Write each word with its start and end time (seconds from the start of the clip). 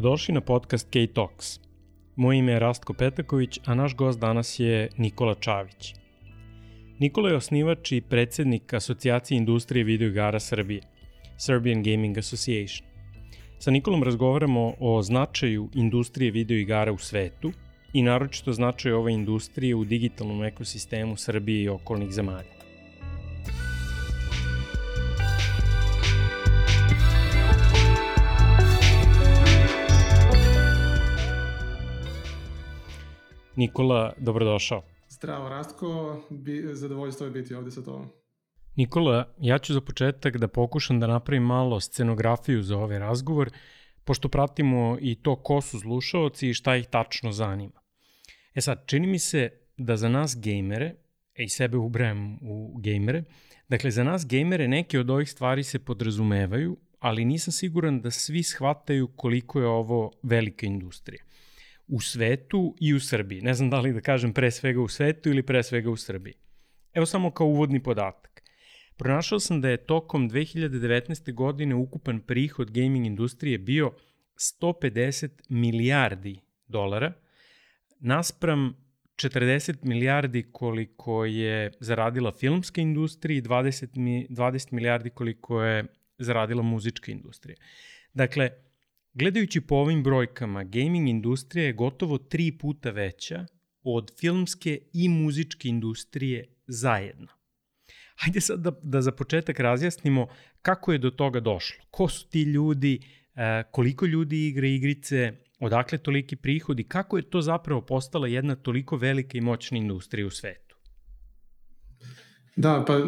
Dobrodošli 0.00 0.34
na 0.34 0.40
podcast 0.40 0.88
K-Talks. 0.90 1.60
Moje 2.16 2.38
ime 2.38 2.52
je 2.52 2.58
Rastko 2.58 2.92
Petaković, 2.92 3.58
a 3.64 3.74
naš 3.74 3.94
gost 3.94 4.18
danas 4.18 4.58
je 4.58 4.88
Nikola 4.96 5.34
Čavić. 5.34 5.94
Nikola 6.98 7.28
je 7.28 7.36
osnivač 7.36 7.92
i 7.92 8.00
predsednik 8.00 8.74
Asocijacije 8.74 9.38
industrije 9.38 9.84
videoigara 9.84 10.40
Srbije, 10.40 10.82
Serbian 11.36 11.82
Gaming 11.82 12.18
Association. 12.18 12.88
Sa 13.58 13.70
Nikolom 13.70 14.02
razgovaramo 14.02 14.74
o 14.80 15.02
značaju 15.02 15.68
industrije 15.74 16.30
videoigara 16.30 16.92
u 16.92 16.98
svetu 16.98 17.52
i 17.92 18.02
naročito 18.02 18.52
značaju 18.52 18.96
ove 18.96 19.12
industrije 19.12 19.74
u 19.74 19.84
digitalnom 19.84 20.44
ekosistemu 20.44 21.16
Srbije 21.16 21.62
i 21.62 21.68
okolnih 21.68 22.10
zemalja. 22.10 22.59
Nikola, 33.56 34.12
dobrodošao. 34.18 34.82
Zdravo, 35.08 35.48
Rastko. 35.48 36.20
Bi, 36.30 36.62
zadovoljstvo 36.72 37.26
je 37.26 37.32
biti 37.32 37.54
ovde 37.54 37.70
sa 37.70 37.82
tobom. 37.82 38.08
Nikola, 38.76 39.34
ja 39.40 39.58
ću 39.58 39.72
za 39.72 39.80
početak 39.80 40.36
da 40.36 40.48
pokušam 40.48 41.00
da 41.00 41.06
napravim 41.06 41.42
malo 41.42 41.80
scenografiju 41.80 42.62
za 42.62 42.78
ovaj 42.78 42.98
razgovor, 42.98 43.50
pošto 44.04 44.28
pratimo 44.28 44.98
i 45.00 45.14
to 45.14 45.36
ko 45.36 45.60
su 45.60 45.80
slušaoci 45.80 46.48
i 46.48 46.54
šta 46.54 46.76
ih 46.76 46.86
tačno 46.86 47.32
zanima. 47.32 47.80
E 48.54 48.60
sad, 48.60 48.86
čini 48.86 49.06
mi 49.06 49.18
se 49.18 49.50
da 49.76 49.96
za 49.96 50.08
nas 50.08 50.40
gejmere, 50.40 50.94
e 51.34 51.44
i 51.44 51.48
sebe 51.48 51.76
ubrajem 51.76 52.38
u 52.42 52.78
gejmere, 52.78 53.24
dakle 53.68 53.90
za 53.90 54.04
nas 54.04 54.26
gejmere 54.26 54.68
neke 54.68 55.00
od 55.00 55.10
ovih 55.10 55.30
stvari 55.30 55.62
se 55.62 55.78
podrazumevaju, 55.78 56.76
ali 56.98 57.24
nisam 57.24 57.52
siguran 57.52 58.00
da 58.00 58.10
svi 58.10 58.42
shvataju 58.42 59.08
koliko 59.16 59.60
je 59.60 59.66
ovo 59.66 60.10
velika 60.22 60.66
industrija 60.66 61.24
u 61.90 62.00
svetu 62.00 62.76
i 62.80 62.94
u 62.94 63.00
Srbiji. 63.00 63.42
Ne 63.42 63.54
znam 63.54 63.70
da 63.70 63.80
li 63.80 63.92
da 63.92 64.00
kažem 64.00 64.32
pre 64.32 64.50
svega 64.50 64.80
u 64.80 64.88
svetu 64.88 65.28
ili 65.30 65.42
pre 65.42 65.62
svega 65.62 65.90
u 65.90 65.96
Srbiji. 65.96 66.34
Evo 66.92 67.06
samo 67.06 67.30
kao 67.30 67.46
uvodni 67.46 67.82
podatak. 67.82 68.42
Pronašao 68.96 69.40
sam 69.40 69.60
da 69.60 69.68
je 69.68 69.86
tokom 69.86 70.30
2019. 70.30 71.32
godine 71.34 71.74
ukupan 71.74 72.20
prihod 72.20 72.70
gaming 72.70 73.06
industrije 73.06 73.58
bio 73.58 73.92
150 74.36 75.30
milijardi 75.48 76.40
dolara, 76.66 77.12
naspram 78.00 78.76
40 79.16 79.76
milijardi 79.82 80.42
koliko 80.52 81.24
je 81.24 81.70
zaradila 81.80 82.32
filmska 82.32 82.80
industrija 82.80 83.38
i 83.38 83.42
20, 83.42 84.28
20 84.28 84.72
milijardi 84.72 85.10
koliko 85.10 85.62
je 85.62 85.84
zaradila 86.18 86.62
muzička 86.62 87.12
industrija. 87.12 87.56
Dakle, 88.14 88.50
Gledajući 89.12 89.60
po 89.60 89.74
ovim 89.74 90.02
brojkama, 90.02 90.64
gaming 90.64 91.08
industrija 91.08 91.66
je 91.66 91.72
gotovo 91.72 92.18
tri 92.18 92.58
puta 92.58 92.90
veća 92.90 93.46
od 93.82 94.10
filmske 94.20 94.78
i 94.92 95.08
muzičke 95.08 95.68
industrije 95.68 96.44
zajedno. 96.66 97.26
Hajde 98.16 98.40
sad 98.40 98.60
da, 98.60 98.72
da 98.82 99.02
za 99.02 99.12
početak 99.12 99.60
razjasnimo 99.60 100.26
kako 100.62 100.92
je 100.92 100.98
do 100.98 101.10
toga 101.10 101.40
došlo. 101.40 101.84
Ko 101.90 102.08
su 102.08 102.28
ti 102.28 102.42
ljudi, 102.42 103.00
e, 103.34 103.62
koliko 103.70 104.06
ljudi 104.06 104.46
igra 104.46 104.66
igrice, 104.66 105.32
odakle 105.60 105.98
toliki 105.98 106.36
prihod 106.36 106.80
i 106.80 106.84
kako 106.84 107.16
je 107.16 107.30
to 107.30 107.40
zapravo 107.40 107.80
postala 107.80 108.28
jedna 108.28 108.54
toliko 108.56 108.96
velika 108.96 109.38
i 109.38 109.40
moćna 109.40 109.78
industrija 109.78 110.26
u 110.26 110.30
svetu? 110.30 110.76
Da, 112.56 112.84
pa 112.86 113.00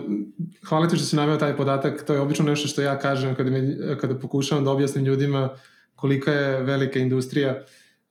hvala 0.68 0.88
ti 0.88 0.96
što 0.96 1.04
si 1.04 1.16
naveo 1.16 1.36
taj 1.36 1.56
podatak. 1.56 2.06
To 2.06 2.14
je 2.14 2.20
obično 2.20 2.44
nešto 2.44 2.68
što 2.68 2.82
ja 2.82 2.98
kažem 2.98 3.34
kada, 3.34 3.50
me, 3.50 3.76
kada 4.00 4.18
pokušavam 4.18 4.64
da 4.64 4.70
objasnim 4.70 5.04
ljudima 5.04 5.56
kolika 6.02 6.32
je 6.32 6.62
velika 6.62 6.98
industrija. 6.98 7.62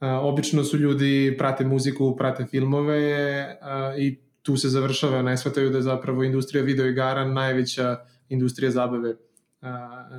Obično 0.01 0.63
su 0.63 0.77
ljudi 0.77 1.35
prate 1.37 1.65
muziku, 1.65 2.15
prate 2.17 2.45
filmove 2.45 3.57
i 3.99 4.15
tu 4.41 4.55
se 4.57 4.69
završava, 4.69 5.21
ne 5.21 5.37
shvataju 5.37 5.69
da 5.69 5.77
je 5.77 5.81
zapravo 5.81 6.23
industrija 6.23 6.63
videoigara 6.63 7.25
najveća 7.25 7.97
industrija 8.29 8.71
zabave 8.71 9.15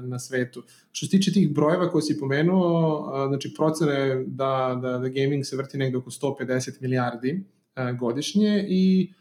na 0.02 0.18
svetu. 0.18 0.62
Što 0.92 1.06
se 1.06 1.10
tiče 1.10 1.32
tih 1.32 1.54
brojeva 1.54 1.88
koje 1.90 2.02
si 2.02 2.18
pomenuo, 2.20 3.28
znači 3.28 3.54
procene 3.56 4.24
da, 4.26 4.78
da, 4.82 4.98
da 4.98 5.08
gaming 5.08 5.46
se 5.46 5.56
vrti 5.56 5.78
negde 5.78 5.98
oko 5.98 6.10
150 6.10 6.80
milijardi 6.80 7.44
godišnje 7.98 8.66
i 8.68 9.12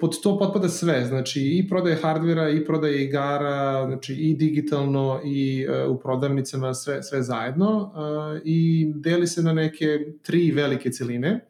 pod 0.00 0.22
to 0.22 0.38
potpada 0.38 0.68
sve, 0.68 1.04
znači 1.04 1.40
i 1.40 1.68
prodaje 1.68 1.96
hardvera, 1.96 2.50
i 2.50 2.64
prodaje 2.64 3.04
igara, 3.04 3.86
znači 3.86 4.14
i 4.14 4.34
digitalno 4.34 5.20
i 5.24 5.66
uh, 5.68 5.96
u 5.96 6.00
prodavnicama 6.00 6.74
sve, 6.74 7.02
sve 7.02 7.22
zajedno 7.22 7.78
uh, 7.78 8.40
i 8.44 8.92
deli 8.94 9.26
se 9.26 9.42
na 9.42 9.52
neke 9.52 9.86
tri 10.22 10.50
velike 10.50 10.90
celine, 10.90 11.40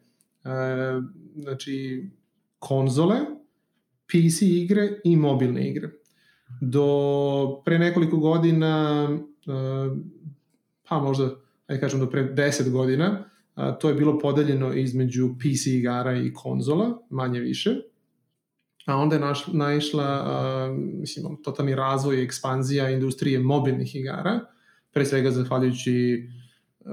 znači 1.35 2.05
konzole, 2.59 3.15
PC 4.07 4.41
igre 4.41 4.89
i 5.03 5.15
mobilne 5.17 5.69
igre. 5.69 5.89
Do 6.61 7.61
pre 7.65 7.79
nekoliko 7.79 8.17
godina, 8.17 9.09
pa 10.89 10.99
možda, 10.99 11.35
ajde 11.67 11.81
kažem 11.81 11.99
do 11.99 12.09
pre 12.09 12.33
10 12.33 12.71
godina, 12.71 13.23
to 13.79 13.89
je 13.89 13.95
bilo 13.95 14.19
podeljeno 14.19 14.73
između 14.73 15.29
PC 15.39 15.65
igara 15.65 16.17
i 16.17 16.33
konzola, 16.33 17.01
manje 17.09 17.39
više 17.39 17.75
a 18.87 18.95
onda 18.95 19.15
je 19.15 19.21
naš, 19.21 19.47
naišla, 19.47 20.23
uh, 20.23 20.77
mislim, 20.77 21.37
totalni 21.43 21.75
razvoj 21.75 22.19
i 22.19 22.23
ekspanzija 22.23 22.89
industrije 22.89 23.39
mobilnih 23.39 23.95
igara, 23.95 24.39
pre 24.91 25.05
svega 25.05 25.31
zahvaljujući 25.31 26.27
uh, 26.79 26.91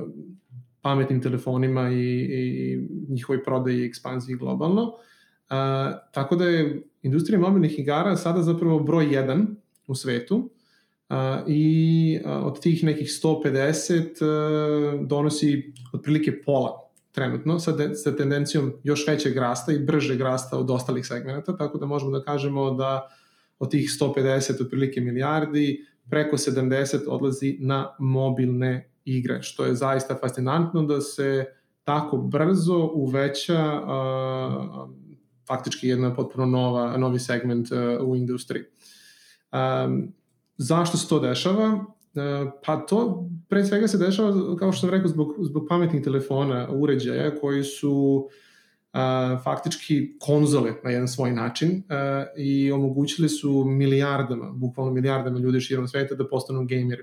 pametnim 0.81 1.23
telefonima 1.23 1.91
i, 1.91 2.27
i 2.31 2.79
njihovoj 3.09 3.45
prodaji 3.45 3.81
i 3.81 3.87
ekspanziji 3.87 4.37
globalno. 4.37 4.83
Uh, 4.83 4.97
tako 6.13 6.37
da 6.37 6.45
je 6.45 6.83
industrija 7.03 7.41
mobilnih 7.41 7.79
igara 7.79 8.17
sada 8.17 8.43
zapravo 8.43 8.79
broj 8.79 9.07
1 9.07 9.47
u 9.87 9.95
svetu 9.95 10.37
uh, 10.37 11.17
i 11.49 12.19
uh, 12.25 12.47
od 12.47 12.61
tih 12.61 12.85
nekih 12.85 13.09
150 13.09 15.01
uh, 15.01 15.07
donosi 15.07 15.73
otprilike 15.93 16.43
pola 16.43 16.84
trenutno 17.15 17.59
sa, 17.59 17.73
de, 17.73 17.95
sa 17.95 18.17
tendencijom 18.17 18.73
još 18.83 19.07
većeg 19.07 19.37
rasta 19.37 19.73
i 19.73 19.79
bržeg 19.79 20.21
rasta 20.21 20.59
od 20.59 20.71
ostalih 20.71 21.07
segmenta, 21.07 21.57
tako 21.57 21.79
da 21.79 21.87
možemo 21.87 22.19
da 22.19 22.25
kažemo 22.25 22.71
da 22.71 23.09
od 23.59 23.71
tih 23.71 23.91
150 24.01 24.63
otprilike 24.63 25.01
milijardi 25.01 25.87
preko 26.11 26.37
70 26.37 26.99
odlazi 27.07 27.57
na 27.61 27.95
mobilne 27.99 28.91
igre, 29.05 29.43
što 29.43 29.65
je 29.65 29.75
zaista 29.75 30.19
fascinantno 30.21 30.83
da 30.83 31.01
se 31.01 31.45
tako 31.85 32.17
brzo 32.17 32.91
uveća 32.95 33.83
uh, 33.83 34.89
faktički 35.47 35.89
jedna 35.89 36.15
potpuno 36.15 36.47
nova, 36.47 36.97
novi 36.97 37.19
segment 37.19 37.69
uh, 37.73 38.09
u 38.09 38.17
industriji. 38.17 38.63
Um, 39.53 40.13
zašto 40.57 40.97
se 40.97 41.09
to 41.09 41.21
dešava? 41.21 41.85
E, 42.15 42.51
pa 42.67 42.77
to 42.77 43.29
pre 43.49 43.65
svega 43.65 43.89
se 43.89 43.99
dešava, 43.99 44.57
kao 44.57 44.73
što 44.73 44.81
sam 44.81 44.91
rekao, 44.91 45.09
zbog, 45.09 45.35
zbog 45.41 45.67
pametnih 45.69 46.03
telefona, 46.03 46.69
uređaja 46.71 47.35
koji 47.41 47.65
su 47.65 48.29
a, 48.93 49.39
faktički 49.45 50.19
konzole 50.19 50.73
na 50.85 50.91
jedan 50.91 51.09
svoj 51.09 51.33
način 51.33 51.83
a, 51.89 52.25
i 52.37 52.73
omogućili 52.73 53.29
su 53.29 53.65
milijardama, 53.65 54.53
bukvalno 54.53 54.93
milijardama 54.93 55.39
ljudi 55.39 55.61
širom 55.61 55.89
sveta 55.89 56.15
da 56.15 56.29
postanu 56.29 56.67
gameri. 56.67 57.03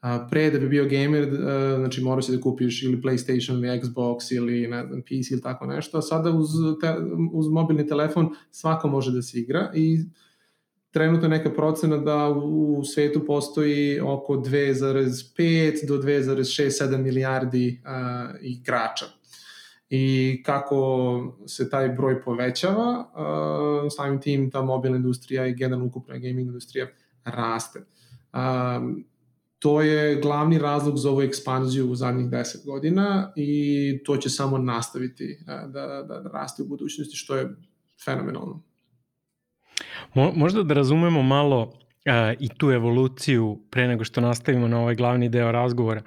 A, 0.00 0.26
pre 0.30 0.50
da 0.50 0.58
bi 0.58 0.68
bio 0.68 0.84
gamer, 0.84 1.22
a, 1.22 1.76
znači 1.78 2.02
morao 2.02 2.22
si 2.22 2.36
da 2.36 2.42
kupiš 2.42 2.82
ili 2.82 3.02
PlayStation 3.02 3.52
ili 3.52 3.80
Xbox 3.80 4.36
ili 4.36 4.68
ne 4.68 4.86
znam, 4.86 5.02
PC 5.02 5.30
ili 5.30 5.42
tako 5.42 5.66
nešto, 5.66 5.98
a 5.98 6.02
sada 6.02 6.30
uz, 6.30 6.48
te, 6.80 6.94
uz 7.32 7.48
mobilni 7.48 7.86
telefon 7.86 8.28
svako 8.50 8.88
može 8.88 9.12
da 9.12 9.22
se 9.22 9.38
igra 9.38 9.70
i 9.74 10.04
trenutno 10.90 11.28
neka 11.28 11.50
procena 11.50 11.96
da 11.96 12.28
u 12.28 12.84
svetu 12.84 13.26
postoji 13.26 14.00
oko 14.00 14.34
2,5 14.34 15.86
do 15.88 15.96
2,6-7 15.96 16.96
milijardi 16.96 17.82
uh, 17.84 18.36
igrača. 18.40 19.06
I 19.90 20.42
kako 20.46 21.36
se 21.46 21.70
taj 21.70 21.88
broj 21.88 22.22
povećava, 22.22 23.10
uh, 23.14 23.92
samim 23.96 24.20
tim 24.20 24.50
ta 24.50 24.62
mobilna 24.62 24.96
industrija 24.96 25.46
i 25.46 25.54
generalno 25.54 25.86
ukupna 25.86 26.14
gaming 26.14 26.46
industrija 26.46 26.86
raste. 27.24 27.84
Um, 28.34 29.04
to 29.58 29.80
je 29.80 30.20
glavni 30.20 30.58
razlog 30.58 30.98
za 30.98 31.10
ovu 31.10 31.22
ekspanziju 31.22 31.90
u 31.90 31.94
zadnjih 31.94 32.26
10 32.26 32.64
godina 32.64 33.32
i 33.36 34.00
to 34.04 34.16
će 34.16 34.30
samo 34.30 34.58
nastaviti 34.58 35.38
da, 35.46 35.66
da, 35.72 36.02
da 36.02 36.30
raste 36.32 36.62
u 36.62 36.66
budućnosti, 36.66 37.16
što 37.16 37.36
je 37.36 37.56
fenomenalno. 38.04 38.62
Mo, 40.14 40.32
možda 40.36 40.62
da 40.62 40.74
razumemo 40.74 41.22
malo 41.22 41.62
uh, 41.62 41.72
i 42.40 42.48
tu 42.48 42.70
evoluciju 42.70 43.60
pre 43.70 43.88
nego 43.88 44.04
što 44.04 44.20
nastavimo 44.20 44.68
na 44.68 44.80
ovaj 44.80 44.94
glavni 44.94 45.28
deo 45.28 45.52
razgovora. 45.52 46.02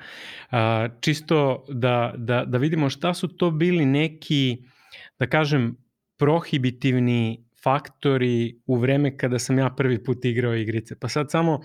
Uh, 0.52 0.58
čisto 1.02 1.66
da, 1.70 2.14
da, 2.18 2.46
da 2.46 2.58
vidimo 2.58 2.90
šta 2.90 3.14
su 3.14 3.28
to 3.28 3.52
bili 3.52 3.86
neki, 3.86 4.58
da 5.20 5.28
kažem, 5.28 5.78
prohibitivni 6.18 7.46
faktori 7.64 8.62
u 8.66 8.76
vreme 8.76 9.18
kada 9.18 9.40
sam 9.40 9.60
ja 9.60 9.70
prvi 9.70 10.04
put 10.04 10.26
igrao 10.26 10.56
igrice. 10.56 11.00
Pa 11.00 11.08
sad 11.08 11.32
samo 11.32 11.60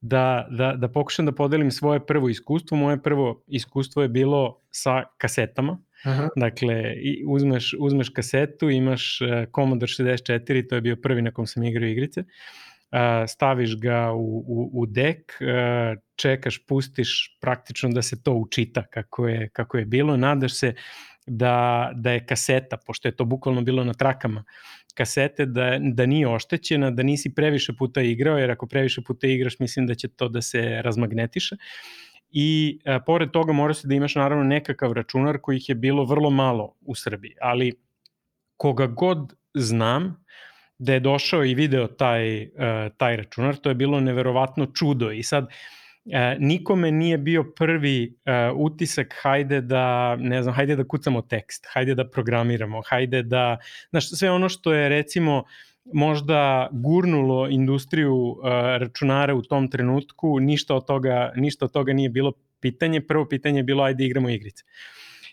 da, 0.00 0.46
da, 0.50 0.72
da 0.72 0.88
pokušam 0.88 1.26
da 1.26 1.32
podelim 1.32 1.70
svoje 1.70 2.06
prvo 2.06 2.28
iskustvo. 2.28 2.76
Moje 2.76 3.02
prvo 3.02 3.44
iskustvo 3.46 4.02
je 4.02 4.08
bilo 4.08 4.60
sa 4.70 5.02
kasetama. 5.18 5.78
Aha. 6.06 6.28
Dakle, 6.36 6.94
uzmeš, 7.26 7.74
uzmeš 7.78 8.08
kasetu, 8.08 8.70
imaš 8.70 9.20
uh, 9.20 9.28
Commodore 9.54 9.90
64, 9.90 10.68
to 10.68 10.74
je 10.74 10.80
bio 10.80 10.96
prvi 10.96 11.22
na 11.22 11.30
kom 11.30 11.46
sam 11.46 11.64
igrao 11.64 11.88
igrice. 11.88 12.20
Uh, 12.20 12.98
staviš 13.28 13.80
ga 13.80 14.12
u, 14.12 14.44
u, 14.46 14.70
u 14.72 14.86
dek, 14.86 15.32
uh, 15.40 15.98
čekaš, 16.16 16.66
pustiš 16.66 17.38
praktično 17.40 17.88
da 17.88 18.02
se 18.02 18.22
to 18.22 18.32
učita 18.32 18.82
kako 18.82 19.28
je, 19.28 19.48
kako 19.48 19.78
je 19.78 19.84
bilo. 19.84 20.16
Nadaš 20.16 20.54
se 20.54 20.74
da, 21.26 21.90
da 21.94 22.12
je 22.12 22.26
kaseta, 22.26 22.76
pošto 22.86 23.08
je 23.08 23.16
to 23.16 23.24
bukvalno 23.24 23.62
bilo 23.62 23.84
na 23.84 23.94
trakama, 23.94 24.44
kasete 24.94 25.46
da, 25.46 25.78
da 25.80 26.06
nije 26.06 26.28
oštećena, 26.28 26.90
da 26.90 27.02
nisi 27.02 27.34
previše 27.34 27.72
puta 27.78 28.02
igrao, 28.02 28.38
jer 28.38 28.50
ako 28.50 28.66
previše 28.66 29.02
puta 29.06 29.26
igraš, 29.26 29.58
mislim 29.58 29.86
da 29.86 29.94
će 29.94 30.08
to 30.08 30.28
da 30.28 30.42
se 30.42 30.82
razmagnetiše. 30.82 31.56
I 32.38 32.78
a, 32.84 32.94
e, 32.94 33.00
pored 33.04 33.30
toga 33.32 33.52
mora 33.52 33.74
se 33.74 33.88
da 33.88 33.94
imaš 33.94 34.14
naravno 34.14 34.44
nekakav 34.44 34.92
računar 34.92 35.38
kojih 35.38 35.68
je 35.68 35.74
bilo 35.74 36.04
vrlo 36.04 36.30
malo 36.30 36.74
u 36.80 36.94
Srbiji, 36.94 37.34
ali 37.40 37.72
koga 38.56 38.86
god 38.86 39.32
znam 39.54 40.24
da 40.78 40.92
je 40.92 41.00
došao 41.00 41.44
i 41.44 41.54
video 41.54 41.86
taj, 41.86 42.42
uh, 42.42 42.48
taj 42.96 43.16
računar, 43.16 43.56
to 43.56 43.68
je 43.68 43.74
bilo 43.74 44.00
neverovatno 44.00 44.66
čudo. 44.66 45.10
I 45.10 45.22
sad 45.22 45.48
e, 46.12 46.36
nikome 46.38 46.90
nije 46.92 47.18
bio 47.18 47.44
prvi 47.56 48.18
e, 48.24 48.50
utisak 48.50 49.14
hajde 49.22 49.60
da, 49.60 50.16
ne 50.16 50.42
znam, 50.42 50.54
hajde 50.54 50.76
da 50.76 50.84
kucamo 50.84 51.22
tekst, 51.22 51.66
hajde 51.72 51.94
da 51.94 52.10
programiramo, 52.10 52.82
hajde 52.88 53.22
da, 53.22 53.58
znaš, 53.90 54.10
sve 54.10 54.30
ono 54.30 54.48
što 54.48 54.72
je 54.72 54.88
recimo 54.88 55.44
možda 55.92 56.68
gurnulo 56.72 57.48
industriju 57.48 58.14
uh, 58.14 58.36
računara 58.78 59.34
u 59.34 59.42
tom 59.42 59.70
trenutku, 59.70 60.40
ništa 60.40 60.74
od 60.74 60.86
toga, 60.86 61.32
ništa 61.36 61.64
od 61.64 61.72
toga 61.72 61.92
nije 61.92 62.08
bilo 62.08 62.32
pitanje. 62.60 63.00
Prvo 63.00 63.28
pitanje 63.28 63.58
je 63.58 63.62
bilo 63.62 63.84
ajde 63.84 64.04
igramo 64.04 64.28
igrice. 64.30 64.64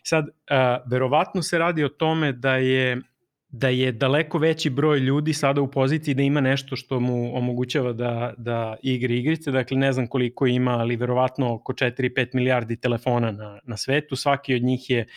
Sad, 0.04 0.26
uh, 0.26 0.92
verovatno 0.92 1.42
se 1.42 1.58
radi 1.58 1.84
o 1.84 1.90
tome 1.90 2.32
da 2.32 2.56
je 2.56 3.02
da 3.56 3.70
je 3.70 3.92
daleko 3.92 4.38
veći 4.38 4.70
broj 4.70 5.00
ljudi 5.00 5.34
sada 5.34 5.62
u 5.62 5.72
poziciji 5.72 6.14
da 6.14 6.22
ima 6.22 6.42
nešto 6.42 6.76
što 6.76 7.00
mu 7.00 7.38
omogućava 7.38 7.94
da, 7.94 8.34
da 8.38 8.76
igri 8.84 9.20
igrice, 9.20 9.52
dakle 9.52 9.78
ne 9.78 9.92
znam 9.94 10.08
koliko 10.08 10.48
ima, 10.48 10.72
ali 10.72 10.96
verovatno 10.96 11.54
oko 11.54 11.74
4-5 11.74 12.28
milijardi 12.34 12.76
telefona 12.76 13.32
na, 13.32 13.60
na 13.64 13.78
svetu, 13.78 14.16
svaki 14.16 14.56
od 14.56 14.62
njih 14.62 14.90
je 14.90 15.02
uh, 15.02 15.08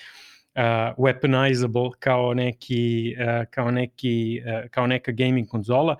weaponizable 0.98 1.90
kao 1.98 2.34
neki, 2.34 3.14
uh, 3.18 3.44
kao 3.50 3.70
neki, 3.70 4.42
uh, 4.44 4.70
kao 4.70 4.86
neka 4.86 5.12
gaming 5.12 5.48
konzola, 5.48 5.92
uh, 5.92 5.98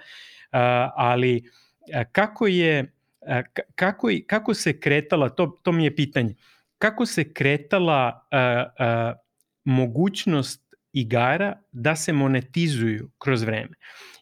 ali 0.97 1.37
uh, 1.37 2.03
kako 2.13 2.47
je, 2.47 2.93
uh, 3.21 3.63
kako, 3.75 4.09
kako 4.27 4.55
se 4.55 4.81
kretala, 4.81 5.29
to, 5.29 5.47
to 5.63 5.73
mi 5.73 5.85
je 5.85 5.97
pitanje, 5.97 6.35
kako 6.79 7.07
se 7.07 7.33
kretala 7.33 8.29
uh, 8.33 8.87
uh, 8.87 9.19
mogućnost 9.65 10.67
igara 10.93 11.59
da 11.73 11.97
se 11.97 12.13
monetizuju 12.13 13.11
kroz 13.19 13.43
vreme. 13.43 13.77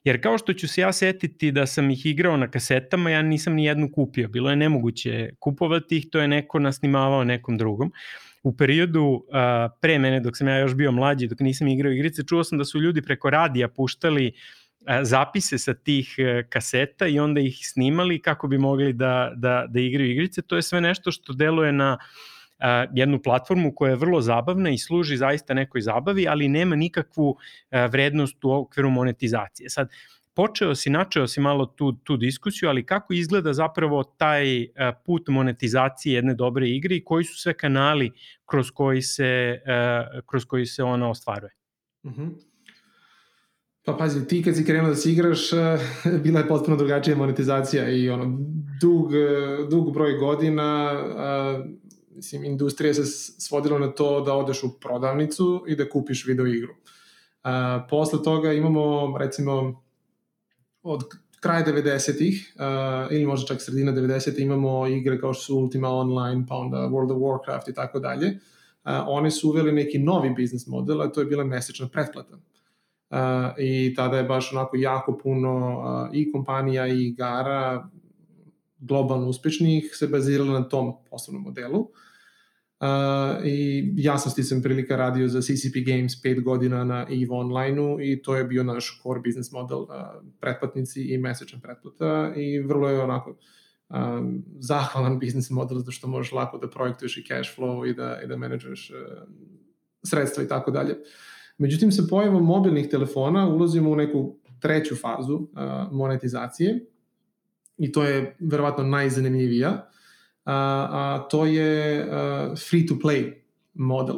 Jer 0.04 0.22
kao 0.22 0.38
što 0.38 0.52
ću 0.52 0.68
se 0.68 0.80
ja 0.80 0.92
setiti 0.92 1.52
da 1.52 1.66
sam 1.66 1.90
ih 1.90 2.06
igrao 2.06 2.36
na 2.36 2.50
kasetama, 2.50 3.10
ja 3.10 3.22
nisam 3.22 3.54
ni 3.54 3.64
jednu 3.64 3.92
kupio. 3.92 4.28
Bilo 4.28 4.50
je 4.50 4.56
nemoguće 4.56 5.30
kupovati 5.38 5.96
ih, 5.98 6.06
to 6.12 6.20
je 6.20 6.28
neko 6.28 6.58
nasnimavao 6.58 7.24
nekom 7.24 7.58
drugom. 7.58 7.92
U 8.44 8.52
periodu 8.56 9.02
uh, 9.02 9.22
pre 9.80 9.98
mene, 9.98 10.20
dok 10.20 10.36
sam 10.36 10.48
ja 10.48 10.58
još 10.58 10.74
bio 10.74 10.92
mlađi, 10.92 11.28
dok 11.28 11.40
nisam 11.40 11.68
igrao 11.68 11.92
igrice, 11.92 12.22
čuo 12.28 12.44
sam 12.44 12.58
da 12.58 12.64
su 12.64 12.80
ljudi 12.80 13.02
preko 13.02 13.30
radija 13.30 13.68
puštali 13.68 14.32
zapise 15.02 15.58
sa 15.58 15.74
tih 15.74 16.14
uh, 16.18 16.48
kaseta 16.48 17.06
i 17.06 17.18
onda 17.18 17.40
ih 17.40 17.56
snimali 17.62 18.18
kako 18.22 18.48
bi 18.48 18.58
mogli 18.58 18.92
da, 18.92 19.32
da, 19.36 19.64
da 19.68 19.80
igraju 19.80 20.10
igrice. 20.10 20.42
To 20.42 20.56
je 20.56 20.62
sve 20.62 20.80
nešto 20.80 21.12
što 21.12 21.32
deluje 21.32 21.72
na 21.72 21.98
jednu 22.94 23.18
platformu 23.22 23.72
koja 23.74 23.90
je 23.90 23.96
vrlo 23.96 24.20
zabavna 24.20 24.70
i 24.70 24.78
služi 24.78 25.16
zaista 25.16 25.54
nekoj 25.54 25.80
zabavi, 25.80 26.28
ali 26.28 26.48
nema 26.48 26.76
nikakvu 26.76 27.36
vrednost 27.90 28.44
u 28.44 28.52
okviru 28.52 28.90
monetizacije. 28.90 29.70
Sad, 29.70 29.90
počeo 30.34 30.74
si, 30.74 30.90
načeo 30.90 31.26
si 31.26 31.40
malo 31.40 31.66
tu, 31.66 31.92
tu 31.92 32.16
diskusiju, 32.16 32.68
ali 32.68 32.86
kako 32.86 33.12
izgleda 33.12 33.52
zapravo 33.52 34.02
taj 34.04 34.46
put 35.04 35.28
monetizacije 35.28 36.14
jedne 36.14 36.34
dobre 36.34 36.68
igre 36.68 36.96
i 36.96 37.04
koji 37.04 37.24
su 37.24 37.40
sve 37.40 37.54
kanali 37.54 38.10
kroz 38.46 38.70
koji 38.70 39.02
se, 39.02 39.60
kroz 40.26 40.44
koji 40.44 40.66
se 40.66 40.82
ona 40.82 41.10
ostvaruje? 41.10 41.52
Uh 42.02 42.12
mhm. 42.12 42.22
-huh. 42.22 42.30
Pa 43.86 43.92
pazi, 43.92 44.28
ti 44.28 44.42
kad 44.42 44.56
si 44.56 44.64
krenuo 44.64 44.88
da 44.88 44.94
si 44.96 45.12
igraš, 45.12 45.50
bila 46.24 46.40
je 46.40 46.48
potpuno 46.48 46.76
drugačija 46.76 47.16
monetizacija 47.16 47.90
i 47.90 48.10
ono, 48.10 48.38
dug, 48.80 49.10
dug 49.70 49.92
broj 49.92 50.12
godina, 50.12 50.92
mislim, 52.14 52.44
industrija 52.44 52.94
se 52.94 53.04
svodila 53.38 53.78
na 53.78 53.92
to 53.92 54.20
da 54.20 54.34
odeš 54.34 54.62
u 54.62 54.80
prodavnicu 54.80 55.64
i 55.68 55.76
da 55.76 55.88
kupiš 55.88 56.26
video 56.26 56.46
igru. 56.46 56.72
Uh, 56.72 57.50
posle 57.90 58.22
toga 58.22 58.52
imamo, 58.52 59.18
recimo, 59.18 59.83
od 60.84 61.02
kraja 61.40 61.64
90-ih, 61.66 62.54
uh, 62.56 63.12
ili 63.12 63.26
možda 63.26 63.46
čak 63.46 63.62
sredina 63.62 63.92
90 63.92 64.42
imamo 64.42 64.86
igre 64.86 65.20
kao 65.20 65.34
što 65.34 65.42
su 65.42 65.56
Ultima 65.56 65.88
Online, 65.88 66.44
pa 66.48 66.56
onda 66.56 66.76
World 66.76 67.12
of 67.12 67.18
Warcraft 67.18 67.70
i 67.70 67.74
tako 67.74 67.98
dalje. 68.00 68.26
Uh, 68.26 68.90
one 69.06 69.30
su 69.30 69.48
uveli 69.48 69.72
neki 69.72 69.98
novi 69.98 70.30
biznis 70.30 70.66
model, 70.66 71.02
a 71.02 71.12
to 71.12 71.20
je 71.20 71.26
bila 71.26 71.44
mesečna 71.44 71.88
pretplata. 71.88 72.34
Uh, 72.34 73.18
I 73.58 73.94
tada 73.96 74.16
je 74.16 74.24
baš 74.24 74.52
onako 74.52 74.76
jako 74.76 75.18
puno 75.18 75.78
uh, 75.78 76.16
i 76.16 76.32
kompanija 76.32 76.86
i 76.86 77.06
igara 77.06 77.88
globalno 78.78 79.28
uspešnih 79.28 79.90
se 79.92 80.06
bazirala 80.08 80.60
na 80.60 80.68
tom 80.68 80.92
poslovnom 81.10 81.42
modelu. 81.42 81.80
Uh, 81.80 81.88
I 83.44 83.92
ja 83.96 84.18
sam 84.18 84.30
sticam 84.30 84.62
prilika 84.62 84.96
radio 84.96 85.28
za 85.28 85.40
CCP 85.40 85.76
Games 85.86 86.12
5 86.12 86.42
godina 86.42 86.84
na 86.84 87.06
EVE 87.10 87.30
Online-u 87.30 88.00
i 88.00 88.22
to 88.22 88.36
je 88.36 88.44
bio 88.44 88.62
naš 88.62 89.00
core 89.02 89.20
business 89.20 89.52
model, 89.52 89.78
uh, 89.78 89.88
pretplatnici 90.40 91.02
i 91.02 91.18
mesečna 91.18 91.58
pretplata 91.62 92.32
i 92.36 92.58
vrlo 92.58 92.88
je 92.88 93.00
onako 93.00 93.36
um, 93.88 94.44
zahvalan 94.58 95.18
business 95.24 95.50
model 95.50 95.78
zato 95.78 95.90
što 95.90 96.08
možeš 96.08 96.32
lako 96.32 96.58
da 96.58 96.70
projektuješ 96.70 97.16
i 97.16 97.24
cash 97.26 97.58
flow 97.58 97.90
i 97.90 97.94
da, 97.94 98.20
i 98.24 98.26
da 98.26 98.36
menadžuješ 98.36 98.90
uh, 98.90 98.96
sredstva 100.02 100.44
i 100.44 100.48
tako 100.48 100.70
dalje. 100.70 100.96
Međutim, 101.58 101.92
sa 101.92 102.02
pojavom 102.10 102.44
mobilnih 102.44 102.88
telefona 102.88 103.48
ulazimo 103.48 103.90
u 103.90 103.96
neku 103.96 104.36
treću 104.60 104.96
fazu 104.96 105.34
uh, 105.34 105.48
monetizacije 105.92 106.86
i 107.78 107.92
to 107.92 108.04
je 108.04 108.36
verovatno 108.40 108.84
najzanimljivija, 108.84 109.90
a, 110.44 110.88
a 110.90 111.28
to 111.30 111.44
je 111.46 112.06
free 112.70 112.86
to 112.86 112.94
play 113.02 113.32
model. 113.74 114.16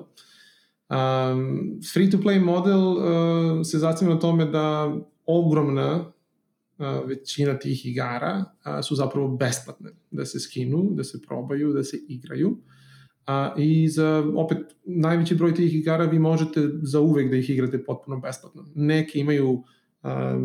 Um, 0.88 1.80
free 1.92 2.10
to 2.10 2.18
play 2.18 2.38
model 2.38 2.96
uh, 2.96 3.66
se 3.66 3.78
zasniva 3.78 4.14
na 4.14 4.20
tome 4.20 4.44
da 4.44 4.96
ogromna 5.26 6.12
uh, 6.78 7.08
većina 7.08 7.58
tih 7.58 7.86
igara 7.86 8.44
uh, 8.44 8.84
su 8.84 8.94
zapravo 8.94 9.28
besplatne, 9.28 9.90
da 10.10 10.24
se 10.24 10.40
skinu, 10.40 10.88
da 10.90 11.04
se 11.04 11.22
probaju, 11.22 11.72
da 11.72 11.84
se 11.84 11.98
igraju. 12.08 12.56
A, 13.26 13.54
I 13.58 13.88
za, 13.88 14.24
opet, 14.36 14.58
najveći 14.84 15.34
broj 15.34 15.54
tih 15.54 15.74
igara 15.74 16.04
vi 16.04 16.18
možete 16.18 16.68
za 16.82 17.00
uvek 17.00 17.30
da 17.30 17.36
ih 17.36 17.50
igrate 17.50 17.84
potpuno 17.84 18.20
besplatno. 18.20 18.64
Neke 18.74 19.18
imaju 19.18 19.62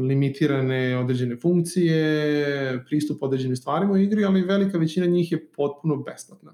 limitirane 0.08 0.98
određene 0.98 1.36
funkcije, 1.36 2.84
pristup 2.86 3.24
određenim 3.24 3.56
stvarima 3.56 3.94
u 3.94 3.98
igri, 3.98 4.26
ali 4.26 4.42
velika 4.42 4.78
većina 4.78 5.06
njih 5.06 5.32
je 5.32 5.48
potpuno 5.48 5.96
besplatna. 5.96 6.54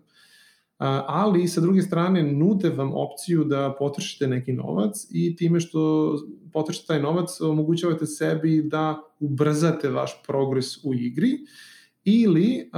Ali, 1.07 1.47
sa 1.47 1.61
druge 1.61 1.81
strane, 1.81 2.23
nude 2.23 2.69
vam 2.69 2.91
opciju 2.93 3.43
da 3.43 3.75
potrošite 3.79 4.27
neki 4.27 4.53
novac 4.53 5.07
i 5.11 5.35
time 5.35 5.59
što 5.59 6.13
potrošite 6.53 6.87
taj 6.87 7.01
novac, 7.01 7.41
omogućavate 7.41 8.05
sebi 8.05 8.61
da 8.61 9.01
ubrzate 9.19 9.89
vaš 9.89 10.23
progres 10.27 10.85
u 10.85 10.93
igri 10.93 11.37
ili 12.03 12.69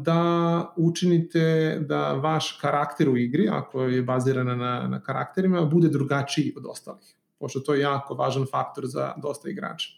da 0.00 0.74
učinite 0.76 1.78
da 1.88 2.12
vaš 2.12 2.58
karakter 2.60 3.08
u 3.08 3.16
igri, 3.16 3.48
ako 3.48 3.82
je 3.82 4.02
bazirana 4.02 4.56
na, 4.56 4.88
na 4.88 5.00
karakterima, 5.00 5.64
bude 5.64 5.88
drugačiji 5.88 6.54
od 6.56 6.64
ostalih 6.66 7.19
pošto 7.40 7.60
to 7.60 7.74
je 7.74 7.80
jako 7.80 8.14
važan 8.14 8.46
faktor 8.50 8.86
za 8.86 9.14
dosta 9.22 9.50
igrača. 9.50 9.88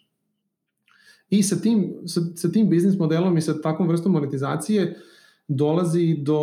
I 1.29 1.43
sa 1.43 1.55
tim, 1.61 2.07
sa, 2.07 2.21
sa 2.35 2.51
tim 2.51 2.69
biznis 2.69 2.97
modelom 2.97 3.37
i 3.37 3.41
sa 3.41 3.61
takvom 3.61 3.87
vrstom 3.87 4.11
monetizacije 4.11 4.95
dolazi 5.47 6.15
do, 6.19 6.39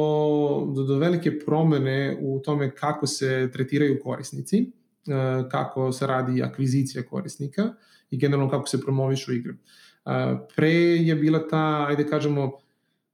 do, 0.74 0.84
do 0.84 0.98
velike 0.98 1.38
promene 1.38 2.18
u 2.20 2.40
tome 2.44 2.74
kako 2.74 3.06
se 3.06 3.50
tretiraju 3.52 4.00
korisnici, 4.02 4.58
e, 4.58 5.48
kako 5.50 5.92
se 5.92 6.06
radi 6.06 6.42
akvizicija 6.42 7.02
korisnika 7.02 7.72
i 8.10 8.18
generalno 8.18 8.50
kako 8.50 8.68
se 8.68 8.80
promovišu 8.80 9.32
igre. 9.32 9.52
E, 9.52 10.36
pre 10.56 10.72
je 10.72 11.14
bila 11.14 11.48
ta, 11.48 11.86
ajde 11.88 12.06
kažemo, 12.06 12.52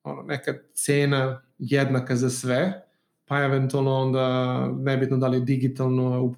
ono, 0.03 0.23
neka 0.23 0.55
cena 0.75 1.43
jednaka 1.59 2.17
za 2.17 2.31
sve, 2.31 2.83
pa 3.25 3.43
eventualno 3.45 3.95
onda 3.95 4.69
nebitno 4.79 5.17
da 5.17 5.29
li 5.29 5.37
je 5.37 5.45
digitalno 5.45 6.35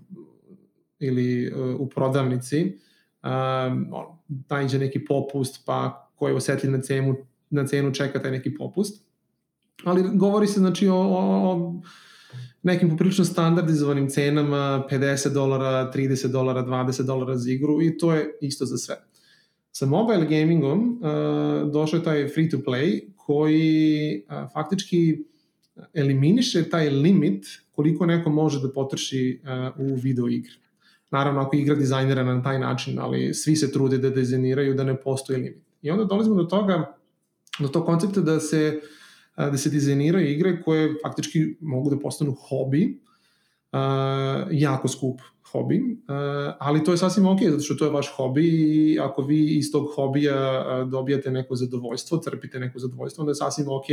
ili 1.01 1.53
uh, 1.53 1.81
u 1.81 1.89
prodavnici, 1.89 2.79
um, 3.23 4.81
neki 4.81 5.05
popust, 5.05 5.63
pa 5.67 6.09
ko 6.17 6.29
je 6.29 6.35
osetljiv 6.35 6.73
na 6.73 6.81
cenu, 6.81 7.17
na 7.51 7.67
cenu 7.67 7.95
čeka 7.95 8.23
taj 8.23 8.31
neki 8.31 8.55
popust. 8.55 9.05
Ali 9.85 10.11
govori 10.15 10.47
se 10.47 10.61
znači 10.61 10.89
o, 10.89 10.97
o, 10.97 11.53
o 11.53 11.83
nekim 12.63 12.91
poprilično 12.91 13.25
standardizovanim 13.25 14.09
cenama 14.09 14.87
50 14.91 15.33
dolara, 15.33 15.93
30 15.95 16.29
dolara, 16.29 16.63
20 16.63 17.03
dolara 17.03 17.37
za 17.37 17.51
igru 17.51 17.83
i 17.83 17.99
to 17.99 18.15
je 18.15 18.39
isto 18.41 18.67
za 18.67 18.77
sve. 18.79 18.97
Sa 19.73 19.87
mobile 19.87 20.27
gamingom 20.27 21.01
uh, 21.03 21.73
došao 21.73 21.99
je 21.99 22.05
taj 22.05 22.29
free 22.29 22.49
to 22.49 22.57
play 22.57 23.01
koji 23.17 24.23
uh, 24.29 24.53
faktički 24.53 25.25
eliminiše 25.95 26.71
taj 26.71 26.91
limit 26.91 27.47
koliko 27.71 28.07
neko 28.07 28.31
može 28.31 28.61
da 28.61 28.73
potroši 28.73 29.41
uh, 29.79 29.91
u 29.91 29.95
video 29.95 30.29
igre. 30.29 30.55
Naravno, 31.11 31.41
ako 31.41 31.57
igra 31.57 31.75
dizajnirana 31.75 32.35
na 32.35 32.43
taj 32.43 32.59
način, 32.59 32.99
ali 32.99 33.35
svi 33.35 33.57
se 33.57 33.73
trude 33.73 33.99
da 33.99 34.11
dizajniraju 34.11 34.75
da 34.75 34.85
ne 34.85 34.97
postoji 35.01 35.39
limit. 35.39 35.65
I 35.83 35.91
onda 35.91 36.05
dolazimo 36.05 36.37
do 36.37 36.45
toga, 36.45 36.97
do 37.59 37.69
tog 37.69 37.87
koncepta 37.87 38.21
da 38.21 38.41
se, 38.41 38.81
da 39.37 39.57
se 39.57 39.71
dizajniraju 39.71 40.31
igre 40.31 40.63
koje 40.63 40.95
faktički 41.03 41.57
mogu 41.61 41.91
da 41.91 41.99
postanu 41.99 42.37
hobi, 42.49 43.01
uh, 43.73 43.79
jako 44.51 44.89
skup 44.89 45.21
hobi, 45.53 45.81
uh, 45.81 46.55
ali 46.59 46.85
to 46.85 46.91
je 46.93 46.99
sasvim 46.99 47.27
ok, 47.27 47.39
zato 47.51 47.63
što 47.63 47.75
to 47.75 47.85
je 47.85 47.91
vaš 47.91 48.13
hobi 48.17 48.49
i 48.49 48.99
ako 49.01 49.23
vi 49.23 49.57
iz 49.57 49.73
tog 49.73 49.89
hobija 49.95 50.65
uh, 50.83 50.91
dobijate 50.91 51.31
neko 51.31 51.57
zadovoljstvo, 51.57 52.19
crpite 52.19 52.59
neko 52.59 52.79
zadovoljstvo, 52.79 53.23
onda 53.23 53.31
je 53.31 53.35
sasvim 53.35 53.69
ok 53.69 53.87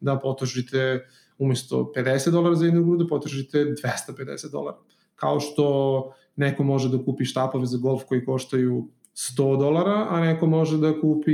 da 0.00 0.18
potrošite 0.18 1.06
umesto 1.38 1.92
50 1.96 2.30
dolara 2.30 2.54
za 2.54 2.64
jednu 2.64 2.80
igru 2.80 2.96
da 2.96 3.06
potrošite 3.06 3.58
250 3.58 4.50
dolara. 4.52 4.78
Kao 5.14 5.40
što 5.40 6.14
neko 6.36 6.64
može 6.64 6.88
da 6.88 7.04
kupi 7.04 7.24
štapove 7.24 7.66
za 7.66 7.78
golf 7.78 8.04
koji 8.04 8.24
koštaju 8.24 8.88
100 9.16 9.58
dolara, 9.58 10.06
a 10.10 10.20
neko 10.20 10.46
može 10.46 10.78
da 10.78 11.00
kupi 11.00 11.32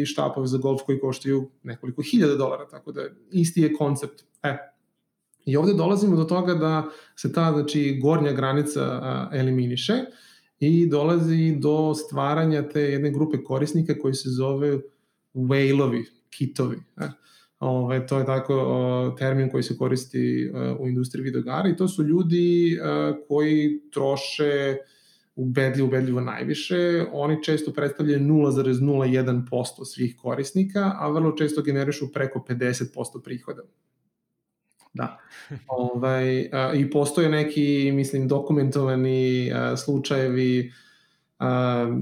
i 0.00 0.04
štapove 0.06 0.46
za 0.46 0.58
golf 0.58 0.82
koji 0.86 1.00
koštaju 1.00 1.48
nekoliko 1.62 2.02
hiljada 2.02 2.34
dolara, 2.34 2.68
tako 2.68 2.92
da 2.92 3.02
isti 3.30 3.60
je 3.60 3.72
koncept. 3.72 4.24
E, 4.42 4.56
I 5.44 5.56
ovde 5.56 5.74
dolazimo 5.74 6.16
do 6.16 6.24
toga 6.24 6.54
da 6.54 6.84
se 7.16 7.32
ta 7.32 7.52
znači, 7.52 7.98
gornja 8.02 8.32
granica 8.32 8.82
a, 8.82 9.30
eliminiše 9.32 9.94
i 10.58 10.86
dolazi 10.86 11.56
do 11.58 11.94
stvaranja 11.94 12.68
te 12.68 12.80
jedne 12.80 13.10
grupe 13.10 13.44
korisnika 13.44 13.98
koji 13.98 14.14
se 14.14 14.30
zove 14.30 14.78
whale-ovi, 15.34 16.04
kitovi. 16.30 16.76
E. 16.96 17.08
Ove, 17.60 18.06
to 18.06 18.18
je 18.18 18.26
tako 18.26 18.54
o, 18.54 19.10
termin 19.18 19.50
koji 19.50 19.62
se 19.62 19.76
koristi 19.76 20.50
o, 20.54 20.76
u 20.80 20.88
industriji 20.88 21.24
videogara 21.24 21.68
i 21.68 21.76
to 21.76 21.88
su 21.88 22.02
ljudi 22.02 22.78
o, 22.82 23.12
koji 23.28 23.80
troše 23.92 24.76
ubedljivo, 25.36 25.88
ubedljivo 25.88 26.20
najviše. 26.20 27.04
Oni 27.12 27.42
često 27.42 27.72
predstavljaju 27.72 28.20
0,01% 28.20 29.84
svih 29.84 30.16
korisnika, 30.22 30.92
a 30.98 31.08
vrlo 31.08 31.32
često 31.32 31.62
generišu 31.62 32.12
preko 32.12 32.44
50% 32.48 33.22
prihoda. 33.24 33.62
Da. 34.94 35.18
ovaj, 35.68 36.48
a, 36.52 36.72
I 36.74 36.90
postoje 36.90 37.28
neki, 37.28 37.92
mislim, 37.92 38.28
dokumentovani 38.28 39.52
a, 39.54 39.76
slučajevi 39.76 40.72
a, 41.38 42.00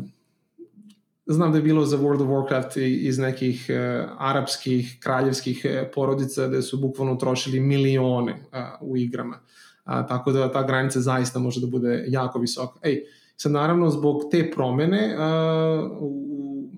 znam 1.26 1.52
da 1.52 1.58
je 1.58 1.62
bilo 1.62 1.84
za 1.84 1.98
World 1.98 2.22
of 2.22 2.28
Warcraft 2.28 2.80
iz 2.80 3.18
nekih 3.18 3.66
uh, 3.68 4.10
arapskih, 4.18 4.98
kraljevskih 5.00 5.66
uh, 5.66 5.88
porodica 5.94 6.48
da 6.48 6.62
su 6.62 6.80
bukvalno 6.80 7.14
trošili 7.14 7.60
milione 7.60 8.32
uh, 8.32 8.88
u 8.88 8.96
igrama. 8.96 9.40
Uh, 9.86 9.92
tako 10.08 10.32
da 10.32 10.52
ta 10.52 10.62
granica 10.62 11.00
zaista 11.00 11.38
može 11.38 11.60
da 11.60 11.66
bude 11.66 12.04
jako 12.08 12.38
visoka. 12.38 12.78
Ej, 12.82 13.02
sad 13.36 13.52
naravno 13.52 13.90
zbog 13.90 14.22
te 14.30 14.50
promene 14.50 15.16
uh, 15.16 15.90
u, 16.00 16.70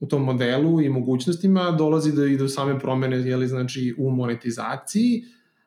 u 0.00 0.06
tom 0.06 0.22
modelu 0.22 0.80
i 0.80 0.88
mogućnostima 0.88 1.70
dolazi 1.70 2.12
do, 2.12 2.24
i 2.24 2.36
do 2.36 2.48
same 2.48 2.78
promene 2.78 3.16
jeli, 3.16 3.48
znači, 3.48 3.94
u 3.98 4.10
monetizaciji, 4.10 5.24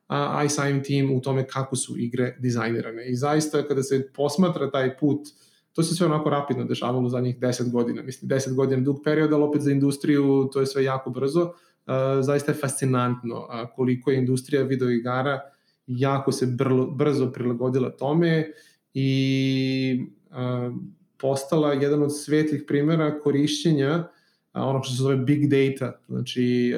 a, 0.08 0.38
a 0.38 0.44
i 0.44 0.50
samim 0.50 0.84
tim 0.84 1.16
u 1.16 1.22
tome 1.22 1.48
kako 1.48 1.76
su 1.76 1.98
igre 1.98 2.38
dizajnirane. 2.40 3.10
I 3.10 3.16
zaista 3.16 3.68
kada 3.68 3.84
se 3.84 4.08
posmatra 4.14 4.72
taj 4.72 4.98
put 4.98 5.20
uh, 5.20 5.51
to 5.74 5.84
se 5.84 5.96
sve 5.96 6.06
onako 6.06 6.30
rapidno 6.30 6.64
dešavalo 6.64 7.06
u 7.06 7.10
zadnjih 7.10 7.40
10 7.40 7.72
godina. 7.72 8.02
Mislim, 8.02 8.30
10 8.30 8.56
godina 8.56 8.82
dug 8.82 9.02
period, 9.04 9.34
ali 9.34 9.44
opet 9.44 9.62
za 9.62 9.72
industriju 9.72 10.50
to 10.54 10.60
je 10.60 10.66
sve 10.66 10.84
jako 10.84 11.10
brzo. 11.10 11.42
Uh, 11.42 11.94
zaista 12.22 12.52
je 12.52 12.58
fascinantno 12.58 13.48
koliko 13.76 14.12
je 14.12 14.18
industrija 14.18 14.64
videoigara 14.64 15.40
jako 15.88 16.32
se 16.32 16.46
brlo, 16.46 16.86
brzo 16.86 17.32
prilagodila 17.32 17.90
tome 17.90 18.52
i 18.94 20.06
uh, 20.30 20.76
postala 21.18 21.74
jedan 21.74 22.04
od 22.04 22.18
svetlih 22.18 22.64
primjera 22.68 23.20
korišćenja 23.20 24.08
ono 24.54 24.84
što 24.84 24.96
se 24.96 25.04
zove 25.04 25.16
big 25.16 25.48
data, 25.48 26.00
znači 26.08 26.74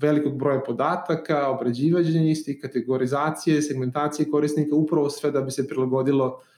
velikog 0.00 0.38
broja 0.38 0.60
podataka, 0.60 1.48
obrađivanja 1.48 2.22
istih, 2.22 2.58
kategorizacije, 2.62 3.62
segmentacije 3.62 4.30
korisnika, 4.30 4.76
upravo 4.76 5.10
sve 5.10 5.30
da 5.30 5.40
bi 5.40 5.50
se 5.50 5.68
prilagodilo 5.68 6.26
uh, 6.26 6.54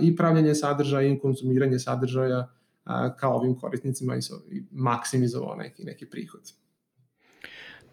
i 0.00 0.16
pravljanje 0.16 0.54
sadržaja 0.54 1.08
i 1.08 1.18
konzumiranje 1.18 1.78
sadržaja 1.78 2.48
kao 3.16 3.36
ovim 3.36 3.54
korisnicima 3.58 4.16
i 4.16 4.62
maksimizovao 4.70 5.56
neki, 5.56 5.84
neki 5.84 6.06
prihod. 6.10 6.52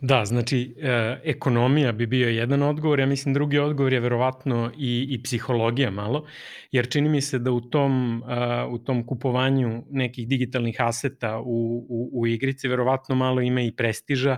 Da, 0.04 0.26
znači 0.26 0.76
e, 0.78 1.20
ekonomija 1.24 1.92
bi 1.92 2.06
bio 2.06 2.30
jedan 2.30 2.64
odgovor, 2.64 3.00
ja 3.00 3.06
mislim 3.06 3.34
drugi 3.34 3.58
odgovor 3.58 3.94
je 3.94 4.00
verovatno 4.00 4.72
i, 4.78 5.08
i 5.10 5.24
psihologija 5.24 5.92
malo, 5.92 6.26
jer 6.72 6.90
čini 6.90 7.10
mi 7.10 7.22
se 7.22 7.40
da 7.40 7.52
u 7.52 7.62
tom, 7.62 8.24
e, 8.30 8.64
u 8.70 8.78
tom 8.78 9.06
kupovanju 9.08 9.84
nekih 9.90 10.28
digitalnih 10.28 10.76
aseta 10.80 11.40
u, 11.40 11.86
u, 11.90 12.10
u 12.14 12.28
igrici 12.28 12.68
verovatno 12.68 13.16
malo 13.16 13.42
ima 13.42 13.62
i 13.62 13.72
prestiža, 13.72 14.38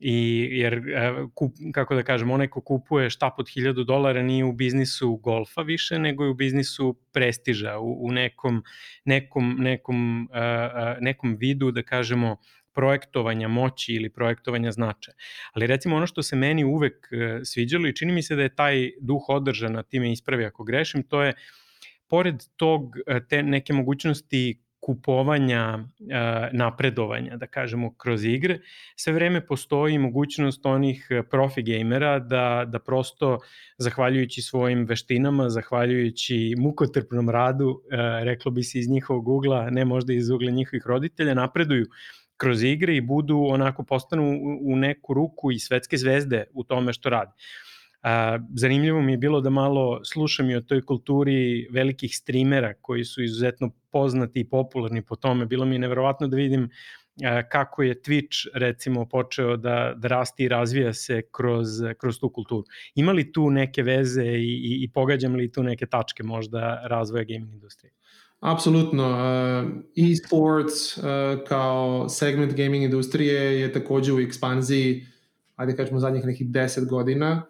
I, 0.00 0.48
jer, 0.52 0.74
e, 0.74 1.12
kup, 1.34 1.52
kako 1.72 1.94
da 1.94 2.02
kažem, 2.02 2.30
onaj 2.30 2.48
ko 2.48 2.60
kupuje 2.60 3.10
štap 3.10 3.38
od 3.38 3.46
1000 3.46 3.84
dolara 3.84 4.22
nije 4.22 4.44
u 4.44 4.52
biznisu 4.52 5.16
golfa 5.16 5.62
više, 5.62 5.98
nego 5.98 6.24
je 6.24 6.30
u 6.30 6.34
biznisu 6.34 6.94
prestiža, 7.12 7.78
u, 7.78 8.06
u 8.06 8.12
nekom, 8.12 8.62
nekom, 9.04 9.56
nekom, 9.58 10.28
uh, 10.30 10.96
nekom 11.00 11.36
vidu, 11.36 11.70
da 11.70 11.82
kažemo, 11.82 12.36
projektovanja 12.74 13.48
moći 13.48 13.92
ili 13.92 14.10
projektovanja 14.10 14.72
značaja. 14.72 15.14
Ali 15.52 15.66
recimo 15.66 15.96
ono 15.96 16.06
što 16.06 16.22
se 16.22 16.36
meni 16.36 16.64
uvek 16.64 17.08
sviđalo 17.44 17.88
i 17.88 17.96
čini 17.96 18.12
mi 18.12 18.22
se 18.22 18.36
da 18.36 18.42
je 18.42 18.54
taj 18.54 18.90
duh 19.00 19.28
održan, 19.28 19.72
na 19.72 19.82
time 19.82 20.12
ispravi 20.12 20.44
ako 20.44 20.64
grešim, 20.64 21.02
to 21.02 21.22
je 21.22 21.34
pored 22.08 22.34
tog 22.56 22.96
te 23.28 23.42
neke 23.42 23.72
mogućnosti 23.72 24.62
kupovanja, 24.80 25.78
napredovanja, 26.52 27.36
da 27.36 27.46
kažemo, 27.46 27.94
kroz 27.94 28.24
igre, 28.24 28.58
sve 28.96 29.12
vreme 29.12 29.46
postoji 29.46 29.98
mogućnost 29.98 30.66
onih 30.66 31.06
e, 31.10 31.22
profi 31.22 31.62
gamera 31.62 32.18
da, 32.18 32.64
da 32.66 32.78
prosto, 32.78 33.38
zahvaljujući 33.78 34.42
svojim 34.42 34.84
veštinama, 34.84 35.48
zahvaljujući 35.48 36.54
mukotrpnom 36.58 37.30
radu, 37.30 37.82
e, 37.90 38.24
reklo 38.24 38.50
bi 38.50 38.62
se 38.62 38.78
iz 38.78 38.88
njihovog 38.88 39.28
ugla, 39.28 39.70
ne 39.70 39.84
možda 39.84 40.12
iz 40.12 40.30
ugla 40.30 40.50
njihovih 40.50 40.86
roditelja, 40.86 41.34
napreduju 41.34 41.86
kroz 42.36 42.62
igre 42.62 42.96
i 42.96 43.00
budu 43.00 43.38
onako 43.50 43.84
postanu 43.84 44.40
u 44.62 44.76
neku 44.76 45.14
ruku 45.14 45.52
i 45.52 45.58
svetske 45.58 45.96
zvezde 45.96 46.44
u 46.52 46.64
tome 46.64 46.92
što 46.92 47.10
rade. 47.10 47.32
A, 48.02 48.38
zanimljivo 48.54 49.02
mi 49.02 49.12
je 49.12 49.18
bilo 49.18 49.40
da 49.40 49.50
malo 49.50 50.04
slušam 50.04 50.50
i 50.50 50.56
o 50.56 50.60
toj 50.60 50.82
kulturi 50.82 51.68
velikih 51.70 52.16
streamera 52.16 52.74
koji 52.74 53.04
su 53.04 53.22
izuzetno 53.22 53.70
poznati 53.90 54.40
i 54.40 54.48
popularni 54.48 55.02
po 55.02 55.16
tome. 55.16 55.46
Bilo 55.46 55.64
mi 55.64 55.74
je 55.74 55.78
neverovatno 55.78 56.28
da 56.28 56.36
vidim 56.36 56.70
a, 57.24 57.42
kako 57.48 57.82
je 57.82 58.02
Twitch 58.02 58.46
recimo 58.54 59.08
počeo 59.08 59.56
da, 59.56 59.94
da 59.96 60.08
rasti 60.08 60.44
i 60.44 60.48
razvija 60.48 60.92
se 60.92 61.22
kroz, 61.32 61.68
kroz 61.98 62.18
tu 62.20 62.28
kulturu. 62.28 62.64
Ima 62.94 63.12
li 63.12 63.32
tu 63.32 63.50
neke 63.50 63.82
veze 63.82 64.24
i, 64.24 64.54
i, 64.54 64.84
i 64.84 64.90
pogađam 64.94 65.34
li 65.34 65.52
tu 65.52 65.62
neke 65.62 65.86
tačke 65.86 66.22
možda 66.22 66.82
razvoja 66.86 67.24
gaming 67.24 67.52
industrije? 67.52 67.92
Apsolutno. 68.40 69.16
E-sports 69.96 70.98
kao 71.48 72.08
segment 72.08 72.54
gaming 72.54 72.84
industrije 72.84 73.60
je 73.60 73.72
takođe 73.72 74.12
u 74.12 74.20
ekspanziji, 74.20 75.06
ajde 75.56 75.76
kažemo 75.76 75.98
zadnjih 75.98 76.24
nekih 76.24 76.46
10 76.46 76.88
godina. 76.88 77.42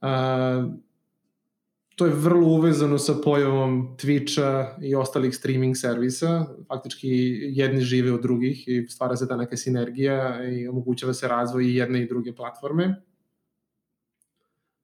A, 0.00 0.68
to 1.96 2.06
je 2.06 2.16
vrlo 2.16 2.48
uvezano 2.48 2.98
sa 2.98 3.14
pojavom 3.24 3.96
Twitcha 4.00 4.80
i 4.82 4.94
ostalih 4.94 5.34
streaming 5.36 5.76
servisa. 5.76 6.46
Faktički 6.68 7.08
jedni 7.52 7.80
žive 7.80 8.12
od 8.12 8.22
drugih 8.22 8.68
i 8.68 8.86
stvara 8.88 9.16
se 9.16 9.28
ta 9.28 9.36
neka 9.36 9.56
sinergija 9.56 10.48
i 10.48 10.68
omogućava 10.68 11.12
se 11.14 11.28
razvoj 11.28 11.64
i 11.64 11.74
jedne 11.74 12.02
i 12.02 12.08
druge 12.08 12.32
platforme. 12.32 13.02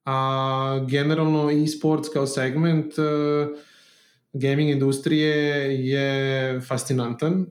A 0.05 0.85
generalno 0.89 1.49
e-sports 1.51 2.09
kao 2.13 2.27
segment 2.27 2.93
uh, 2.97 3.57
gaming 4.33 4.69
industrije 4.69 5.35
je 5.87 6.61
fascinantan. 6.61 7.33
Uh, 7.41 7.47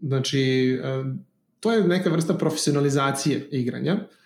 znači, 0.00 0.78
uh, 0.80 1.16
to 1.60 1.72
je 1.72 1.88
neka 1.88 2.10
vrsta 2.10 2.34
profesionalizacije 2.34 3.48
igranja. 3.50 3.94
Uh, 3.94 4.19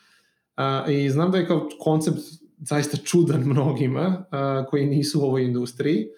A, 0.57 0.85
I 0.91 1.11
znam 1.11 1.31
da 1.31 1.39
je 1.39 1.47
kao 1.47 1.69
koncept 1.81 2.19
zaista 2.59 2.97
čudan 2.97 3.41
mnogima 3.53 4.25
a, 4.31 4.65
koji 4.71 4.87
nisu 4.87 5.21
u 5.21 5.25
ovoj 5.25 5.45
industriji, 5.45 6.09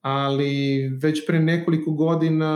ali 0.00 0.88
već 0.88 1.26
pre 1.26 1.40
nekoliko 1.40 1.90
godina, 1.90 2.46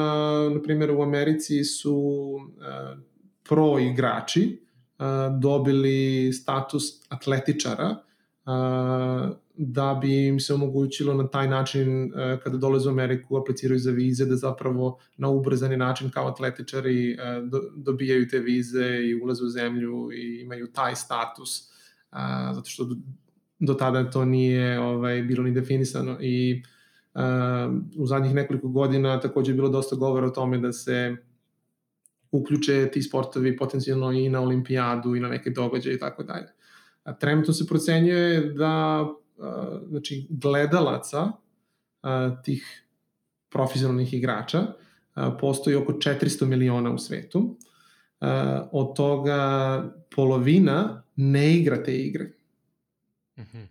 na 0.55 0.63
primjer 0.63 0.91
u 0.91 1.03
Americi 1.03 1.65
su 1.65 1.95
uh, 1.97 2.99
pro 3.49 3.79
igrači 3.79 4.63
uh, 4.99 5.07
dobili 5.41 6.33
status 6.33 6.83
atletičara 7.09 7.97
da 9.57 9.99
bi 10.01 10.27
im 10.27 10.41
se 10.41 10.55
omogućilo 10.55 11.15
na 11.15 11.29
taj 11.29 11.49
način 11.49 12.05
uh, 12.05 12.43
kada 12.43 12.57
dolaze 12.57 12.89
u 12.89 12.93
Ameriku 12.93 13.37
apliciraju 13.37 13.79
za 13.79 13.91
vize 13.91 14.27
da 14.27 14.37
zapravo 14.37 14.99
na 15.17 15.29
ubrzani 15.29 15.77
način 15.77 16.11
kao 16.11 16.29
atletičari 16.29 17.17
do, 17.51 17.61
dobijaju 17.77 18.29
te 18.29 18.39
vize 18.39 19.01
i 19.05 19.21
ulaze 19.23 19.45
u 19.45 19.49
zemlju 19.49 20.09
i 20.13 20.41
imaju 20.43 20.67
taj 20.73 20.97
status 20.97 21.61
uh, 21.61 22.19
zato 22.55 22.71
što 22.71 22.89
do, 23.59 23.75
tada 23.75 24.11
to 24.11 24.25
nije 24.25 24.81
ovaj 24.81 25.23
bilo 25.23 25.45
ni 25.45 25.51
definisano 25.51 26.19
i 26.21 26.63
u 27.97 28.07
zadnjih 28.07 28.35
nekoliko 28.35 28.69
godina 28.69 29.21
takođe 29.21 29.53
je 29.53 29.55
bilo 29.55 29.69
dosta 29.69 29.97
govora 29.97 30.27
o 30.27 30.31
tome 30.31 30.59
da 30.59 30.73
se 30.73 31.17
uključe 32.31 32.91
ti 32.93 33.03
sportovi 33.03 33.57
potencijalno 33.57 34.13
i 34.13 34.29
na 34.29 34.41
olimpijadu 34.41 35.17
i 35.17 35.21
na 35.21 35.29
neke 35.29 35.51
događaje 35.51 35.97
i 35.97 35.99
tako 35.99 36.23
dalje. 36.23 36.47
Trenutno 37.21 37.53
se 37.53 37.67
procenjuje 37.67 38.41
da 38.41 39.07
znači, 39.89 40.27
gledalaca 40.31 41.33
tih 42.45 42.85
profesionalnih 43.49 44.15
igrača 44.15 44.67
postoji 45.41 45.77
oko 45.77 45.93
400 45.93 46.47
miliona 46.47 46.91
u 46.91 46.99
svetu. 46.99 47.57
Od 48.73 48.97
toga 48.97 49.83
polovina 50.15 51.03
ne 51.17 51.55
igra 51.55 51.83
te 51.83 51.97
igre. 51.97 52.31
-hmm. 53.37 53.67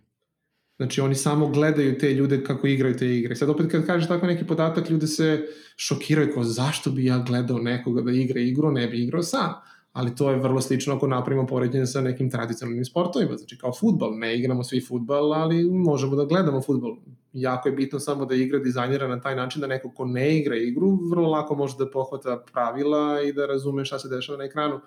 Znači 0.76 1.00
oni 1.00 1.14
samo 1.14 1.48
gledaju 1.48 1.98
te 1.98 2.14
ljude 2.14 2.44
kako 2.44 2.66
igraju 2.66 2.96
te 2.96 3.16
igre. 3.16 3.36
Sad 3.36 3.50
opet 3.50 3.70
kad 3.70 3.86
kažeš 3.86 4.08
tako 4.08 4.26
neki 4.26 4.46
podatak, 4.46 4.90
ljude 4.90 5.06
se 5.06 5.46
šokiraju 5.76 6.34
kao 6.34 6.44
zašto 6.44 6.90
bi 6.90 7.04
ja 7.04 7.18
gledao 7.18 7.58
nekoga 7.58 8.02
da 8.02 8.12
igra 8.12 8.40
igru, 8.40 8.70
ne 8.70 8.86
bi 8.86 9.02
igrao 9.02 9.22
sam. 9.22 9.54
Ali 9.96 10.14
to 10.14 10.30
je 10.30 10.36
vrlo 10.36 10.60
slično 10.60 10.94
ako 10.94 11.06
napravimo 11.06 11.46
poređenje 11.46 11.86
sa 11.86 12.00
nekim 12.00 12.30
tradicionalnim 12.30 12.84
sportovima. 12.84 13.36
Znači 13.36 13.58
kao 13.58 13.72
futbal, 13.72 14.18
ne 14.18 14.38
igramo 14.38 14.64
svi 14.64 14.80
futbal, 14.80 15.32
ali 15.32 15.64
možemo 15.64 16.16
da 16.16 16.24
gledamo 16.24 16.60
futbal. 16.62 16.96
Jako 17.32 17.68
je 17.68 17.74
bitno 17.74 17.98
samo 17.98 18.24
da 18.24 18.34
igra 18.34 18.58
dizajnira 18.58 19.08
na 19.08 19.20
taj 19.20 19.36
način 19.36 19.60
da 19.60 19.66
neko 19.66 19.90
ko 19.90 20.04
ne 20.04 20.38
igra 20.38 20.56
igru 20.56 20.98
vrlo 21.10 21.30
lako 21.30 21.54
može 21.54 21.76
da 21.78 21.90
pohvata 21.90 22.44
pravila 22.52 23.22
i 23.22 23.32
da 23.32 23.46
razume 23.46 23.84
šta 23.84 23.98
se 23.98 24.08
dešava 24.08 24.38
na 24.38 24.44
ekranu. 24.44 24.80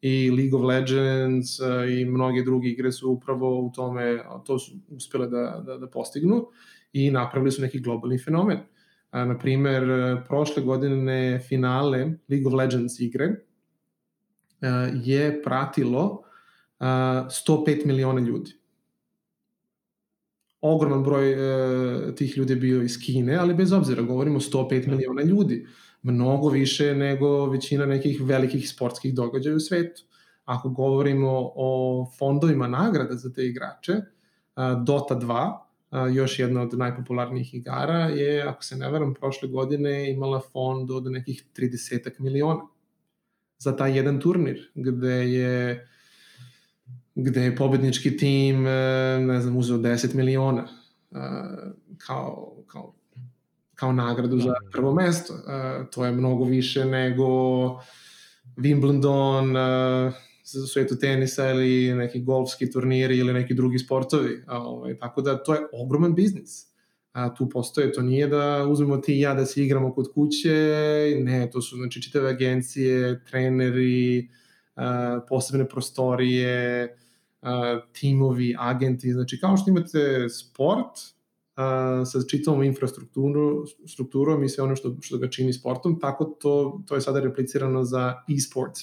I 0.00 0.30
League 0.30 0.58
of 0.58 0.64
Legends 0.64 1.58
i 1.98 2.04
mnoge 2.04 2.42
druge 2.42 2.68
igre 2.68 2.92
su 2.92 3.10
upravo 3.10 3.60
u 3.60 3.72
tome, 3.74 4.24
to 4.46 4.58
su 4.58 4.72
uspjele 4.88 5.26
da, 5.26 5.62
da, 5.66 5.78
da 5.78 5.86
postignu 5.86 6.46
i 6.92 7.10
napravili 7.10 7.52
su 7.52 7.62
neki 7.62 7.80
globalni 7.80 8.18
fenomen. 8.18 8.58
A, 9.10 9.24
na 9.24 9.38
primer, 9.38 9.84
prošle 10.28 10.62
godine 10.62 11.40
finale 11.48 11.98
League 12.28 12.46
of 12.46 12.52
Legends 12.52 13.00
igre 13.00 13.45
je 15.04 15.42
pratilo 15.42 16.22
a, 16.78 17.28
105 17.48 17.86
miliona 17.86 18.20
ljudi. 18.20 18.52
Ogroman 20.60 21.02
broj 21.02 21.34
a, 21.34 22.14
tih 22.14 22.38
ljudi 22.38 22.52
je 22.52 22.56
bio 22.56 22.82
iz 22.82 22.98
Kine, 23.04 23.36
ali 23.36 23.54
bez 23.54 23.72
obzira, 23.72 24.02
govorimo 24.02 24.40
105 24.40 24.86
da. 24.86 24.90
miliona 24.90 25.22
ljudi 25.22 25.66
mnogo 26.02 26.48
više 26.48 26.94
nego 26.94 27.46
većina 27.46 27.86
nekih 27.86 28.20
velikih 28.24 28.70
sportskih 28.70 29.14
događaja 29.14 29.56
u 29.56 29.60
svetu. 29.60 30.02
Ako 30.44 30.68
govorimo 30.68 31.52
o 31.54 32.06
fondovima 32.18 32.68
nagrada 32.68 33.14
za 33.14 33.32
te 33.32 33.46
igrače, 33.46 33.92
Dota 34.84 35.14
2, 35.90 36.14
još 36.14 36.38
jedna 36.38 36.62
od 36.62 36.78
najpopularnijih 36.78 37.54
igara, 37.54 37.98
je, 37.98 38.42
ako 38.42 38.64
se 38.64 38.76
ne 38.76 38.90
veram, 38.90 39.14
prošle 39.14 39.48
godine 39.48 40.10
imala 40.12 40.40
fond 40.52 40.90
od 40.90 41.04
nekih 41.12 41.44
30 41.56 42.20
miliona 42.20 42.60
za 43.58 43.76
taj 43.76 43.96
jedan 43.96 44.20
turnir, 44.20 44.70
gde 44.74 45.32
je 45.32 45.88
gde 47.14 47.44
je 47.44 47.56
pobednički 47.56 48.16
tim, 48.16 48.66
e, 48.66 48.70
ne 49.20 49.40
znam, 49.40 49.56
uzeo 49.56 49.78
10 49.78 50.14
miliona 50.14 50.68
kao, 51.98 52.56
kao 52.66 52.94
kao 53.76 53.92
nagradu 53.92 54.38
za 54.38 54.48
da. 54.48 54.70
prvo 54.72 54.94
mesto. 54.94 55.34
Uh, 55.34 55.86
to 55.90 56.04
je 56.04 56.12
mnogo 56.12 56.44
više 56.44 56.84
nego 56.84 57.26
Wimbledon, 58.56 59.54
za 60.44 60.66
svetu 60.66 60.98
tenisa 60.98 61.50
ili 61.50 61.94
neki 61.94 62.20
golfski 62.20 62.70
turniri 62.70 63.18
ili 63.18 63.32
neki 63.32 63.54
drugi 63.54 63.78
sportovi. 63.78 64.44
Ovaj, 64.48 64.98
tako 64.98 65.22
da 65.22 65.42
to 65.42 65.54
je 65.54 65.60
ogroman 65.72 66.14
biznis. 66.14 66.75
A, 67.16 67.34
tu 67.34 67.48
postoje, 67.48 67.92
to 67.92 68.02
nije 68.02 68.26
da 68.28 68.66
uzmemo 68.68 68.96
ti 68.96 69.14
i 69.16 69.20
ja 69.20 69.34
da 69.34 69.46
se 69.46 69.62
igramo 69.64 69.94
kod 69.94 70.12
kuće, 70.14 70.52
ne, 71.20 71.50
to 71.52 71.62
su 71.62 71.76
znači 71.76 72.02
čitave 72.02 72.30
agencije, 72.30 73.24
treneri, 73.30 74.28
a, 74.74 75.20
posebne 75.28 75.68
prostorije, 75.68 76.96
a, 77.42 77.80
timovi, 77.92 78.54
agenti, 78.58 79.12
znači 79.12 79.40
kao 79.40 79.56
što 79.56 79.70
imate 79.70 80.28
sport, 80.28 81.16
sa 82.04 82.18
čitavom 82.30 82.62
infrastrukturom 82.62 84.44
i 84.44 84.48
sve 84.48 84.64
ono 84.64 84.76
što, 84.76 84.96
što 85.00 85.18
ga 85.18 85.30
čini 85.30 85.52
sportom, 85.52 86.00
tako 86.00 86.24
to, 86.24 86.82
to 86.86 86.94
je 86.94 87.00
sada 87.00 87.20
replicirano 87.20 87.84
za 87.84 88.14
e-sports. 88.36 88.80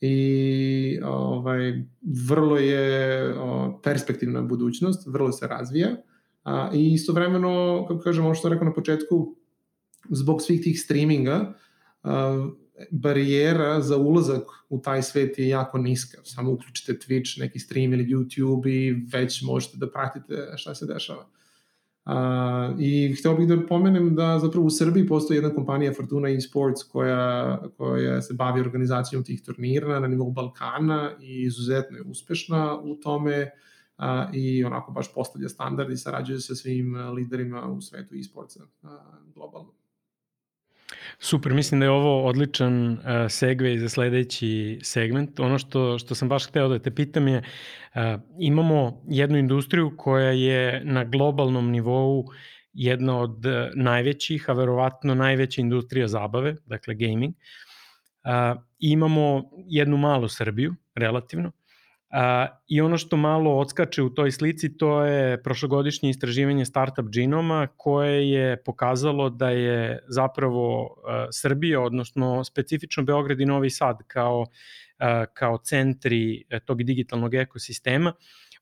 I 0.00 0.98
ovaj, 1.04 1.82
vrlo 2.28 2.56
je 2.58 3.34
o, 3.38 3.80
perspektivna 3.84 4.42
budućnost, 4.42 5.06
vrlo 5.06 5.32
se 5.32 5.46
razvija 5.46 5.96
a, 6.46 6.70
i 6.74 6.92
istovremeno, 6.92 7.84
kako 7.88 8.00
kažem, 8.00 8.24
ono 8.24 8.34
što 8.34 8.48
rekao 8.48 8.64
na 8.64 8.72
početku, 8.72 9.36
zbog 10.10 10.42
svih 10.42 10.62
tih 10.62 10.80
streaminga, 10.80 11.54
a, 12.02 12.48
barijera 12.90 13.80
za 13.80 13.96
ulazak 13.96 14.42
u 14.68 14.80
taj 14.80 15.02
svet 15.02 15.38
je 15.38 15.48
jako 15.48 15.78
niska. 15.78 16.18
Samo 16.24 16.52
uključite 16.52 16.92
Twitch, 16.92 17.40
neki 17.40 17.58
stream 17.58 17.92
ili 17.92 18.06
YouTube 18.06 18.68
i 18.68 19.06
već 19.12 19.42
možete 19.42 19.76
da 19.76 19.90
pratite 19.90 20.52
šta 20.56 20.74
se 20.74 20.86
dešava. 20.86 21.26
A, 22.04 22.74
I 22.78 23.14
hteo 23.18 23.34
bih 23.36 23.48
da 23.48 23.66
pomenem 23.66 24.14
da 24.14 24.38
zapravo 24.38 24.66
u 24.66 24.70
Srbiji 24.70 25.06
postoji 25.06 25.36
jedna 25.36 25.54
kompanija 25.54 25.94
Fortuna 25.94 26.30
Esports 26.30 26.82
koja, 26.82 27.58
koja 27.76 28.22
se 28.22 28.34
bavi 28.34 28.60
organizacijom 28.60 29.24
tih 29.24 29.42
turnira 29.42 30.00
na 30.00 30.08
nivou 30.08 30.30
Balkana 30.30 31.10
i 31.20 31.42
izuzetno 31.42 31.96
je 31.96 32.02
uspešna 32.02 32.80
u 32.80 32.94
tome 32.94 33.50
a, 33.96 34.30
i 34.34 34.64
onako 34.64 34.92
baš 34.92 35.14
postavlja 35.14 35.48
standard 35.48 35.90
i 35.90 35.96
sarađuje 35.96 36.40
sa 36.40 36.54
svim 36.54 36.96
liderima 36.96 37.66
u 37.66 37.80
svetu 37.80 38.14
esportsa 38.14 38.60
globalno. 39.34 39.72
Super, 41.18 41.54
mislim 41.54 41.80
da 41.80 41.86
je 41.86 41.90
ovo 41.90 42.24
odličan 42.24 42.92
uh, 42.92 42.98
za 43.78 43.88
sledeći 43.88 44.78
segment. 44.82 45.40
Ono 45.40 45.58
što, 45.58 45.98
što 45.98 46.14
sam 46.14 46.28
baš 46.28 46.48
hteo 46.48 46.68
da 46.68 46.78
te 46.78 46.90
pitam 46.94 47.28
je, 47.28 47.38
uh, 47.38 48.00
imamo 48.38 49.02
jednu 49.08 49.38
industriju 49.38 49.94
koja 49.96 50.30
je 50.30 50.84
na 50.84 51.04
globalnom 51.04 51.70
nivou 51.70 52.24
jedna 52.72 53.20
od 53.20 53.44
najvećih, 53.74 54.50
a 54.50 54.52
verovatno 54.52 55.14
najveća 55.14 55.60
industrija 55.60 56.08
zabave, 56.08 56.56
dakle 56.66 56.94
gaming. 56.94 57.34
Uh, 57.34 58.62
imamo 58.78 59.50
jednu 59.68 59.96
malu 59.96 60.28
Srbiju, 60.28 60.74
relativno, 60.94 61.52
A, 62.10 62.46
I 62.66 62.80
ono 62.80 62.98
što 62.98 63.16
malo 63.16 63.58
odskače 63.58 64.02
u 64.02 64.10
toj 64.10 64.30
slici 64.30 64.76
to 64.76 65.04
je 65.04 65.42
prošlogodišnje 65.42 66.10
istraživanje 66.10 66.64
Startup 66.64 67.06
Genoma 67.12 67.66
koje 67.76 68.30
je 68.30 68.62
pokazalo 68.62 69.30
da 69.30 69.50
je 69.50 70.04
zapravo 70.08 70.96
a, 71.06 71.26
Srbija, 71.32 71.80
odnosno 71.80 72.44
specifično 72.44 73.02
Beograd 73.02 73.40
i 73.40 73.46
Novi 73.46 73.70
Sad 73.70 73.98
kao, 74.06 74.46
a, 74.98 75.24
kao 75.26 75.58
centri 75.58 76.44
e, 76.50 76.60
tog 76.60 76.82
digitalnog 76.82 77.34
ekosistema 77.34 78.12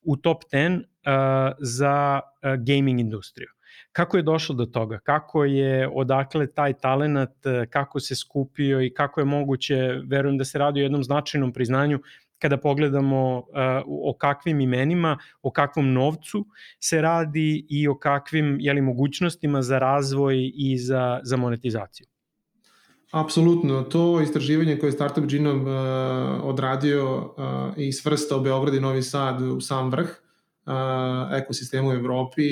u 0.03 0.17
top 0.17 0.43
10 0.53 0.83
a, 1.05 1.53
za 1.59 2.21
a, 2.43 2.57
gaming 2.57 3.01
industriju. 3.01 3.49
Kako 3.93 4.17
je 4.17 4.23
došlo 4.23 4.55
do 4.55 4.67
toga? 4.67 4.99
Kako 4.99 5.45
je, 5.45 5.89
odakle 5.93 6.47
taj 6.47 6.73
talenat, 6.73 7.35
kako 7.71 8.01
se 8.01 8.17
skupio 8.17 8.83
i 8.83 8.91
kako 8.95 9.21
je 9.21 9.25
moguće, 9.25 9.77
verujem 10.07 10.39
da 10.39 10.45
se 10.45 10.59
radi 10.59 10.81
o 10.81 10.83
jednom 10.83 11.05
značajnom 11.05 11.53
priznanju 11.53 12.01
kada 12.39 12.57
pogledamo 12.57 13.39
uh, 13.39 13.45
o 13.87 14.17
kakvim 14.19 14.61
imenima, 14.61 15.19
o 15.43 15.51
kakvom 15.51 15.93
novcu 15.93 16.47
se 16.81 17.01
radi 17.01 17.67
i 17.69 17.89
o 17.89 17.99
kakvim 17.99 18.57
jeli, 18.61 18.81
mogućnostima 18.81 19.63
za 19.63 19.79
razvoj 19.79 20.53
i 20.55 20.79
za, 20.79 21.21
za 21.23 21.37
monetizaciju. 21.37 22.07
Apsolutno, 23.15 23.83
to 23.83 24.21
istraživanje 24.21 24.79
koje 24.79 24.89
je 24.89 24.93
Startup 24.93 25.25
Genome 25.25 25.71
uh, 25.71 26.45
odradio 26.45 27.17
uh, 27.17 27.79
i 27.79 27.93
svrstao 27.93 28.41
Beograd 28.41 28.75
i 28.75 28.81
Novi 28.81 29.03
Sad 29.03 29.43
u 29.43 29.61
sam 29.61 29.91
vrh 29.91 30.09
uh, 30.67 30.73
ekosistemu 31.33 31.89
u 31.89 31.93
Evropi 31.93 32.43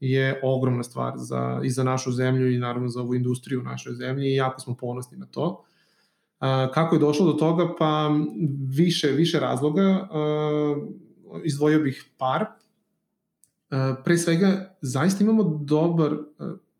je 0.00 0.40
ogromna 0.42 0.82
stvar 0.82 1.12
za, 1.16 1.60
i 1.64 1.70
za 1.70 1.84
našu 1.84 2.12
zemlju 2.12 2.52
i 2.52 2.58
naravno 2.58 2.88
za 2.88 3.00
ovu 3.00 3.14
industriju 3.14 3.60
u 3.60 3.62
našoj 3.62 3.94
zemlji 3.94 4.28
i 4.28 4.34
jako 4.34 4.60
smo 4.60 4.76
ponosni 4.76 5.18
na 5.18 5.26
to. 5.26 5.64
Kako 6.74 6.94
je 6.94 6.98
došlo 6.98 7.26
do 7.26 7.32
toga? 7.32 7.74
Pa 7.78 8.10
više, 8.68 9.08
više 9.08 9.40
razloga. 9.40 10.08
Izdvojio 11.44 11.80
bih 11.80 12.04
par. 12.18 12.46
pre 14.04 14.18
svega, 14.18 14.76
zaista 14.80 15.24
imamo 15.24 15.58
dobar 15.64 16.12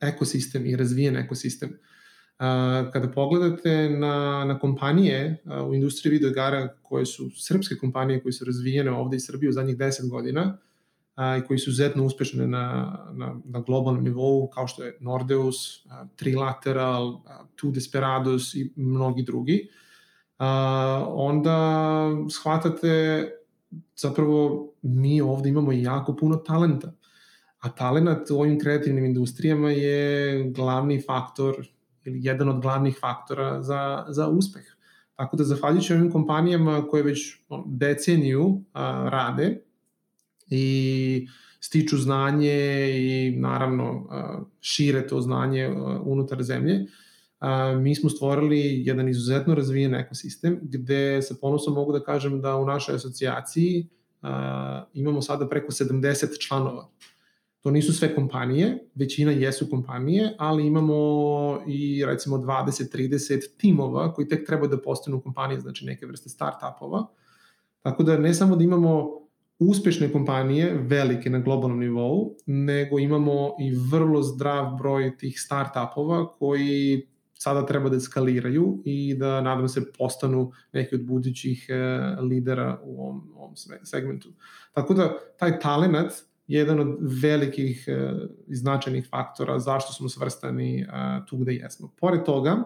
ekosistem 0.00 0.66
i 0.66 0.76
razvijen 0.76 1.16
ekosistem. 1.16 1.78
Kada 2.92 3.10
pogledate 3.14 3.88
na, 3.90 4.44
na 4.44 4.58
kompanije 4.58 5.42
u 5.68 5.74
industriji 5.74 6.12
video 6.12 6.30
igara 6.30 6.68
koje 6.82 7.06
su 7.06 7.30
srpske 7.36 7.74
kompanije 7.80 8.22
koje 8.22 8.32
su 8.32 8.44
razvijene 8.44 8.90
ovde 8.90 9.16
iz 9.16 9.26
Srbije 9.26 9.50
u 9.50 9.52
zadnjih 9.52 9.76
10 9.76 10.10
godina, 10.10 10.58
a, 11.14 11.36
i 11.36 11.42
koji 11.46 11.58
su 11.58 11.72
zetno 11.72 12.04
uspešne 12.04 12.46
na, 12.46 12.98
na, 13.12 13.40
na 13.44 13.60
globalnom 13.60 14.04
nivou, 14.04 14.48
kao 14.50 14.66
što 14.66 14.84
je 14.84 14.98
Nordeus, 15.00 15.86
a, 15.90 16.06
Trilateral, 16.16 17.08
a, 17.26 17.44
Two 17.62 17.72
Desperados 17.72 18.54
i 18.54 18.72
mnogi 18.76 19.22
drugi, 19.22 19.68
a, 20.38 21.06
onda 21.08 22.08
shvatate 22.30 23.28
zapravo 23.96 24.72
mi 24.82 25.20
ovde 25.20 25.48
imamo 25.48 25.72
jako 25.72 26.16
puno 26.16 26.36
talenta. 26.36 26.92
A 27.58 27.70
talenat 27.70 28.30
u 28.30 28.40
ovim 28.40 28.60
kreativnim 28.60 29.04
industrijama 29.04 29.70
je 29.70 30.50
glavni 30.50 31.02
faktor 31.02 31.68
ili 32.04 32.18
jedan 32.22 32.48
od 32.48 32.60
glavnih 32.60 32.98
faktora 33.00 33.62
za, 33.62 34.04
za 34.08 34.28
uspeh. 34.28 34.64
Tako 35.14 35.36
da 35.36 35.44
zahvaljujući 35.44 35.94
ovim 35.94 36.12
kompanijama 36.12 36.86
koje 36.88 37.02
već 37.02 37.44
deceniju 37.66 38.62
a, 38.72 39.08
rade, 39.12 39.63
i 40.46 41.26
stiču 41.60 41.96
znanje 41.98 42.90
i 42.94 43.36
naravno 43.36 44.08
šire 44.60 45.06
to 45.06 45.20
znanje 45.20 45.68
unutar 46.04 46.42
zemlje. 46.42 46.86
Mi 47.80 47.94
smo 47.94 48.10
stvorili 48.10 48.82
jedan 48.86 49.08
izuzetno 49.08 49.54
razvijen 49.54 49.94
ekosistem 49.94 50.58
gde 50.62 51.22
sa 51.22 51.34
ponosom 51.40 51.74
mogu 51.74 51.92
da 51.92 52.04
kažem 52.04 52.40
da 52.40 52.56
u 52.56 52.66
našoj 52.66 52.94
asocijaciji 52.94 53.86
imamo 54.94 55.22
sada 55.22 55.48
preko 55.48 55.72
70 55.72 56.38
članova. 56.48 56.88
To 57.60 57.70
nisu 57.70 57.92
sve 57.92 58.14
kompanije, 58.14 58.78
većina 58.94 59.32
jesu 59.32 59.70
kompanije, 59.70 60.34
ali 60.38 60.66
imamo 60.66 60.94
i 61.66 62.04
recimo 62.06 62.36
20-30 62.36 63.56
timova 63.56 64.14
koji 64.14 64.28
tek 64.28 64.46
treba 64.46 64.66
da 64.66 64.80
postanu 64.80 65.20
kompanije, 65.20 65.60
znači 65.60 65.84
neke 65.86 66.06
vrste 66.06 66.28
start-upova. 66.28 67.06
Tako 67.82 68.02
da 68.02 68.18
ne 68.18 68.34
samo 68.34 68.56
da 68.56 68.64
imamo 68.64 69.23
uspešne 69.58 70.12
kompanije, 70.12 70.74
velike 70.80 71.30
na 71.30 71.38
globalnom 71.38 71.80
nivou, 71.80 72.36
nego 72.46 72.98
imamo 72.98 73.56
i 73.60 73.74
vrlo 73.90 74.22
zdrav 74.22 74.76
broj 74.78 75.16
tih 75.18 75.34
start-upova 75.38 76.26
koji 76.38 77.08
sada 77.34 77.66
treba 77.66 77.88
da 77.88 78.00
skaliraju 78.00 78.82
i 78.84 79.14
da 79.18 79.40
nadam 79.40 79.68
se 79.68 79.92
postanu 79.98 80.52
neki 80.72 80.94
od 80.94 81.04
budućih 81.04 81.66
e, 81.68 81.74
lidera 82.20 82.80
u 82.82 83.02
ovom, 83.02 83.32
ovom 83.36 83.54
segmentu. 83.84 84.28
Tako 84.72 84.94
da 84.94 85.12
taj 85.38 85.58
talenat 85.60 86.12
je 86.46 86.58
jedan 86.58 86.80
od 86.80 86.96
velikih 87.22 87.84
e, 87.88 88.12
značajnih 88.48 89.08
faktora 89.10 89.58
zašto 89.58 89.92
smo 89.92 90.08
svrstani 90.08 90.80
e, 90.80 90.86
tu 91.26 91.36
gde 91.36 91.52
jesmo. 91.52 91.92
Pored 92.00 92.24
toga, 92.24 92.56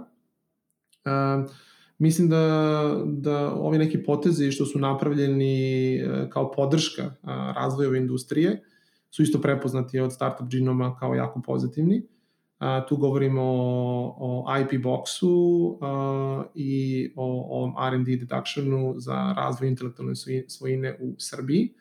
Mislim 1.99 2.29
da, 2.29 2.97
da 3.07 3.55
ovi 3.55 3.79
neki 3.79 4.03
potezi 4.03 4.51
što 4.51 4.67
su 4.67 4.79
napravljeni 4.79 5.97
e, 5.97 6.31
kao 6.31 6.51
podrška 6.51 7.15
razvoju 7.57 7.95
industrije 7.95 8.63
su 9.11 9.23
isto 9.23 9.41
prepoznati 9.41 10.01
od 10.01 10.13
Startup 10.13 10.49
Genoma 10.51 10.97
kao 10.97 11.15
jako 11.15 11.43
pozitivni. 11.43 12.03
A, 12.59 12.87
tu 12.87 12.97
govorimo 12.97 13.43
o, 13.43 14.45
o 14.47 14.57
IP 14.61 14.85
boxu 14.85 15.79
a, 15.81 16.45
i 16.55 17.13
o, 17.17 17.47
o 17.51 17.87
R&D 17.89 18.17
deductionu 18.17 18.95
za 18.99 19.35
razvoj 19.37 19.69
intelektualne 19.69 20.15
svojine 20.49 20.97
u 21.01 21.15
Srbiji, 21.19 21.75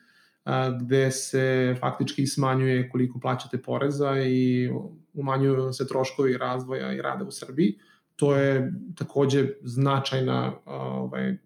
a, 0.44 0.70
gde 0.70 1.10
se 1.10 1.76
faktički 1.80 2.26
smanjuje 2.26 2.88
koliko 2.88 3.20
plaćate 3.20 3.62
poreza 3.62 4.20
i 4.20 4.70
umanjuju 5.14 5.72
se 5.72 5.88
troškovi 5.88 6.36
razvoja 6.36 6.92
i 6.92 7.02
rada 7.02 7.24
u 7.24 7.30
Srbiji 7.30 7.78
to 8.18 8.36
je 8.36 8.72
takođe 8.96 9.48
značajna, 9.62 10.52
ovaj, 10.64 11.36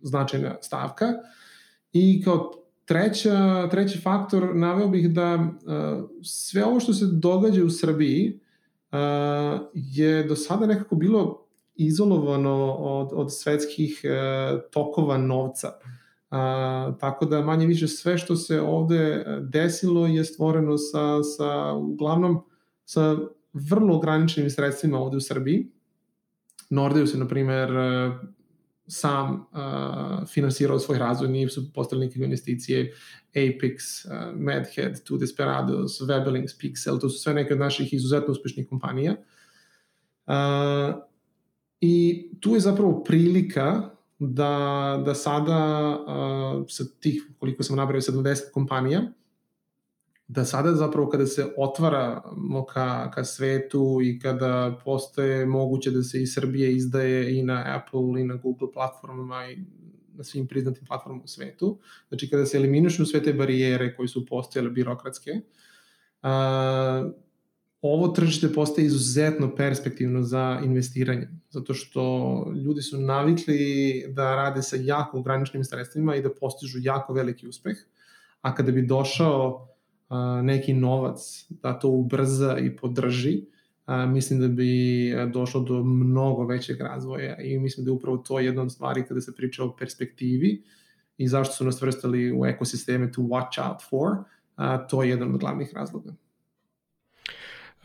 značajna 0.00 0.56
stavka. 0.60 1.06
I 1.92 2.22
kao 2.24 2.52
treća, 2.84 3.68
treći 3.70 3.98
faktor 3.98 4.56
naveo 4.56 4.88
bih 4.88 5.10
da 5.10 5.34
uh, 5.34 6.10
sve 6.22 6.64
ovo 6.64 6.80
što 6.80 6.92
se 6.92 7.04
događa 7.12 7.64
u 7.64 7.70
Srbiji 7.70 8.40
uh, 8.92 8.98
je 9.74 10.24
do 10.24 10.36
sada 10.36 10.66
nekako 10.66 10.96
bilo 10.96 11.46
izolovano 11.74 12.72
od, 12.74 13.08
od 13.12 13.34
svetskih 13.34 14.00
uh, 14.04 14.60
tokova 14.70 15.18
novca. 15.18 15.72
Uh, 16.30 16.98
tako 16.98 17.26
da 17.26 17.42
manje 17.42 17.66
više 17.66 17.88
sve 17.88 18.18
što 18.18 18.36
se 18.36 18.60
ovde 18.60 19.24
desilo 19.40 20.06
je 20.06 20.24
stvoreno 20.24 20.78
sa, 20.78 21.22
sa 21.22 21.72
uglavnom 21.72 22.42
sa 22.84 23.16
vrlo 23.52 23.96
ograničenim 23.96 24.50
sredstvima 24.50 24.98
ovde 24.98 25.16
u 25.16 25.20
Srbiji 25.20 25.72
Nordeus 26.72 27.14
je, 27.14 27.18
na 27.20 27.28
primer, 27.28 27.70
e, 27.70 28.12
sam 28.86 29.34
uh, 29.34 30.28
finansirao 30.28 30.78
svoj 30.78 30.98
razvoj, 30.98 31.28
nije 31.28 31.48
su 31.48 31.72
postali 31.72 32.06
neke 32.06 32.18
investicije, 32.18 32.92
Apex, 33.34 34.04
uh, 34.04 34.40
Madhead, 34.40 35.00
Two 35.08 35.18
Desperados, 35.18 36.00
Webelings, 36.00 36.56
Pixel, 36.60 37.00
to 37.00 37.08
su 37.08 37.18
sve 37.18 37.34
neke 37.34 37.54
od 37.54 37.60
naših 37.60 37.92
izuzetno 37.94 38.32
uspešnih 38.32 38.68
kompanija. 38.68 39.16
Uh, 40.26 40.94
I 41.80 42.26
tu 42.40 42.54
je 42.54 42.60
zapravo 42.60 43.04
prilika 43.04 43.90
da, 44.18 45.02
da 45.06 45.14
sada 45.14 45.88
uh, 45.98 46.64
sa 46.68 46.84
tih, 47.00 47.22
koliko 47.38 47.62
sam 47.62 47.76
napravio, 47.76 48.00
70 48.00 48.50
kompanija, 48.52 49.02
da 50.34 50.44
sada 50.44 50.74
zapravo 50.74 51.08
kada 51.08 51.26
se 51.26 51.46
otvaramo 51.56 52.64
ka, 52.64 53.10
ka 53.10 53.24
svetu 53.24 53.98
i 54.02 54.18
kada 54.18 54.78
postoje 54.84 55.46
moguće 55.46 55.90
da 55.90 56.02
se 56.02 56.22
iz 56.22 56.34
Srbije 56.34 56.72
izdaje 56.72 57.38
i 57.38 57.42
na 57.42 57.64
Apple 57.66 58.20
i 58.20 58.24
na 58.24 58.34
Google 58.34 58.72
platformama 58.72 59.50
i 59.50 59.58
na 60.14 60.24
svim 60.24 60.46
priznatim 60.46 60.86
platformama 60.86 61.24
u 61.24 61.28
svetu, 61.28 61.78
znači 62.08 62.30
kada 62.30 62.46
se 62.46 62.56
eliminišu 62.56 63.06
sve 63.06 63.22
te 63.22 63.32
barijere 63.32 63.96
koje 63.96 64.08
su 64.08 64.26
postojale 64.26 64.70
birokratske, 64.70 65.40
a, 66.22 67.10
ovo 67.82 68.08
tržište 68.08 68.52
postaje 68.52 68.86
izuzetno 68.86 69.54
perspektivno 69.56 70.22
za 70.22 70.60
investiranje, 70.64 71.28
zato 71.50 71.74
što 71.74 72.02
ljudi 72.64 72.82
su 72.82 73.00
navikli 73.00 74.04
da 74.08 74.36
rade 74.36 74.62
sa 74.62 74.76
jako 74.80 75.18
ograničenim 75.18 75.64
sredstvima 75.64 76.16
i 76.16 76.22
da 76.22 76.34
postižu 76.34 76.78
jako 76.80 77.12
veliki 77.12 77.48
uspeh, 77.48 77.76
a 78.40 78.54
kada 78.54 78.72
bi 78.72 78.86
došao 78.86 79.71
neki 80.42 80.74
novac 80.74 81.46
da 81.48 81.78
to 81.78 81.88
ubrza 81.88 82.58
i 82.58 82.76
podrži, 82.76 83.44
a, 83.86 84.06
mislim 84.06 84.40
da 84.40 84.48
bi 84.48 85.14
došlo 85.32 85.60
do 85.60 85.82
mnogo 85.84 86.44
većeg 86.44 86.80
razvoja 86.80 87.36
i 87.42 87.58
mislim 87.58 87.84
da 87.84 87.90
je 87.90 87.94
upravo 87.94 88.16
to 88.16 88.38
jedna 88.38 88.62
od 88.62 88.72
stvari 88.72 89.04
kada 89.08 89.20
se 89.20 89.34
priča 89.36 89.64
o 89.64 89.76
perspektivi 89.76 90.62
i 91.18 91.28
zašto 91.28 91.54
su 91.54 91.64
nas 91.64 91.82
vrstali 91.82 92.32
u 92.32 92.46
ekosisteme 92.46 93.12
to 93.12 93.22
watch 93.22 93.68
out 93.68 93.82
for, 93.90 94.10
a, 94.56 94.86
to 94.86 95.02
je 95.02 95.08
jedan 95.08 95.34
od 95.34 95.40
glavnih 95.40 95.74
razloga. 95.74 96.14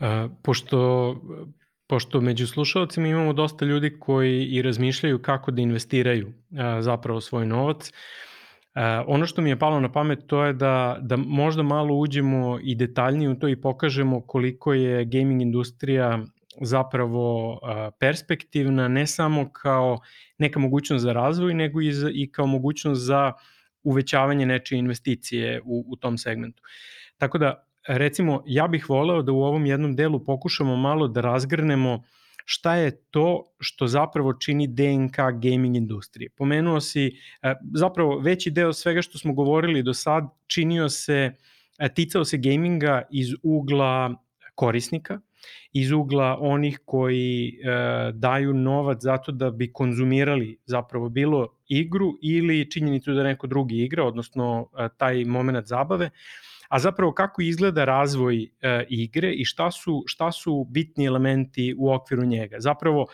A, 0.00 0.28
pošto 0.42 1.14
pošto 1.88 2.20
među 2.20 2.46
slušalcima 2.46 3.08
imamo 3.08 3.32
dosta 3.32 3.64
ljudi 3.64 3.96
koji 4.00 4.44
i 4.44 4.62
razmišljaju 4.62 5.22
kako 5.22 5.50
da 5.50 5.62
investiraju 5.62 6.32
a, 6.58 6.82
zapravo 6.82 7.20
svoj 7.20 7.46
novac, 7.46 7.92
E, 8.78 9.04
ono 9.06 9.26
što 9.26 9.42
mi 9.42 9.50
je 9.50 9.58
palo 9.58 9.80
na 9.80 9.92
pamet 9.92 10.18
to 10.26 10.44
je 10.44 10.52
da, 10.52 10.98
da 11.00 11.16
možda 11.16 11.62
malo 11.62 11.94
uđemo 11.94 12.58
i 12.62 12.74
detaljnije 12.74 13.30
u 13.30 13.34
to 13.34 13.48
i 13.48 13.60
pokažemo 13.60 14.20
koliko 14.20 14.72
je 14.72 15.04
gaming 15.04 15.42
industrija 15.42 16.18
zapravo 16.60 17.52
uh, 17.52 17.58
perspektivna, 18.00 18.88
ne 18.88 19.06
samo 19.06 19.50
kao 19.52 19.98
neka 20.38 20.60
mogućnost 20.60 21.02
za 21.02 21.12
razvoj, 21.12 21.54
nego 21.54 21.80
i, 21.80 21.92
za, 21.92 22.10
i 22.12 22.32
kao 22.32 22.46
mogućnost 22.46 23.00
za 23.00 23.32
uvećavanje 23.82 24.46
nečije 24.46 24.78
investicije 24.78 25.60
u, 25.64 25.84
u 25.88 25.96
tom 25.96 26.18
segmentu. 26.18 26.62
Tako 27.16 27.38
da, 27.38 27.64
recimo, 27.88 28.42
ja 28.46 28.68
bih 28.68 28.90
voleo 28.90 29.22
da 29.22 29.32
u 29.32 29.42
ovom 29.42 29.66
jednom 29.66 29.96
delu 29.96 30.24
pokušamo 30.24 30.76
malo 30.76 31.08
da 31.08 31.20
razgrnemo 31.20 31.94
uh, 31.94 32.02
šta 32.50 32.74
je 32.74 32.90
to 33.10 33.44
što 33.60 33.86
zapravo 33.86 34.32
čini 34.32 34.66
DNK 34.66 35.16
gaming 35.16 35.76
industrije. 35.76 36.30
Pomenuo 36.36 36.80
si, 36.80 37.06
e, 37.42 37.54
zapravo 37.74 38.18
veći 38.18 38.50
deo 38.50 38.72
svega 38.72 39.02
što 39.02 39.18
smo 39.18 39.34
govorili 39.34 39.82
do 39.82 39.94
sad 39.94 40.24
činio 40.46 40.88
se, 40.88 41.32
e, 41.78 41.94
ticao 41.94 42.24
se 42.24 42.38
gaminga 42.38 43.02
iz 43.10 43.28
ugla 43.42 44.14
korisnika, 44.54 45.20
iz 45.72 45.92
ugla 45.92 46.38
onih 46.40 46.80
koji 46.84 47.48
e, 47.48 47.52
daju 48.12 48.54
novac 48.54 49.02
zato 49.02 49.32
da 49.32 49.50
bi 49.50 49.72
konzumirali 49.72 50.58
zapravo 50.64 51.08
bilo 51.08 51.48
igru 51.68 52.18
ili 52.22 52.70
činjenicu 52.70 53.12
da 53.12 53.22
neko 53.22 53.46
drugi 53.46 53.76
igra, 53.84 54.04
odnosno 54.04 54.68
e, 54.78 54.88
taj 54.96 55.24
moment 55.24 55.66
zabave, 55.66 56.10
a 56.68 56.78
zapravo 56.78 57.12
kako 57.12 57.42
izgleda 57.42 57.84
razvoj 57.84 58.42
e, 58.42 58.84
igre 58.88 59.32
i 59.32 59.44
šta 59.44 59.70
su, 59.70 60.02
šta 60.06 60.32
su 60.32 60.66
bitni 60.70 61.04
elementi 61.04 61.74
u 61.78 61.92
okviru 61.92 62.24
njega. 62.24 62.56
Zapravo, 62.60 63.06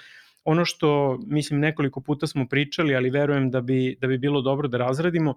ono 0.45 0.65
što, 0.65 1.19
mislim, 1.27 1.61
nekoliko 1.61 2.01
puta 2.01 2.27
smo 2.27 2.47
pričali, 2.49 2.97
ali 2.97 3.11
verujem 3.11 3.51
da 3.51 3.61
bi, 3.61 3.97
da 4.01 4.07
bi 4.07 4.19
bilo 4.19 4.43
dobro 4.43 4.69
da 4.69 4.79
razradimo, 4.79 5.35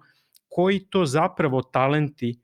koji 0.48 0.78
to 0.80 1.06
zapravo 1.06 1.62
talenti 1.62 2.40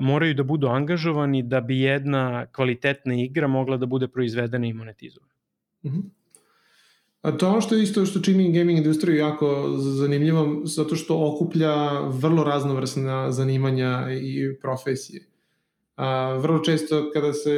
moraju 0.00 0.34
da 0.34 0.42
budu 0.42 0.66
angažovani 0.66 1.42
da 1.42 1.60
bi 1.60 1.80
jedna 1.80 2.46
kvalitetna 2.46 3.14
igra 3.14 3.46
mogla 3.46 3.76
da 3.76 3.86
bude 3.86 4.08
proizvedena 4.08 4.66
i 4.66 4.72
monetizovana. 4.72 5.32
Mm 5.84 5.88
-hmm. 5.88 6.19
A 7.20 7.32
to 7.32 7.48
ono 7.48 7.60
što 7.60 7.74
je 7.74 7.82
isto 7.82 8.06
što 8.06 8.20
čini 8.20 8.52
gaming 8.52 8.78
industriju 8.78 9.16
jako 9.16 9.68
zanimljivom, 9.78 10.62
zato 10.64 10.96
što 10.96 11.26
okuplja 11.26 12.00
vrlo 12.00 12.44
raznovrsna 12.44 13.32
zanimanja 13.32 14.06
i 14.22 14.58
profesije. 14.60 15.26
A, 15.96 16.34
vrlo 16.34 16.58
često 16.58 17.10
kada 17.12 17.32
se 17.32 17.50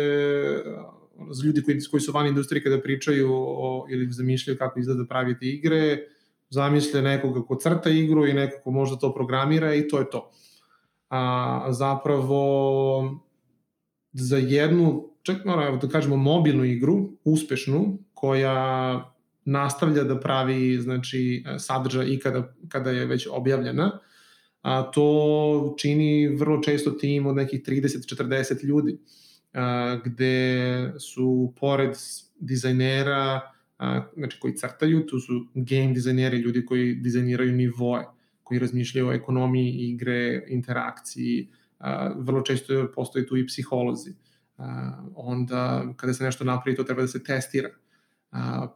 ljudi 1.44 1.62
koji, 1.62 1.79
koji 1.90 2.01
su 2.01 2.12
van 2.12 2.27
industrije 2.27 2.62
kada 2.62 2.81
pričaju 2.81 3.31
o, 3.33 3.87
ili 3.90 4.12
zamišljaju 4.12 4.59
kako 4.59 4.81
izgleda 4.81 5.05
praviti 5.09 5.51
igre, 5.51 5.98
zamisle 6.51 7.03
nekoga 7.03 7.42
ko 7.42 7.57
crta 7.57 7.90
igru 7.90 8.27
i 8.27 8.33
neko 8.33 8.61
ko 8.64 8.70
možda 8.70 8.96
to 8.96 9.14
programira 9.14 9.75
i 9.75 9.88
to 9.88 9.98
je 9.98 10.11
to. 10.11 10.31
A, 11.11 11.66
zapravo 11.70 13.20
za 14.12 14.37
jednu, 14.37 15.09
čak 15.22 15.44
no, 15.44 15.79
da 15.83 15.88
kažemo 15.88 16.16
mobilnu 16.16 16.64
igru, 16.64 17.11
uspešnu, 17.25 17.98
koja 18.14 19.12
nastavlja 19.45 20.05
da 20.05 20.21
pravi 20.21 20.79
znači 20.81 21.45
sadržaj 21.59 22.07
i 22.07 22.19
kada, 22.19 22.55
kada 22.69 22.91
je 22.91 23.07
već 23.07 23.29
objavljena, 23.31 23.99
a 24.63 24.83
to 24.83 25.75
čini 25.79 26.29
vrlo 26.29 26.63
često 26.63 26.91
tim 26.91 27.27
od 27.27 27.37
nekih 27.37 27.63
30-40 27.63 28.65
ljudi, 28.65 28.99
a, 29.53 29.99
gde 30.05 30.93
su 30.99 31.53
pored 31.61 31.91
dizajnera, 32.39 33.41
a, 33.79 34.03
znači 34.17 34.41
koji 34.41 34.57
crtaju, 34.57 35.07
tu 35.07 35.21
su 35.21 35.47
game 35.55 35.93
dizajneri, 35.93 36.37
ljudi 36.37 36.65
koji 36.67 36.95
dizajniraju 36.95 37.53
nivoe, 37.53 38.05
koji 38.43 38.61
razmišljaju 38.61 39.09
o 39.09 39.13
ekonomiji 39.13 39.71
igre, 39.71 40.45
interakciji, 40.49 41.49
a, 41.79 42.15
vrlo 42.17 42.43
često 42.43 42.93
postoji 42.95 43.27
tu 43.27 43.37
i 43.37 43.47
psiholozi. 43.47 44.15
A, 44.59 44.93
onda 45.15 45.93
kada 45.97 46.13
se 46.13 46.25
nešto 46.25 46.45
napravi, 46.45 46.77
to 46.77 46.85
treba 46.85 47.03
da 47.03 47.09
se 47.09 47.25
testira 47.25 47.69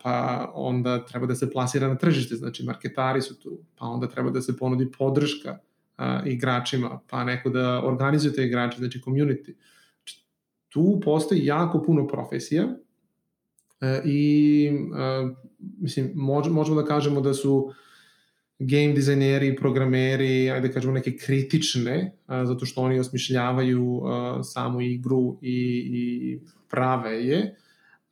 pa 0.03 0.51
onda 0.55 1.05
treba 1.05 1.27
da 1.27 1.35
se 1.35 1.51
plasira 1.51 1.88
na 1.88 1.95
tržište, 1.95 2.35
znači 2.35 2.64
marketari 2.64 3.23
su 3.23 3.40
tu, 3.40 3.59
pa 3.79 3.87
onda 3.87 4.09
treba 4.09 4.31
da 4.31 4.40
se 4.40 4.57
ponudi 4.57 4.90
podrška 4.99 5.59
igračima, 6.25 7.01
pa 7.11 7.25
neko 7.25 7.51
da 7.51 7.83
organizuje 7.85 8.35
te 8.35 8.45
igrače, 8.45 8.79
znači 8.79 9.01
community. 9.01 9.55
Znači, 9.97 10.25
tu 10.69 11.01
postoji 11.05 11.45
jako 11.45 11.83
puno 11.83 12.07
profesija 12.07 12.69
e, 13.81 14.03
i 14.05 14.71
e, 14.97 15.35
mislim, 15.79 16.12
mož, 16.14 16.49
možemo 16.49 16.83
da 16.83 16.88
kažemo 16.88 17.21
da 17.21 17.35
su 17.35 17.73
game 18.59 18.92
dizajneri, 18.92 19.57
programeri, 19.57 20.51
ajde 20.51 20.69
da 20.69 20.75
kažemo 20.75 20.95
neke 20.95 21.16
kritične, 21.16 22.16
a, 22.27 22.47
zato 22.47 22.66
što 22.66 22.81
oni 22.81 22.99
osmišljavaju 22.99 24.03
samu 24.42 24.81
igru 24.81 25.38
i, 25.42 25.57
i 25.92 26.40
prave 26.71 27.27
je, 27.27 27.57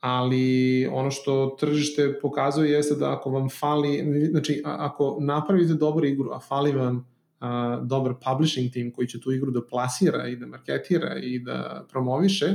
ali 0.05 0.87
ono 0.93 1.11
što 1.11 1.57
tržište 1.61 2.19
pokazuje 2.23 2.71
jeste 2.71 2.95
da 2.95 3.13
ako 3.13 3.31
vam 3.31 3.49
fali, 3.49 4.05
znači 4.31 4.63
ako 4.65 5.17
napravite 5.21 5.75
dobru 5.75 6.07
igru, 6.07 6.31
a 6.33 6.41
fali 6.41 6.73
vam 6.73 7.09
a, 7.41 7.81
dobar 7.83 8.15
publishing 8.25 8.73
team 8.73 8.91
koji 8.91 9.09
će 9.09 9.21
tu 9.21 9.33
igru 9.33 9.51
da 9.51 9.67
plasira 9.67 10.29
i 10.29 10.37
da 10.37 10.47
marketira 10.47 11.17
i 11.23 11.39
da 11.39 11.87
promoviše, 11.91 12.47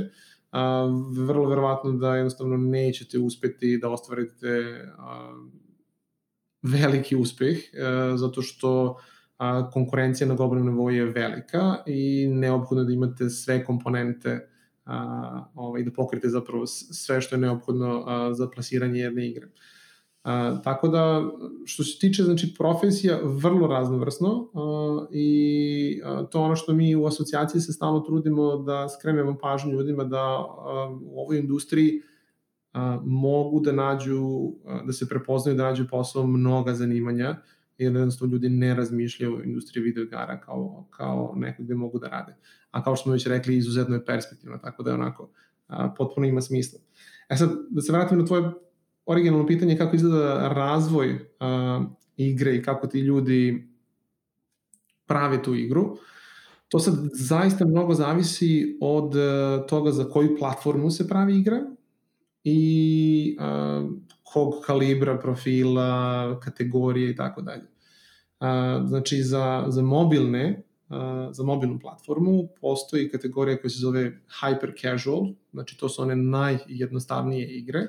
a, 0.50 0.86
vrlo 1.12 1.48
verovatno 1.48 1.92
da 1.92 2.16
jednostavno 2.16 2.56
nećete 2.56 3.18
uspeti 3.18 3.78
da 3.82 3.90
ostvarite 3.90 4.84
a, 4.98 5.32
veliki 6.62 7.16
uspeh, 7.16 7.56
a, 7.82 8.16
zato 8.16 8.42
što 8.42 8.96
a, 9.38 9.70
konkurencija 9.70 10.28
na 10.28 10.34
globalnom 10.34 10.66
nivou 10.66 10.90
je 10.90 11.04
velika 11.04 11.76
i 11.86 12.26
neophodno 12.28 12.84
da 12.84 12.92
imate 12.92 13.30
sve 13.30 13.64
komponente 13.64 14.50
a, 14.84 15.44
ovaj, 15.54 15.82
da 15.82 15.90
pokrite 15.92 16.28
zapravo 16.28 16.66
sve 16.66 17.20
što 17.20 17.34
je 17.34 17.40
neophodno 17.40 18.04
a, 18.06 18.34
za 18.34 18.50
plasiranje 18.50 19.00
jedne 19.00 19.28
igre. 19.28 19.48
A, 20.24 20.60
tako 20.64 20.88
da, 20.88 21.30
što 21.64 21.84
se 21.84 21.98
tiče 21.98 22.22
znači, 22.22 22.54
profesija, 22.58 23.20
vrlo 23.22 23.66
raznovrsno 23.66 24.50
a, 24.54 25.06
i 25.10 26.00
a, 26.04 26.22
to 26.22 26.42
ono 26.42 26.56
što 26.56 26.72
mi 26.72 26.96
u 26.96 27.06
asocijaciji 27.06 27.60
se 27.60 27.72
stalno 27.72 28.00
trudimo 28.00 28.56
da 28.56 28.88
skrenemo 28.88 29.38
pažnju 29.42 29.72
ljudima 29.72 30.04
da 30.04 30.18
a, 30.18 30.98
u 31.02 31.20
ovoj 31.20 31.38
industriji 31.38 32.02
a, 32.72 33.00
mogu 33.04 33.60
da 33.60 33.72
nađu, 33.72 34.52
a, 34.66 34.82
da 34.86 34.92
se 34.92 35.08
prepoznaju 35.08 35.56
da 35.56 35.64
nađu 35.64 35.86
posao 35.90 36.26
mnoga 36.26 36.74
zanimanja, 36.74 37.36
jer 37.84 37.94
jednostavno 37.94 38.32
ljudi 38.32 38.48
ne 38.48 38.74
razmišljaju 38.74 39.36
o 39.36 39.42
industriji 39.42 39.82
videoigara 39.82 40.40
kao, 40.40 40.86
kao 40.90 41.32
neko 41.36 41.62
gde 41.62 41.74
mogu 41.74 41.98
da 41.98 42.08
rade. 42.08 42.36
A 42.70 42.82
kao 42.82 42.96
što 42.96 43.02
smo 43.02 43.12
već 43.12 43.26
rekli, 43.26 43.56
izuzetno 43.56 43.94
je 43.94 44.04
perspektivno, 44.04 44.58
tako 44.58 44.82
da 44.82 44.90
je 44.90 44.94
onako 44.94 45.30
a, 45.68 45.94
potpuno 45.98 46.26
ima 46.26 46.40
smisla. 46.40 46.80
E 47.28 47.36
sad, 47.36 47.50
da 47.70 47.82
se 47.82 47.92
vratim 47.92 48.18
na 48.18 48.26
tvoje 48.26 48.50
originalno 49.06 49.46
pitanje 49.46 49.76
kako 49.76 49.96
izgleda 49.96 50.48
razvoj 50.48 51.18
a, 51.40 51.84
igre 52.16 52.56
i 52.56 52.62
kako 52.62 52.86
ti 52.86 53.00
ljudi 53.00 53.68
prave 55.06 55.42
tu 55.42 55.54
igru. 55.54 55.96
To 56.68 56.78
sad 56.78 56.94
zaista 57.12 57.66
mnogo 57.66 57.94
zavisi 57.94 58.78
od 58.80 59.14
uh, 59.14 59.66
toga 59.66 59.90
za 59.90 60.04
koju 60.04 60.36
platformu 60.38 60.90
se 60.90 61.08
pravi 61.08 61.38
igra 61.38 61.60
i 62.44 63.36
uh, 63.40 63.90
kog 64.22 64.54
kalibra, 64.66 65.18
profila, 65.18 66.40
kategorije 66.40 67.10
i 67.10 67.16
tako 67.16 67.42
dalje. 67.42 67.69
Znači, 68.86 69.22
za, 69.22 69.64
za 69.68 69.82
mobilne, 69.82 70.62
za 71.30 71.42
mobilnu 71.42 71.78
platformu 71.80 72.48
postoji 72.60 73.10
kategorija 73.10 73.60
koja 73.60 73.70
se 73.70 73.78
zove 73.78 74.12
hyper 74.42 74.80
casual, 74.80 75.26
znači 75.52 75.78
to 75.78 75.88
su 75.88 76.02
one 76.02 76.16
najjednostavnije 76.16 77.48
igre. 77.48 77.86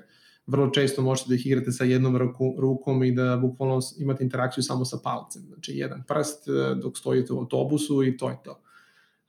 Vrlo 0.47 0.69
često 0.69 1.01
možete 1.01 1.29
da 1.29 1.35
ih 1.35 1.45
igrate 1.45 1.71
sa 1.71 1.83
jednom 1.83 2.17
ruku, 2.17 2.55
rukom 2.59 3.03
i 3.03 3.11
da 3.11 3.37
bukvalno 3.37 3.79
imate 3.97 4.23
interakciju 4.23 4.63
samo 4.63 4.85
sa 4.85 4.97
palcem. 5.03 5.41
Znači, 5.41 5.71
jedan 5.75 6.03
prst 6.07 6.47
e, 6.47 6.75
dok 6.75 6.97
stojite 6.97 7.33
u 7.33 7.39
autobusu 7.39 8.03
i 8.03 8.17
to 8.17 8.29
je 8.29 8.37
to. 8.43 8.61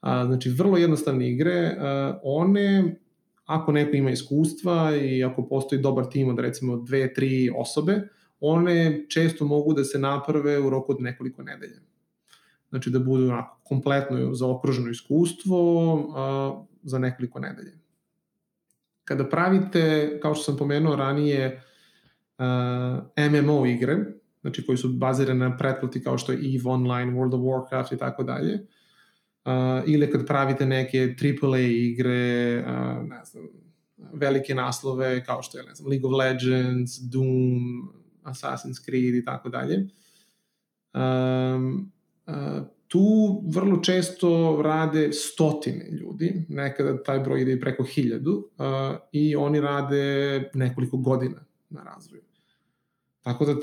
Znači, 0.02 0.50
vrlo 0.50 0.76
jednostavne 0.76 1.30
igre. 1.30 1.76
One 2.22 2.96
ako 3.44 3.72
neko 3.72 3.96
ima 3.96 4.10
iskustva 4.10 4.96
i 4.96 5.24
ako 5.24 5.48
postoji 5.48 5.80
dobar 5.80 6.04
tim 6.10 6.28
od 6.28 6.38
recimo 6.38 6.76
dve, 6.76 7.14
tri 7.14 7.52
osobe, 7.56 8.08
one 8.42 9.04
često 9.08 9.44
mogu 9.44 9.74
da 9.74 9.84
se 9.84 9.98
naprave 9.98 10.58
u 10.58 10.70
roku 10.70 10.92
od 10.92 11.00
nekoliko 11.00 11.42
nedelja. 11.42 11.80
Znači 12.70 12.90
da 12.90 12.98
budu 12.98 13.24
onako 13.24 13.60
kompletno 13.64 14.34
zaokruženo 14.34 14.90
iskustvo 14.90 15.58
a, 16.16 16.64
za 16.82 16.98
nekoliko 16.98 17.40
nedelja. 17.40 17.72
Kada 19.04 19.28
pravite, 19.28 20.18
kao 20.22 20.34
što 20.34 20.44
sam 20.44 20.56
pomenuo 20.56 20.96
ranije, 20.96 21.62
a, 22.38 23.00
MMO 23.30 23.66
igre, 23.66 23.96
znači 24.40 24.66
koji 24.66 24.78
su 24.78 24.88
bazirane 24.88 25.48
na 25.48 25.56
pretplati 25.56 26.02
kao 26.02 26.18
što 26.18 26.32
je 26.32 26.38
EVE 26.38 26.70
Online, 26.70 27.12
World 27.12 27.34
of 27.34 27.40
Warcraft 27.40 27.94
i 27.94 27.98
tako 27.98 28.22
dalje, 28.22 28.66
ili 29.86 30.10
kad 30.10 30.26
pravite 30.26 30.66
neke 30.66 31.14
AAA 31.42 31.58
igre, 31.58 32.58
uh, 32.58 33.08
ne 33.08 33.24
znam, 33.24 33.44
velike 34.12 34.54
naslove 34.54 35.24
kao 35.24 35.42
što 35.42 35.58
je, 35.58 35.64
ne 35.64 35.74
znam, 35.74 35.90
League 35.90 36.08
of 36.08 36.14
Legends, 36.18 36.98
Doom, 37.10 37.92
Assassin's 38.24 38.84
Creed 38.84 39.14
i 39.14 39.24
tako 39.24 39.48
dalje. 39.48 39.86
Uh, 40.94 41.00
tu 42.88 43.42
vrlo 43.48 43.76
često 43.76 44.62
rade 44.62 45.12
stotine 45.12 45.90
ljudi, 45.90 46.46
nekada 46.48 47.02
taj 47.02 47.20
broj 47.20 47.42
ide 47.42 47.52
i 47.52 47.60
preko 47.60 47.84
hiljadu, 47.84 48.48
uh, 48.58 48.66
i 49.12 49.36
oni 49.36 49.60
rade 49.60 50.50
nekoliko 50.54 50.96
godina 50.96 51.44
na 51.70 51.82
razvoju. 51.82 52.22
Tako 53.22 53.44
da 53.44 53.54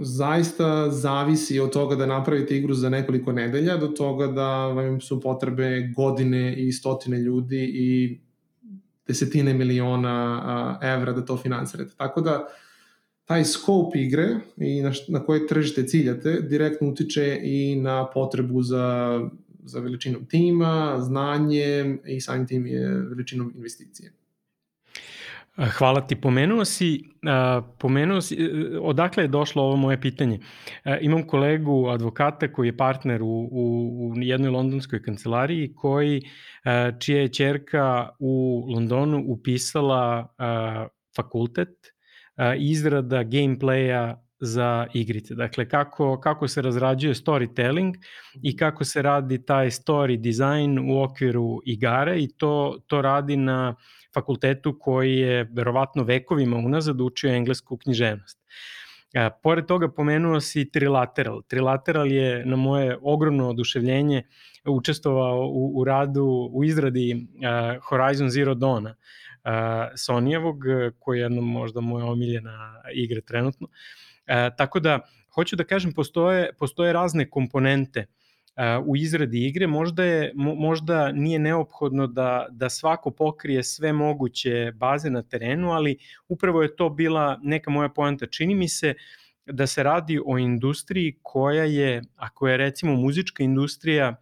zaista 0.00 0.90
zavisi 0.90 1.60
od 1.60 1.72
toga 1.72 1.96
da 1.96 2.06
napravite 2.06 2.56
igru 2.56 2.74
za 2.74 2.88
nekoliko 2.88 3.32
nedelja 3.32 3.76
do 3.76 3.86
toga 3.86 4.26
da 4.26 4.66
vam 4.66 5.00
su 5.00 5.20
potrebe 5.20 5.92
godine 5.96 6.54
i 6.56 6.72
stotine 6.72 7.18
ljudi 7.18 7.70
i 7.74 8.20
desetine 9.06 9.54
miliona 9.54 10.78
evra 10.82 11.12
da 11.12 11.24
to 11.24 11.36
finansirate. 11.36 11.94
Tako 11.96 12.20
da 12.20 12.46
taj 13.24 13.44
scope 13.44 13.98
igre 13.98 14.28
i 14.56 14.82
na, 14.82 14.92
na 15.08 15.24
koje 15.24 15.46
tržište 15.46 15.86
ciljate 15.86 16.40
direktno 16.40 16.88
utiče 16.88 17.40
i 17.42 17.76
na 17.76 18.10
potrebu 18.10 18.62
za, 18.62 19.20
za 19.64 19.80
veličinom 19.80 20.26
tima, 20.26 20.96
znanjem 21.00 22.00
i 22.06 22.20
samim 22.20 22.46
tim 22.46 22.66
je 22.66 22.88
veličinom 22.88 23.52
investicije. 23.56 24.12
Hvala 25.78 26.00
ti. 26.00 26.16
Pomenuo 26.16 26.64
si, 26.64 27.04
pomenuo 27.78 28.20
si, 28.20 28.34
e, 28.34 28.78
odakle 28.80 29.24
je 29.24 29.28
došlo 29.28 29.62
ovo 29.62 29.76
moje 29.76 30.00
pitanje. 30.00 30.38
Imam 31.00 31.26
kolegu 31.26 31.88
advokata 31.88 32.52
koji 32.52 32.68
je 32.68 32.76
partner 32.76 33.22
u, 33.22 33.48
u, 33.52 34.12
u 34.16 34.20
jednoj 34.22 34.50
londonskoj 34.50 35.02
kancelariji 35.02 35.74
koji, 35.74 36.22
čija 36.98 37.20
je 37.20 37.28
čerka 37.28 38.08
u 38.18 38.64
Londonu 38.74 39.24
upisala 39.26 40.28
fakultet 41.16 41.92
izrada 42.58 43.24
gameplaya 43.24 44.16
za 44.44 44.86
igrice. 44.94 45.34
Dakle, 45.34 45.68
kako, 45.68 46.20
kako 46.20 46.48
se 46.48 46.62
razrađuje 46.62 47.14
storytelling 47.14 47.94
i 48.42 48.56
kako 48.56 48.84
se 48.84 49.02
radi 49.02 49.44
taj 49.44 49.70
story 49.70 50.16
design 50.16 50.90
u 50.90 51.02
okviru 51.02 51.60
igara 51.64 52.16
i 52.16 52.28
to, 52.36 52.78
to 52.86 53.02
radi 53.02 53.36
na 53.36 53.74
fakultetu 54.14 54.78
koji 54.80 55.16
je 55.16 55.48
verovatno 55.52 56.02
vekovima 56.02 56.56
unazad 56.56 57.00
učio 57.00 57.30
englesku 57.30 57.76
književnost. 57.76 58.38
A, 59.14 59.30
pored 59.42 59.66
toga 59.66 59.88
pomenuo 59.88 60.40
si 60.40 60.70
Trilateral. 60.70 61.42
Trilateral 61.42 62.12
je 62.12 62.46
na 62.46 62.56
moje 62.56 62.98
ogromno 63.02 63.48
oduševljenje 63.48 64.22
učestvovao 64.64 65.46
u, 65.46 65.80
u 65.80 65.84
radu, 65.84 66.50
u 66.52 66.64
izradi 66.64 67.26
a, 67.44 67.76
Horizon 67.88 68.30
Zero 68.30 68.54
Dawn 68.54 68.94
Sonijevog, 69.96 70.64
koji 70.98 71.18
je 71.18 71.22
jedno 71.22 71.42
možda 71.42 71.80
moja 71.80 72.06
omiljena 72.06 72.82
igra 72.94 73.20
trenutno. 73.20 73.68
Tako 74.56 74.80
da, 74.80 75.00
hoću 75.34 75.56
da 75.56 75.64
kažem, 75.64 75.92
postoje, 75.92 76.52
postoje 76.58 76.92
razne 76.92 77.30
komponente 77.30 78.06
u 78.86 78.96
izradi 78.96 79.46
igre, 79.46 79.66
možda, 79.66 80.04
je, 80.04 80.32
možda 80.34 81.12
nije 81.12 81.38
neophodno 81.38 82.06
da, 82.06 82.46
da 82.50 82.68
svako 82.68 83.10
pokrije 83.10 83.62
sve 83.62 83.92
moguće 83.92 84.72
baze 84.74 85.10
na 85.10 85.22
terenu, 85.22 85.70
ali 85.70 85.96
upravo 86.28 86.62
je 86.62 86.76
to 86.76 86.88
bila 86.88 87.40
neka 87.42 87.70
moja 87.70 87.88
poanta. 87.88 88.26
Čini 88.26 88.54
mi 88.54 88.68
se 88.68 88.94
da 89.46 89.66
se 89.66 89.82
radi 89.82 90.20
o 90.26 90.38
industriji 90.38 91.18
koja 91.22 91.64
je, 91.64 92.02
ako 92.16 92.48
je 92.48 92.56
recimo 92.56 92.96
muzička 92.96 93.42
industrija, 93.42 94.21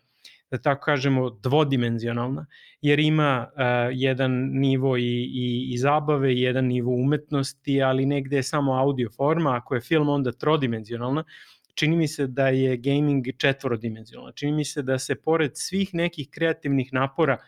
da 0.50 0.58
tako 0.58 0.84
kažemo, 0.84 1.30
dvodimenzionalna, 1.30 2.46
jer 2.82 2.98
ima 3.00 3.46
uh, 3.48 3.62
jedan 3.92 4.32
nivo 4.52 4.96
i, 4.96 5.02
i, 5.02 5.68
i 5.72 5.78
zabave, 5.78 6.34
jedan 6.36 6.64
nivo 6.64 6.94
umetnosti, 6.94 7.82
ali 7.82 8.06
negde 8.06 8.36
je 8.36 8.42
samo 8.42 8.72
audio 8.72 9.10
forma, 9.10 9.56
ako 9.56 9.74
je 9.74 9.80
film 9.80 10.08
onda 10.08 10.32
trodimenzionalna, 10.32 11.24
čini 11.74 11.96
mi 11.96 12.08
se 12.08 12.26
da 12.26 12.48
je 12.48 12.76
gaming 12.76 13.26
četvorodimenzionalan. 13.36 14.32
Čini 14.34 14.52
mi 14.52 14.64
se 14.64 14.82
da 14.82 14.98
se 14.98 15.14
pored 15.14 15.50
svih 15.54 15.94
nekih 15.94 16.28
kreativnih 16.30 16.92
napora 16.92 17.38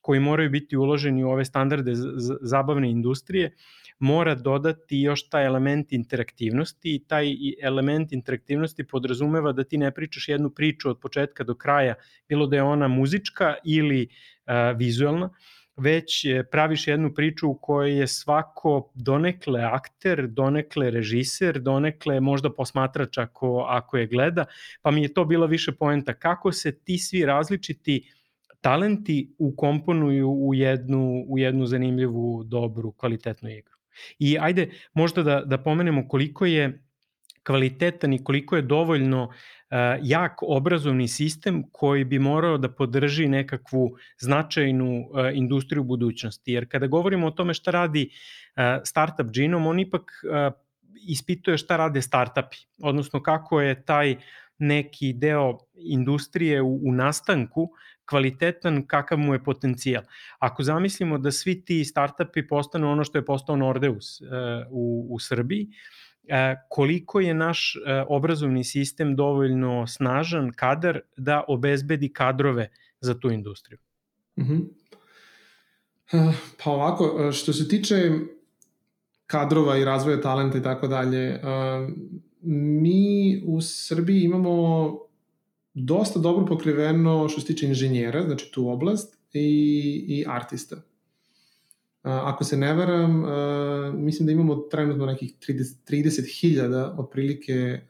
koji 0.00 0.20
moraju 0.20 0.50
biti 0.50 0.76
uloženi 0.76 1.24
u 1.24 1.28
ove 1.30 1.44
standarde 1.44 1.92
zabavne 2.40 2.90
industrije, 2.90 3.54
mora 4.02 4.34
dodati 4.34 5.00
još 5.00 5.28
taj 5.28 5.46
element 5.46 5.92
interaktivnosti 5.92 6.94
i 6.94 7.04
taj 7.08 7.26
element 7.62 8.12
interaktivnosti 8.12 8.86
podrazumeva 8.86 9.52
da 9.52 9.64
ti 9.64 9.78
ne 9.78 9.90
pričaš 9.90 10.28
jednu 10.28 10.50
priču 10.50 10.90
od 10.90 11.00
početka 11.00 11.44
do 11.44 11.54
kraja, 11.54 11.94
bilo 12.28 12.46
da 12.46 12.56
je 12.56 12.62
ona 12.62 12.88
muzička 12.88 13.54
ili 13.64 14.08
uh, 14.08 14.78
vizualna, 14.78 15.30
već 15.76 16.26
praviš 16.50 16.88
jednu 16.88 17.14
priču 17.14 17.48
u 17.48 17.54
kojoj 17.54 17.98
je 17.98 18.06
svako 18.06 18.90
donekle 18.94 19.62
akter, 19.62 20.26
donekle 20.26 20.90
režiser, 20.90 21.60
donekle 21.60 22.20
možda 22.20 22.50
posmatrač 22.50 23.18
ako, 23.18 23.66
ako 23.68 23.96
je 23.96 24.06
gleda, 24.06 24.44
pa 24.82 24.90
mi 24.90 25.02
je 25.02 25.14
to 25.14 25.24
bila 25.24 25.46
više 25.46 25.72
poenta 25.72 26.14
kako 26.14 26.52
se 26.52 26.72
ti 26.78 26.98
svi 26.98 27.24
različiti 27.24 28.12
talenti 28.60 29.34
ukomponuju 29.38 30.30
u 30.30 30.54
jednu, 30.54 31.24
u 31.28 31.38
jednu 31.38 31.66
zanimljivu, 31.66 32.44
dobru, 32.44 32.92
kvalitetnu 32.92 33.50
igru. 33.50 33.71
I 34.18 34.38
ajde 34.40 34.70
možda 34.94 35.22
da, 35.22 35.40
da 35.46 35.58
pomenemo 35.58 36.08
koliko 36.08 36.46
je 36.46 36.82
kvalitetan 37.46 38.12
i 38.12 38.24
koliko 38.24 38.56
je 38.56 38.62
dovoljno 38.62 39.24
uh, 39.24 39.32
jak 40.02 40.42
obrazovni 40.42 41.08
sistem 41.08 41.64
koji 41.72 42.04
bi 42.04 42.18
morao 42.18 42.58
da 42.58 42.68
podrži 42.68 43.28
nekakvu 43.28 43.90
značajnu 44.18 45.00
uh, 45.00 45.30
industriju 45.34 45.84
budućnosti. 45.84 46.52
Jer 46.52 46.68
kada 46.68 46.86
govorimo 46.86 47.26
o 47.26 47.30
tome 47.30 47.54
šta 47.54 47.70
radi 47.70 48.10
uh, 48.10 48.62
Startup 48.84 49.30
Genome, 49.34 49.68
on 49.68 49.80
ipak 49.80 50.02
uh, 50.02 50.52
ispituje 51.08 51.58
šta 51.58 51.76
rade 51.76 52.02
startupi, 52.02 52.56
odnosno 52.82 53.22
kako 53.22 53.60
je 53.60 53.84
taj 53.84 54.16
neki 54.58 55.12
deo 55.12 55.58
industrije 55.74 56.62
u, 56.62 56.80
u 56.84 56.92
nastanku 56.92 57.70
kvalitetan 58.06 58.86
kakav 58.86 59.18
mu 59.18 59.32
je 59.32 59.44
potencijal. 59.44 60.02
Ako 60.38 60.62
zamislimo 60.62 61.18
da 61.18 61.30
svi 61.30 61.64
ti 61.64 61.84
startupi 61.84 62.46
postanu 62.46 62.90
ono 62.90 63.04
što 63.04 63.18
je 63.18 63.24
postao 63.24 63.56
Nordeus 63.56 64.20
uh, 64.20 64.28
u, 64.70 65.06
u 65.10 65.18
Srbiji, 65.18 65.68
uh, 65.68 66.34
koliko 66.68 67.20
je 67.20 67.34
naš 67.34 67.76
uh, 67.76 68.06
obrazovni 68.08 68.64
sistem 68.64 69.16
dovoljno 69.16 69.86
snažan 69.86 70.52
kadar 70.56 71.00
da 71.16 71.44
obezbedi 71.48 72.12
kadrove 72.12 72.68
za 73.00 73.18
tu 73.20 73.30
industriju? 73.30 73.78
Mm 74.36 74.42
-hmm. 74.44 74.68
Pa 76.64 76.70
ovako, 76.70 77.32
što 77.32 77.52
se 77.52 77.68
tiče 77.68 78.10
kadrova 79.26 79.78
i 79.78 79.84
razvoja 79.84 80.20
talenta 80.20 80.58
i 80.58 80.62
tako 80.62 80.88
dalje, 80.88 81.40
mi 82.42 83.42
u 83.46 83.60
Srbiji 83.60 84.22
imamo 84.22 84.98
dosta 85.74 86.18
dobro 86.18 86.46
pokriveno 86.46 87.28
što 87.28 87.40
se 87.40 87.46
tiče 87.46 87.66
inženjera, 87.66 88.22
znači 88.22 88.50
tu 88.52 88.68
oblast, 88.68 89.22
i, 89.32 90.04
i 90.08 90.24
artista. 90.28 90.76
Ako 92.02 92.44
se 92.44 92.56
ne 92.56 92.74
varam, 92.74 93.24
mislim 94.04 94.26
da 94.26 94.32
imamo 94.32 94.56
trenutno 94.56 95.06
nekih 95.06 95.34
30.000 95.48 96.28
30 96.28 96.98
otprilike 96.98 97.80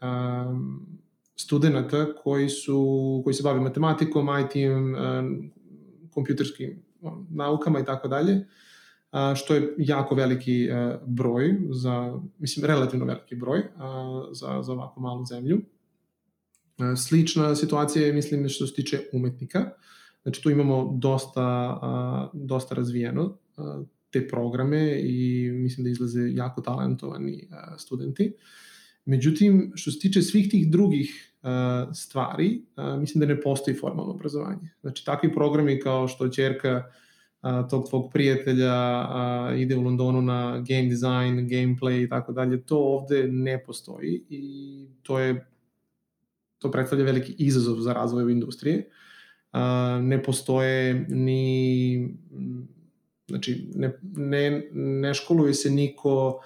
studenta 1.37 2.14
koji, 2.23 2.49
su, 2.49 3.21
koji 3.25 3.35
se 3.35 3.42
bave 3.42 3.61
matematikom, 3.61 4.29
IT-em, 4.29 4.95
kompjuterskim 6.11 6.83
naukama 7.31 7.81
i 7.81 7.85
tako 7.85 8.09
dalje, 8.09 8.47
što 9.35 9.55
je 9.55 9.75
jako 9.79 10.14
veliki 10.14 10.68
broj, 11.07 11.61
za, 11.71 12.21
mislim 12.38 12.66
relativno 12.66 13.07
veliki 13.07 13.35
broj 13.35 13.62
za, 14.33 14.62
za 14.62 14.73
ovako 14.73 15.01
malu 15.01 15.25
zemlju. 15.25 15.61
E, 16.83 16.97
slična 16.97 17.55
situacija 17.55 18.07
je, 18.07 18.12
mislim, 18.12 18.49
što 18.49 18.66
se 18.66 18.75
tiče 18.75 19.01
umetnika. 19.12 19.71
Znači, 20.23 20.42
tu 20.42 20.51
imamo 20.51 20.99
dosta, 20.99 22.31
dosta 22.33 22.75
razvijeno 22.75 23.38
te 24.11 24.29
programe 24.29 25.01
i 25.01 25.51
mislim 25.53 25.85
da 25.85 25.90
izlaze 25.90 26.21
jako 26.33 26.61
talentovani 26.61 27.49
studenti. 27.79 28.33
Međutim, 29.05 29.73
što 29.75 29.90
se 29.90 29.99
tiče 29.99 30.23
svih 30.23 30.51
tih 30.51 30.71
drugih 30.71 31.35
stvari, 31.95 32.62
mislim 32.99 33.21
da 33.21 33.27
ne 33.27 33.40
postoji 33.40 33.77
formalno 33.77 34.12
obrazovanje. 34.12 34.71
Znači, 34.81 35.05
takvi 35.05 35.33
programi 35.33 35.81
kao 35.81 36.09
što 36.09 36.29
čerka 36.29 36.85
tog 37.71 37.88
tvog 37.88 38.11
prijatelja 38.12 38.75
ide 39.57 39.77
u 39.77 39.83
Londonu 39.83 40.23
na 40.23 40.64
game 40.68 40.88
design, 40.88 41.49
gameplay 41.49 42.05
i 42.05 42.09
tako 42.09 42.33
dalje, 42.33 42.62
to 42.62 42.79
ovde 42.79 43.29
ne 43.29 43.64
postoji 43.64 44.25
i 44.29 44.87
to 45.03 45.18
je 45.18 45.47
to 46.62 46.70
predstavlja 46.70 47.05
veliki 47.05 47.35
izazov 47.38 47.81
za 47.81 47.92
razvoj 47.92 48.22
ove 48.22 48.33
industrije. 48.33 48.90
ne 50.01 50.22
postoje 50.22 51.07
ni 51.09 52.16
znači 53.29 53.70
ne, 53.75 53.98
ne, 54.03 54.68
ne 54.72 55.14
školuje 55.14 55.55
se 55.55 55.70
niko 55.70 56.40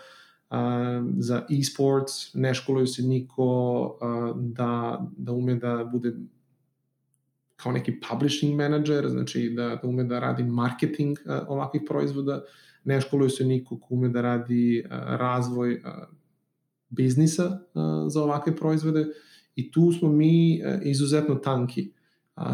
za 1.19 1.43
e-sports, 1.51 2.35
ne 2.35 2.55
školuje 2.55 2.87
se 2.87 3.03
niko 3.03 3.99
da, 4.37 5.07
da 5.17 5.33
ume 5.33 5.55
da 5.55 5.89
bude 5.93 6.13
kao 7.57 7.73
neki 7.73 8.01
publishing 8.11 8.57
manager, 8.57 9.09
znači 9.09 9.51
da, 9.57 9.69
da 9.83 9.89
ume 9.89 10.05
da 10.05 10.19
radi 10.19 10.45
marketing 10.45 11.19
ovakvih 11.49 11.83
proizvoda, 11.89 12.43
ne 12.85 13.01
školuje 13.01 13.31
se 13.31 13.45
niko 13.45 13.79
ko 13.79 13.87
ume 13.95 14.09
da 14.09 14.21
radi 14.21 14.85
razvoj 14.91 15.83
biznisa 16.89 17.59
za 18.09 18.23
ovakve 18.23 18.57
proizvode 18.57 19.07
i 19.57 19.71
tu 19.71 19.93
smo 19.93 20.09
mi 20.09 20.55
e, 20.55 20.81
izuzetno 20.85 21.35
tanki 21.35 21.91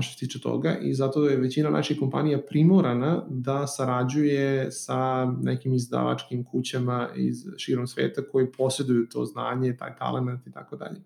što 0.01 0.13
se 0.13 0.19
tiče 0.19 0.41
toga 0.41 0.79
i 0.79 0.95
zato 0.95 1.29
je 1.29 1.37
većina 1.37 1.71
naših 1.71 1.99
kompanija 1.99 2.41
primorana 2.49 3.27
da 3.31 3.67
sarađuje 3.67 4.71
sa 4.71 5.25
nekim 5.25 5.75
izdavačkim 5.75 6.45
kućama 6.45 7.09
iz 7.17 7.47
širom 7.57 7.87
sveta 7.87 8.23
koji 8.33 8.53
posjeduju 8.53 9.09
to 9.09 9.25
znanje, 9.25 9.77
taj 9.77 9.97
talent 9.97 10.47
i 10.47 10.53
tako 10.53 10.77
dalje. 10.77 11.01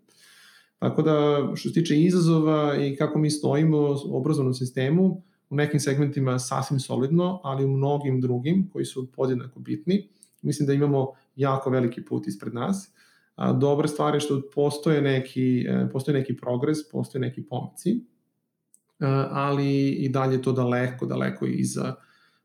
Tako 0.78 1.02
da, 1.02 1.48
što 1.54 1.68
se 1.68 1.74
tiče 1.74 2.00
izazova 2.00 2.76
i 2.76 2.96
kako 2.96 3.18
mi 3.18 3.30
stojimo 3.30 3.78
u 4.06 4.16
obrazovnom 4.16 4.54
sistemu, 4.54 5.22
u 5.50 5.56
nekim 5.56 5.80
segmentima 5.80 6.38
sasvim 6.38 6.80
solidno, 6.80 7.40
ali 7.44 7.64
u 7.64 7.68
mnogim 7.68 8.20
drugim 8.20 8.70
koji 8.72 8.84
su 8.84 9.06
podjednako 9.12 9.60
bitni, 9.60 10.08
mislim 10.42 10.66
da 10.66 10.72
imamo 10.72 11.12
jako 11.36 11.70
veliki 11.70 12.04
put 12.04 12.26
ispred 12.26 12.54
nas 12.54 12.90
dobra 13.36 13.88
stvar 13.88 14.14
je 14.14 14.20
što 14.20 14.42
postoje 14.54 15.02
neki, 15.02 15.66
e, 15.68 15.88
postoje 15.92 16.18
neki 16.18 16.36
progres, 16.36 16.88
postoje 16.90 17.20
neki 17.20 17.46
pomaci, 17.46 17.90
e, 17.90 19.06
ali 19.30 19.88
i 19.88 20.08
dalje 20.08 20.42
to 20.42 20.52
daleko, 20.52 21.06
daleko 21.06 21.46
iza 21.46 21.94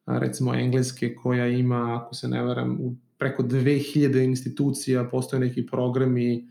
recimo 0.05 0.55
engleske 0.55 1.15
koja 1.15 1.47
ima, 1.47 2.01
ako 2.01 2.15
se 2.15 2.27
ne 2.27 2.43
varam, 2.43 2.77
u 2.81 2.95
preko 3.17 3.43
2000 3.43 4.23
institucija 4.23 5.03
postoje 5.11 5.39
neki 5.39 5.65
programi 5.65 6.49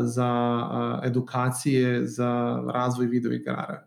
za 0.00 0.60
edukacije 1.04 2.06
za 2.06 2.62
razvoj 2.72 3.06
video 3.06 3.32
igara. 3.32 3.86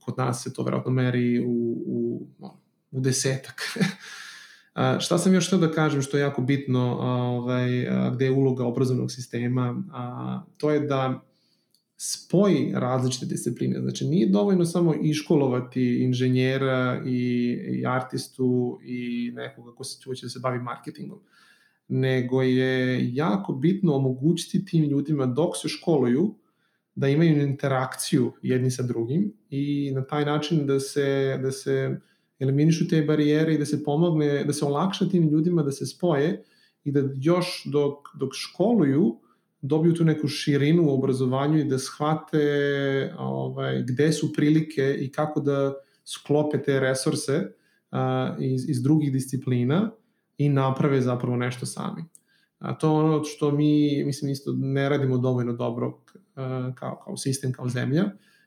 Kod 0.00 0.18
nas 0.18 0.42
se 0.42 0.52
to 0.52 0.62
verovatno 0.62 0.92
meri 0.92 1.44
u, 1.46 1.82
u, 1.86 2.26
u 2.90 3.00
desetak 3.00 3.62
A, 4.78 5.00
šta 5.00 5.18
sam 5.18 5.34
još 5.34 5.46
htio 5.46 5.58
da 5.58 5.70
kažem 5.70 6.02
što 6.02 6.16
je 6.16 6.20
jako 6.20 6.42
bitno, 6.42 6.98
ovaj, 7.00 7.68
gde 8.14 8.24
je 8.24 8.30
uloga 8.30 8.64
obrazovnog 8.64 9.12
sistema, 9.12 9.82
a, 9.92 10.42
to 10.56 10.70
je 10.70 10.80
da 10.80 11.20
spoji 11.96 12.72
različite 12.74 13.26
discipline. 13.26 13.80
Znači, 13.80 14.04
nije 14.04 14.28
dovoljno 14.28 14.64
samo 14.64 14.94
iškolovati 15.02 15.98
inženjera 16.04 17.02
i, 17.06 17.50
i 17.68 17.86
artistu 17.86 18.78
i 18.84 19.32
nekoga 19.34 19.74
ko 19.74 19.84
se 19.84 20.00
će 20.00 20.26
da 20.26 20.30
se 20.30 20.40
bavi 20.42 20.58
marketingom, 20.58 21.20
nego 21.88 22.42
je 22.42 23.14
jako 23.14 23.52
bitno 23.52 23.94
omogućiti 23.94 24.64
tim 24.64 24.84
ljudima 24.84 25.26
dok 25.26 25.56
se 25.56 25.68
školuju 25.68 26.34
da 26.94 27.08
imaju 27.08 27.42
interakciju 27.42 28.32
jedni 28.42 28.70
sa 28.70 28.82
drugim 28.82 29.32
i 29.50 29.90
na 29.94 30.04
taj 30.04 30.24
način 30.24 30.66
da 30.66 30.80
se, 30.80 31.38
da 31.42 31.50
se 31.50 32.00
eliminišu 32.40 32.88
te 32.88 33.02
barijere 33.02 33.54
i 33.54 33.58
da 33.58 33.64
se 33.64 33.84
pomogne, 33.84 34.44
da 34.44 34.52
se 34.52 34.64
olakša 34.64 35.08
tim 35.08 35.28
ljudima 35.28 35.62
da 35.62 35.72
se 35.72 35.86
spoje 35.86 36.44
i 36.84 36.92
da 36.92 37.00
još 37.14 37.62
dok, 37.66 37.94
dok 38.18 38.34
školuju 38.34 39.18
dobiju 39.60 39.94
tu 39.94 40.04
neku 40.04 40.28
širinu 40.28 40.82
u 40.82 40.94
obrazovanju 40.94 41.58
i 41.58 41.64
da 41.64 41.78
shvate 41.78 43.14
ovaj, 43.18 43.82
gde 43.82 44.12
su 44.12 44.32
prilike 44.32 44.96
i 45.00 45.12
kako 45.12 45.40
da 45.40 45.74
sklope 46.04 46.62
te 46.62 46.80
resurse 46.80 47.52
a, 47.90 48.36
iz, 48.40 48.68
iz 48.68 48.82
drugih 48.82 49.12
disciplina 49.12 49.90
i 50.38 50.48
naprave 50.48 51.00
zapravo 51.00 51.36
nešto 51.36 51.66
sami. 51.66 52.04
A 52.58 52.78
to 52.78 52.86
je 52.86 53.04
ono 53.04 53.24
što 53.24 53.50
mi, 53.50 54.04
mislim, 54.04 54.30
isto 54.30 54.52
ne 54.52 54.88
radimo 54.88 55.18
dovoljno 55.18 55.52
dobro 55.52 56.00
kao, 56.74 57.00
kao 57.04 57.16
sistem, 57.16 57.52
kao 57.52 57.68
zemlja. 57.68 58.04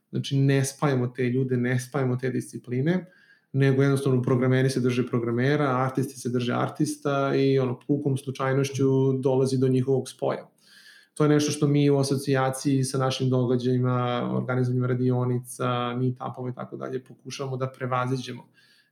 Znači, 0.10 0.38
ne 0.38 0.66
spajamo 0.66 1.08
te 1.08 1.24
ljude, 1.24 1.58
ne 1.58 1.80
spajamo 1.80 2.16
te 2.16 2.30
discipline, 2.30 3.06
nego 3.54 3.82
jednostavno 3.82 4.22
programeri 4.22 4.70
se 4.70 4.80
drže 4.80 5.08
programera, 5.08 5.66
artisti 5.66 6.20
se 6.20 6.30
drže 6.30 6.54
artista 6.54 7.36
i 7.36 7.60
ono, 7.60 7.80
pukom 7.88 8.18
slučajnošću 8.18 9.14
dolazi 9.14 9.58
do 9.58 9.68
njihovog 9.68 10.10
spoja. 10.10 10.48
To 11.14 11.24
je 11.24 11.30
nešto 11.30 11.52
što 11.52 11.68
mi 11.68 11.90
u 11.90 11.98
asocijaciji 11.98 12.84
sa 12.84 12.98
našim 12.98 13.30
događajima, 13.30 14.30
organizovanjem 14.34 14.86
radionica, 14.86 15.96
meetupova 15.96 16.50
i 16.50 16.54
tako 16.54 16.78
dalje 16.78 17.04
pokušavamo 17.04 17.58
da 17.58 17.72
prevaziđemo 17.72 18.48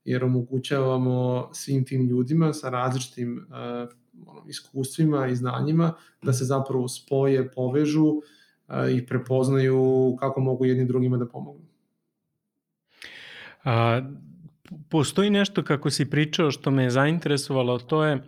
jer 0.05 0.24
omogućavamo 0.24 1.49
svim 1.53 1.86
tim 1.86 2.07
ljudima 2.07 2.53
sa 2.53 2.70
različitim 2.70 3.38
uh, 3.38 3.89
ono, 4.28 4.43
iskustvima 4.47 5.28
i 5.28 5.36
znanjima 5.36 5.93
da 6.22 6.34
se 6.34 6.45
zapravo 6.45 6.88
spoje, 6.88 7.51
povežu 7.51 8.05
uh, 8.05 8.24
i 8.91 9.05
prepoznaju 9.05 10.16
kako 10.20 10.41
mogu 10.41 10.66
jedni 10.66 10.86
drugima 10.86 11.18
da 11.18 11.28
pomognu. 11.28 11.66
A, 13.64 14.01
postoji 14.89 15.30
nešto 15.30 15.63
kako 15.63 15.89
si 15.89 16.09
pričao 16.09 16.51
što 16.51 16.72
me 16.72 16.84
je 16.84 16.89
zainteresovalo, 16.89 17.80
to 17.80 18.03
je 18.05 18.20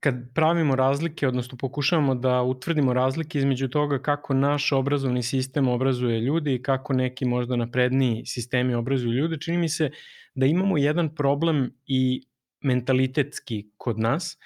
kad 0.00 0.14
pravimo 0.34 0.76
razlike, 0.76 1.28
odnosno 1.28 1.58
pokušavamo 1.58 2.14
da 2.14 2.42
utvrdimo 2.42 2.92
razlike 2.92 3.38
između 3.38 3.68
toga 3.68 3.98
kako 3.98 4.34
naš 4.34 4.72
obrazovni 4.72 5.22
sistem 5.22 5.68
obrazuje 5.68 6.20
ljudi 6.20 6.54
i 6.54 6.62
kako 6.62 6.92
neki 6.92 7.24
možda 7.24 7.56
napredniji 7.56 8.26
sistemi 8.26 8.74
obrazuju 8.74 9.12
ljude, 9.12 9.36
čini 9.40 9.58
mi 9.58 9.68
se 9.68 9.90
da 10.34 10.46
imamo 10.46 10.78
jedan 10.78 11.14
problem 11.14 11.72
i 11.86 12.22
mentalitetski 12.60 13.70
kod 13.76 13.98
nas. 13.98 14.38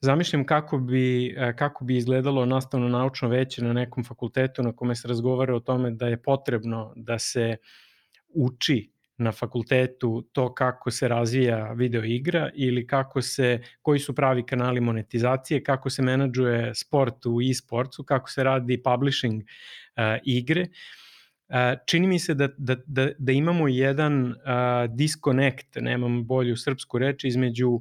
Zamišljam 0.00 0.46
kako 0.46 0.78
bi, 0.78 1.36
kako 1.56 1.84
bi 1.84 1.96
izgledalo 1.96 2.46
nastavno 2.46 2.88
naučno 2.88 3.28
veće 3.28 3.64
na 3.64 3.72
nekom 3.72 4.04
fakultetu 4.04 4.62
na 4.62 4.72
kome 4.72 4.94
se 4.94 5.08
razgovara 5.08 5.56
o 5.56 5.60
tome 5.60 5.90
da 5.90 6.08
je 6.08 6.22
potrebno 6.22 6.92
da 6.96 7.18
se 7.18 7.56
uči 8.34 8.91
na 9.22 9.32
fakultetu 9.32 10.22
to 10.32 10.54
kako 10.54 10.90
se 10.90 11.08
razvija 11.08 11.72
video 11.72 12.04
igra 12.04 12.50
ili 12.54 12.86
kako 12.86 13.22
se, 13.22 13.60
koji 13.82 13.98
su 13.98 14.14
pravi 14.14 14.42
kanali 14.46 14.80
monetizacije, 14.80 15.62
kako 15.62 15.90
se 15.90 16.02
menadžuje 16.02 16.74
sport 16.74 17.26
u 17.26 17.40
e-sportsu, 17.50 18.04
kako 18.04 18.30
se 18.30 18.44
radi 18.44 18.82
publishing 18.82 19.42
uh, 19.42 20.02
igre. 20.24 20.66
Uh, 21.48 21.56
čini 21.86 22.06
mi 22.06 22.18
se 22.18 22.34
da, 22.34 22.48
da, 22.58 22.76
da, 22.86 23.08
da 23.18 23.32
imamo 23.32 23.68
jedan 23.68 24.30
uh, 24.30 24.34
disconnect, 24.94 25.76
nemam 25.80 26.24
bolju 26.26 26.56
srpsku 26.56 26.98
reč, 26.98 27.24
između 27.24 27.80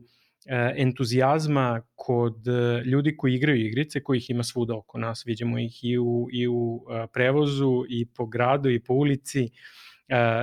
entuzijazma 0.75 1.81
kod 1.95 2.45
ljudi 2.85 3.17
koji 3.17 3.35
igraju 3.35 3.65
igrice, 3.65 4.03
kojih 4.03 4.29
ima 4.29 4.43
svuda 4.43 4.75
oko 4.75 4.97
nas, 4.97 5.23
vidimo 5.25 5.59
ih 5.59 5.83
i 5.83 5.97
u, 5.97 6.27
i 6.31 6.47
u 6.47 6.81
prevozu, 7.13 7.85
i 7.89 8.05
po 8.05 8.25
gradu, 8.25 8.69
i 8.69 8.79
po 8.79 8.93
ulici, 8.93 9.43
uh, 9.43 9.80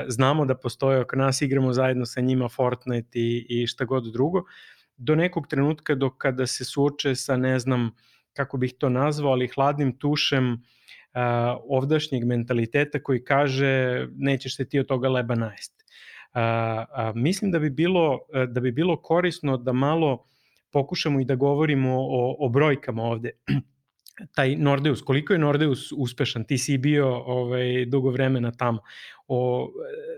znamo 0.09 0.45
da 0.45 0.55
postoje 0.55 1.01
oko 1.01 1.17
nas, 1.17 1.43
igramo 1.43 1.73
zajedno 1.73 2.07
sa 2.07 2.21
njima 2.21 2.49
Fortnite 2.49 3.19
i, 3.19 3.47
i 3.49 3.67
šta 3.67 3.85
god 3.85 4.13
drugo, 4.13 4.45
do 4.97 5.15
nekog 5.15 5.47
trenutka 5.47 5.95
do 5.95 6.11
kada 6.11 6.47
se 6.47 6.65
suoče 6.65 7.15
sa, 7.15 7.37
ne 7.37 7.59
znam, 7.59 7.91
kako 8.33 8.57
bih 8.57 8.75
to 8.79 8.89
nazvao, 8.89 9.33
ali 9.33 9.49
hladnim 9.49 9.99
tušem 9.99 10.53
uh, 10.53 10.61
ovdašnjeg 11.69 12.25
mentaliteta 12.25 13.03
koji 13.03 13.25
kaže 13.25 14.07
nećeš 14.17 14.57
se 14.57 14.69
ti 14.69 14.81
od 14.81 14.87
toga 14.87 15.09
leba 15.09 15.35
najesti. 15.35 15.85
Uh, 16.35 16.41
uh, 16.41 17.17
mislim 17.17 17.51
da 17.51 17.59
bi 17.59 17.71
bilo 17.71 18.19
da 18.49 18.61
bi 18.61 18.73
bilo 18.73 19.03
korisno 19.03 19.57
da 19.57 19.73
malo 19.73 20.25
pokušamo 20.71 21.21
i 21.21 21.25
da 21.25 21.35
govorimo 21.35 21.97
o, 22.01 22.37
o 22.39 22.49
brojkama 22.49 23.03
ovde. 23.03 23.31
taj 24.35 24.57
Nordeus, 24.57 25.03
koliko 25.03 25.33
je 25.33 25.39
Nordeus 25.39 25.93
uspešan, 25.97 26.45
ti 26.45 26.59
si 26.59 26.79
bio 26.79 27.09
ovaj, 27.17 27.85
dugo 27.87 28.11
vremena 28.11 28.53
tamo, 28.53 28.83
o, 29.29 29.71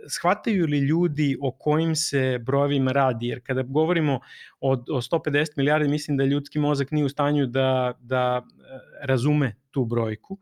shvataju 0.09 0.67
li 0.67 0.79
ljudi 0.79 1.37
o 1.41 1.53
kojim 1.53 1.97
se 1.97 2.39
brojevima 2.39 2.93
radi, 2.93 3.27
jer 3.27 3.41
kada 3.43 3.63
govorimo 3.63 4.21
o, 4.61 4.73
o 4.73 5.01
150 5.01 5.53
milijardi, 5.57 5.89
mislim 5.89 6.17
da 6.17 6.25
ljudski 6.25 6.59
mozak 6.59 6.91
nije 6.91 7.05
u 7.05 7.09
stanju 7.09 7.47
da, 7.47 7.99
da 8.01 8.43
e, 8.43 9.07
razume 9.07 9.55
tu 9.71 9.85
brojku. 9.85 10.39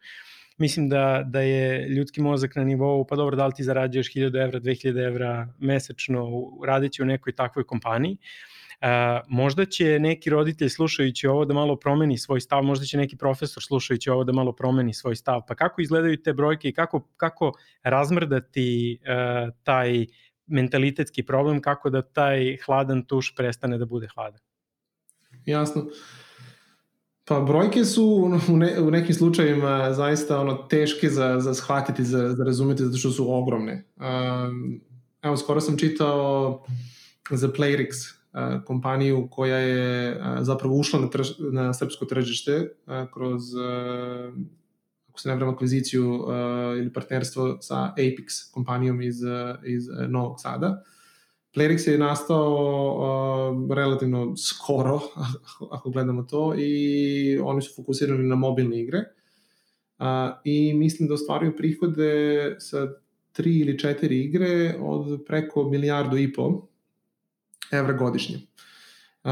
Mislim 0.59 0.89
da, 0.89 1.23
da 1.27 1.41
je 1.41 1.89
ljudski 1.89 2.21
mozak 2.21 2.57
na 2.57 2.65
nivou, 2.65 3.07
pa 3.07 3.17
dobro, 3.17 3.37
da 3.37 3.47
li 3.47 3.55
ti 3.55 3.65
zarađuješ 3.65 4.13
1000 4.15 4.43
evra, 4.43 4.61
2000 4.61 5.07
evra 5.07 5.49
mesečno 5.59 6.29
radeći 6.67 7.03
u 7.03 7.07
nekoj 7.07 7.33
takvoj 7.33 7.65
kompaniji, 7.65 8.19
E, 8.81 9.21
možda 9.29 9.65
će 9.65 9.99
neki 9.99 10.31
roditelj 10.31 10.69
slušajući 10.69 11.27
ovo 11.27 11.45
da 11.45 11.55
malo 11.55 11.77
promeni 11.77 12.19
svoj 12.19 12.41
stav, 12.41 12.63
možda 12.63 12.87
će 12.87 12.99
neki 12.99 13.17
profesor 13.17 13.63
slušajući 13.63 14.11
ovo 14.11 14.25
da 14.25 14.33
malo 14.33 14.53
promeni 14.53 14.95
svoj 14.95 15.17
stav. 15.17 15.41
Pa 15.49 15.55
kako 15.55 15.81
izgledaju 15.81 16.23
te 16.23 16.33
brojke 16.33 16.69
i 16.69 16.73
kako, 16.73 17.01
kako 17.17 17.53
razmrdati 17.83 18.99
uh, 19.01 19.55
taj 19.63 20.07
mentalitetski 20.47 21.23
problem, 21.23 21.61
kako 21.61 21.91
da 21.91 22.03
taj 22.03 22.57
hladan 22.67 23.05
tuš 23.05 23.35
prestane 23.37 23.79
da 23.79 23.87
bude 23.87 24.09
hladan? 24.15 24.41
Jasno. 25.47 25.87
Pa 27.29 27.41
brojke 27.41 27.85
su 27.85 28.31
u, 28.49 28.57
ne, 28.57 28.81
u 28.81 28.91
nekim 28.91 29.15
slučajevima 29.15 29.93
zaista 29.93 30.41
ono 30.41 30.55
teške 30.55 31.11
za, 31.11 31.41
za 31.41 31.55
shvatiti, 31.55 32.05
za, 32.05 32.35
za 32.35 32.45
razumeti, 32.45 32.85
zato 32.85 32.97
što 32.97 33.11
su 33.11 33.33
ogromne. 33.33 33.85
Um, 33.97 34.81
evo, 35.23 35.37
skoro 35.37 35.61
sam 35.61 35.79
čitao 35.79 36.65
za 37.31 37.49
Playrix, 37.49 38.19
kompaniju 38.65 39.29
koja 39.31 39.57
je 39.57 40.21
zapravo 40.41 40.75
ušla 40.75 41.01
na, 41.01 41.11
trž, 41.11 41.31
na 41.53 41.75
srpsko 41.75 42.05
tržište 42.05 42.69
kroz, 43.15 43.43
ako 45.09 45.21
se 45.21 45.29
ne 45.29 45.35
vrem, 45.35 45.49
akviziciju 45.49 46.25
ili 46.79 46.93
partnerstvo 46.93 47.59
sa 47.61 47.95
Apex 47.99 48.53
kompanijom 48.53 49.03
iz, 49.03 49.17
iz 49.65 49.89
Novog 50.09 50.41
Sada. 50.41 50.83
Playrix 51.55 51.89
je 51.89 51.99
nastao 51.99 52.55
uh, 53.57 53.77
relativno 53.77 54.37
skoro, 54.37 55.01
ako 55.77 55.91
gledamo 55.91 56.23
to, 56.23 56.55
i 56.59 57.39
oni 57.39 57.63
su 57.63 57.75
fokusirani 57.77 58.29
na 58.29 58.35
mobilne 58.35 58.81
igre. 58.81 58.99
Uh, 59.99 60.05
I 60.45 60.75
mislim 60.75 61.09
da 61.09 61.15
ostvaruju 61.15 61.57
prihode 61.57 62.57
sa 62.59 62.89
tri 63.33 63.59
ili 63.59 63.79
četiri 63.79 64.25
igre 64.25 64.75
od 64.81 65.25
preko 65.27 65.71
milijardu 65.71 66.17
i 66.19 66.33
po 66.33 66.69
evra 67.73 67.93
godišnje. 67.93 68.37
Uh, 68.37 69.31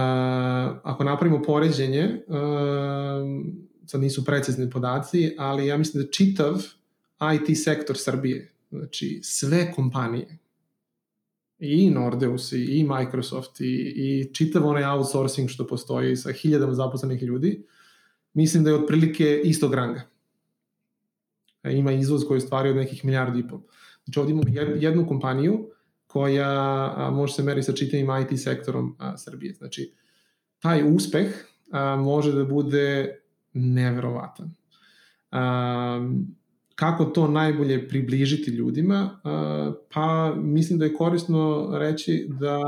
ako 0.82 1.04
napravimo 1.04 1.42
poređenje, 1.42 2.22
uh, 2.26 2.36
sad 3.86 4.00
nisu 4.00 4.24
precizni 4.24 4.70
podaci, 4.70 5.34
ali 5.38 5.66
ja 5.66 5.76
mislim 5.76 6.04
da 6.04 6.10
čitav 6.10 6.54
IT 7.34 7.58
sektor 7.64 7.96
Srbije, 7.98 8.52
znači 8.70 9.20
sve 9.22 9.72
kompanije, 9.72 10.38
i 11.59 11.90
Nordeus, 11.90 12.52
i 12.52 12.86
Microsoft, 12.88 13.61
i, 13.61 13.92
i 13.96 14.34
čitav 14.34 14.66
onaj 14.66 14.84
outsourcing 14.84 15.50
što 15.50 15.66
postoji 15.66 16.16
sa 16.16 16.32
hiljadama 16.32 16.74
zaposlenih 16.74 17.22
ljudi, 17.22 17.66
mislim 18.34 18.64
da 18.64 18.70
je 18.70 18.76
otprilike 18.76 19.40
istog 19.44 19.74
ranga. 19.74 20.02
E, 21.62 21.76
ima 21.76 21.92
izvoz 21.92 22.24
koji 22.28 22.36
je 22.36 22.40
stvario 22.40 22.70
od 22.70 22.76
nekih 22.76 23.04
milijardi 23.04 23.40
i 23.40 23.48
pol. 23.48 23.61
Znači 24.04 24.18
ovdje 24.18 24.32
imamo 24.32 24.76
jednu 24.80 25.07
kompaniju 25.07 25.70
koja 26.07 27.11
može 27.12 27.32
se 27.32 27.42
meri 27.42 27.62
sa 27.62 27.72
čitavim 27.72 28.09
IT 28.22 28.40
sektorom 28.40 28.96
Srbije. 29.16 29.54
Znači, 29.54 29.92
taj 30.59 30.94
uspeh 30.94 31.26
može 31.98 32.32
da 32.32 32.44
bude 32.44 33.18
neverovatan. 33.52 34.54
A, 35.30 36.11
kako 36.77 37.05
to 37.05 37.29
najbolje 37.29 37.89
približiti 37.89 38.51
ljudima? 38.51 39.20
Pa 39.93 40.35
mislim 40.37 40.79
da 40.79 40.85
je 40.85 40.95
korisno 40.95 41.70
reći 41.79 42.27
da 42.41 42.61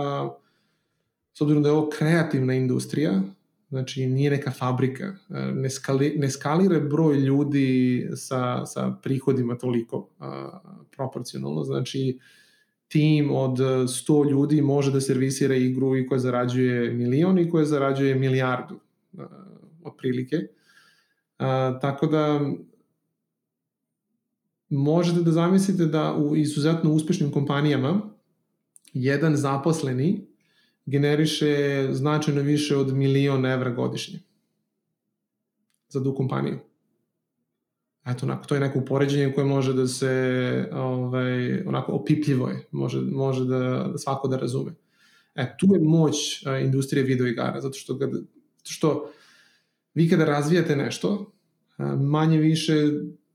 s 1.35 1.41
obzirom 1.41 1.63
da 1.63 1.69
je 1.69 1.73
ovo 1.73 1.91
kreativna 1.99 2.55
industrija, 2.55 3.23
znači 3.69 4.07
nije 4.07 4.31
neka 4.31 4.51
fabrika, 4.51 5.15
ne, 5.55 5.71
skali, 5.71 6.15
ne 6.17 6.31
skalira 6.31 6.81
broj 6.81 7.17
ljudi 7.17 8.09
sa, 8.17 8.67
sa 8.67 8.97
prihodima 9.03 9.59
toliko 9.59 10.09
proporcionalno, 10.97 11.65
znači 11.65 12.19
tim 12.89 13.31
od 13.31 13.59
100 13.59 14.31
ljudi 14.31 14.63
može 14.63 14.93
da 14.93 15.01
servisira 15.01 15.55
igru 15.55 15.97
i 15.97 16.07
koja 16.07 16.19
zarađuje 16.19 16.93
milion 16.93 17.39
i 17.39 17.51
koja 17.51 17.65
zarađuje 17.65 18.15
milijardu 18.15 18.81
otprilike. 19.85 20.37
A, 21.39 21.79
tako 21.81 22.07
da 22.07 22.51
možete 24.69 25.21
da 25.21 25.33
zamislite 25.33 25.87
da 25.87 26.14
u 26.14 26.37
izuzetno 26.37 26.93
uspešnim 26.93 27.31
kompanijama 27.31 28.01
jedan 28.93 29.37
zaposleni 29.37 30.27
generiše 30.87 31.89
značajno 31.93 32.43
više 32.43 32.77
od 32.77 32.95
milion 32.95 33.47
evra 33.47 33.71
godišnje 33.71 34.19
za 35.89 36.05
tu 36.05 36.14
kompaniju. 36.14 36.59
Eto, 38.07 38.27
onako, 38.27 38.47
to 38.47 38.55
je 38.55 38.61
neko 38.61 38.79
upoređenje 38.79 39.33
koje 39.35 39.45
može 39.45 39.73
da 39.73 39.87
se, 39.87 40.69
ovaj, 40.73 41.62
onako, 41.66 41.93
opipljivo 41.93 42.49
je, 42.49 42.66
može, 42.71 43.01
može 43.01 43.45
da, 43.45 43.59
da 43.93 43.99
svako 43.99 44.29
da 44.29 44.37
razume. 44.37 44.73
E, 45.35 45.57
tu 45.59 45.66
je 45.75 45.81
moć 45.81 46.47
a, 46.47 46.59
industrije 46.59 47.05
videoigara, 47.05 47.61
zato 47.61 47.75
što, 47.75 47.99
kad, 47.99 48.11
što 48.62 49.11
vi 49.95 50.09
kada 50.09 50.25
razvijate 50.25 50.77
nešto, 50.77 51.33
manje 51.99 52.39
više 52.39 52.75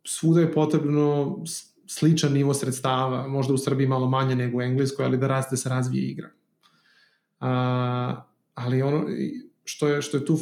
svuda 0.05 0.41
je 0.41 0.51
potrebno 0.51 1.37
sličan 1.87 2.33
nivo 2.33 2.53
sredstava, 2.53 3.27
možda 3.27 3.53
u 3.53 3.57
Srbiji 3.57 3.87
malo 3.87 4.09
manje 4.09 4.35
nego 4.35 4.57
u 4.57 4.61
Engleskoj, 4.61 5.05
ali 5.05 5.17
da 5.17 5.27
raste 5.27 5.57
se 5.57 5.69
razvije 5.69 6.07
igra. 6.07 6.29
A, 7.39 8.25
ali 8.53 8.81
ono 8.81 9.05
što 9.63 9.87
je, 9.87 10.01
što 10.01 10.17
je 10.17 10.25
tu 10.25 10.37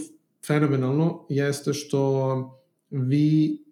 fenomenalno 0.47 1.25
jeste 1.29 1.73
što 1.73 2.61
vi 2.89 3.63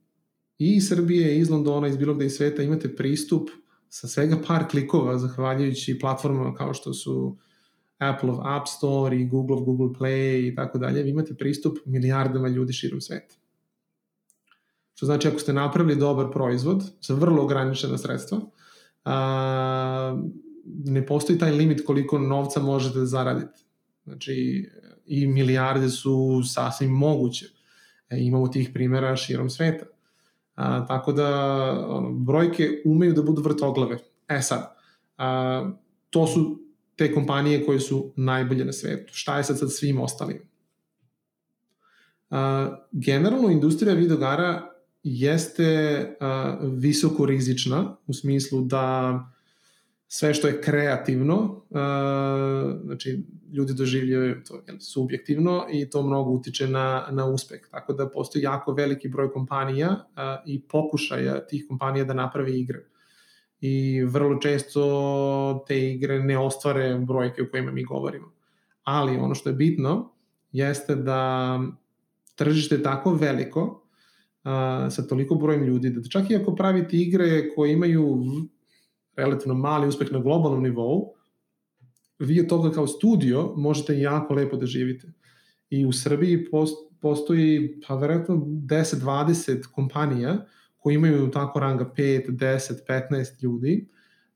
i 0.58 0.76
iz 0.76 0.88
Srbije, 0.88 1.40
iz 1.40 1.50
Londona, 1.50 1.88
iz 1.88 1.98
bilo 1.98 2.14
gde 2.14 2.26
iz 2.26 2.34
sveta 2.34 2.64
imate 2.64 2.96
pristup 2.96 3.50
sa 3.90 4.08
svega 4.08 4.38
par 4.48 4.68
klikova, 4.68 5.18
zahvaljujući 5.18 6.00
platformama 6.00 6.54
kao 6.54 6.74
što 6.74 6.94
su 6.94 7.38
Apple 7.98 8.34
App 8.44 8.68
Store 8.68 9.18
i 9.18 9.28
Google 9.28 9.62
Google 9.62 9.88
Play 10.00 10.52
i 10.52 10.56
tako 10.56 10.78
dalje, 10.78 11.04
vi 11.04 11.10
imate 11.10 11.34
pristup 11.34 11.78
milijardama 11.86 12.48
ljudi 12.48 12.74
širom 12.74 13.02
sveta. 13.02 13.36
Što 15.00 15.06
znači 15.06 15.28
ako 15.28 15.40
ste 15.40 15.54
napravili 15.54 15.96
dobar 15.96 16.32
proizvod 16.32 16.84
sa 17.02 17.14
vrlo 17.14 17.44
ograničena 17.44 17.98
sredstva, 17.98 18.40
a, 19.06 20.18
ne 20.66 21.06
postoji 21.06 21.40
taj 21.40 21.52
limit 21.52 21.86
koliko 21.86 22.20
novca 22.20 22.60
možete 22.60 23.00
da 23.00 23.06
zaradite. 23.06 23.62
Znači, 24.04 24.66
i 25.06 25.28
milijarde 25.28 25.90
su 25.90 26.42
sasvim 26.46 26.92
moguće. 26.92 27.46
E, 28.10 28.18
imamo 28.20 28.48
tih 28.48 28.70
primjera 28.74 29.16
širom 29.16 29.50
sveta. 29.50 29.86
A, 30.56 30.86
tako 30.86 31.12
da 31.12 31.28
ono, 31.90 32.12
brojke 32.12 32.82
umeju 32.86 33.14
da 33.14 33.22
budu 33.22 33.42
vrtoglave. 33.42 33.98
E 34.28 34.42
sad, 34.42 34.76
a, 35.18 35.72
to 36.10 36.28
su 36.28 36.60
te 36.96 37.14
kompanije 37.14 37.66
koje 37.66 37.80
su 37.80 38.14
najbolje 38.16 38.66
na 38.66 38.74
svetu. 38.74 39.14
Šta 39.14 39.38
je 39.38 39.44
sad 39.44 39.60
sa 39.60 39.68
svim 39.68 40.02
ostalim? 40.02 40.42
A, 42.30 42.70
generalno, 42.92 43.50
industrija 43.50 43.96
videogara 43.96 44.69
jeste 45.04 46.06
visoko 46.62 47.26
rizična 47.26 47.98
u 48.08 48.14
smislu 48.14 48.62
da 48.62 49.20
sve 50.08 50.34
što 50.34 50.48
je 50.48 50.62
kreativno, 50.62 51.62
znači 52.84 53.26
ljudi 53.54 53.74
doživljaju 53.74 54.44
to 54.48 54.62
jel, 54.68 54.78
subjektivno 54.80 55.66
i 55.72 55.90
to 55.90 56.04
mnogo 56.04 56.32
utiče 56.32 56.68
na, 56.68 57.08
na 57.12 57.26
uspeh. 57.26 57.62
Tako 57.72 57.94
da 57.94 58.10
postoji 58.10 58.44
jako 58.44 58.74
veliki 58.74 59.10
broj 59.10 59.32
kompanija 59.32 60.06
i 60.46 60.62
pokušaja 60.62 61.48
tih 61.48 61.66
kompanija 61.68 62.06
da 62.06 62.14
naprave 62.14 62.60
igre. 62.60 62.86
I 63.62 64.04
vrlo 64.04 64.40
često 64.40 65.64
te 65.68 65.92
igre 65.92 66.20
ne 66.20 66.38
ostvare 66.38 67.00
brojke 67.00 67.44
o 67.44 67.48
kojima 67.52 67.72
mi 67.72 67.84
govorimo. 67.84 68.32
Ali 68.84 69.18
ono 69.18 69.36
što 69.36 69.50
je 69.50 69.56
bitno 69.56 70.12
jeste 70.52 70.96
da 70.96 71.60
tržište 72.36 72.76
je 72.76 72.84
tako 72.84 73.14
veliko 73.14 73.79
uh, 74.50 74.92
sa 74.94 75.08
toliko 75.08 75.36
brojem 75.36 75.64
ljudi 75.64 75.90
da 75.90 76.10
čak 76.10 76.32
i 76.32 76.36
ako 76.36 76.56
pravite 76.56 76.98
igre 76.98 77.50
koje 77.56 77.74
imaju 77.74 78.24
relativno 79.16 79.54
mali 79.54 79.88
uspeh 79.88 80.12
na 80.12 80.20
globalnom 80.20 80.64
nivou, 80.64 81.14
vi 82.20 82.40
od 82.42 82.48
toga 82.48 82.72
kao 82.72 82.88
studio 82.88 83.54
možete 83.56 84.00
jako 84.00 84.34
lepo 84.34 84.58
da 84.58 84.66
živite. 84.66 85.12
I 85.70 85.86
u 85.86 85.92
Srbiji 85.92 86.48
postoji, 87.02 87.82
pa 87.88 87.96
verovatno 87.96 88.36
10-20 88.36 89.68
kompanija 89.72 90.46
koji 90.78 90.96
imaju 90.96 91.32
tako 91.32 91.60
ranga 91.60 91.92
5, 91.98 92.30
10, 92.30 92.74
15 92.88 93.44
ljudi, 93.44 93.88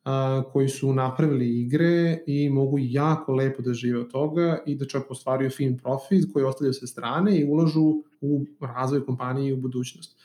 a, 0.05 0.43
koji 0.53 0.69
su 0.69 0.93
napravili 0.93 1.61
igre 1.61 2.23
i 2.27 2.49
mogu 2.49 2.77
jako 2.79 3.33
lepo 3.33 3.61
da 3.61 3.73
žive 3.73 3.99
od 3.99 4.11
toga 4.11 4.63
i 4.65 4.75
da 4.75 4.85
čak 4.85 5.11
ostvaruju 5.11 5.49
fin 5.49 5.77
profit 5.77 6.33
koji 6.33 6.45
ostavljaju 6.45 6.73
sa 6.73 6.87
strane 6.87 7.39
i 7.39 7.45
ulažu 7.45 8.03
u 8.21 8.45
razvoj 8.59 9.05
kompanije 9.05 9.49
i 9.49 9.53
u 9.53 9.57
budućnost. 9.57 10.19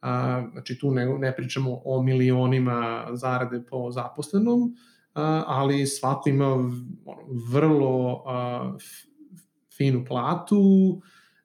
A, 0.00 0.42
znači 0.52 0.78
tu 0.78 0.90
ne, 0.90 1.18
ne 1.18 1.36
pričamo 1.36 1.80
o 1.84 2.02
milionima 2.02 3.06
zarade 3.12 3.62
po 3.70 3.90
zaposlenom, 3.90 4.76
a, 5.14 5.44
ali 5.46 5.86
svako 5.86 6.28
ima 6.28 6.70
vrlo 7.52 8.22
a, 8.26 8.72
finu 9.76 10.04
platu, 10.08 11.00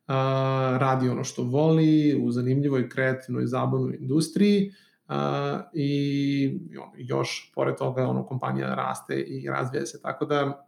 a, 0.08 0.78
radi 0.82 1.10
ono 1.10 1.24
što 1.24 1.44
voli 1.44 2.20
u 2.24 2.32
zanimljivoj, 2.32 2.90
kreativnoj, 2.90 3.46
zabavnoj 3.46 3.98
industriji 4.00 4.72
i 5.74 6.60
još 6.98 7.52
pored 7.56 7.76
toga 7.76 8.08
ono 8.08 8.26
kompanija 8.26 8.76
raste 8.76 9.22
i 9.22 9.50
razvija 9.50 9.86
se 9.86 10.02
tako 10.02 10.26
da 10.26 10.68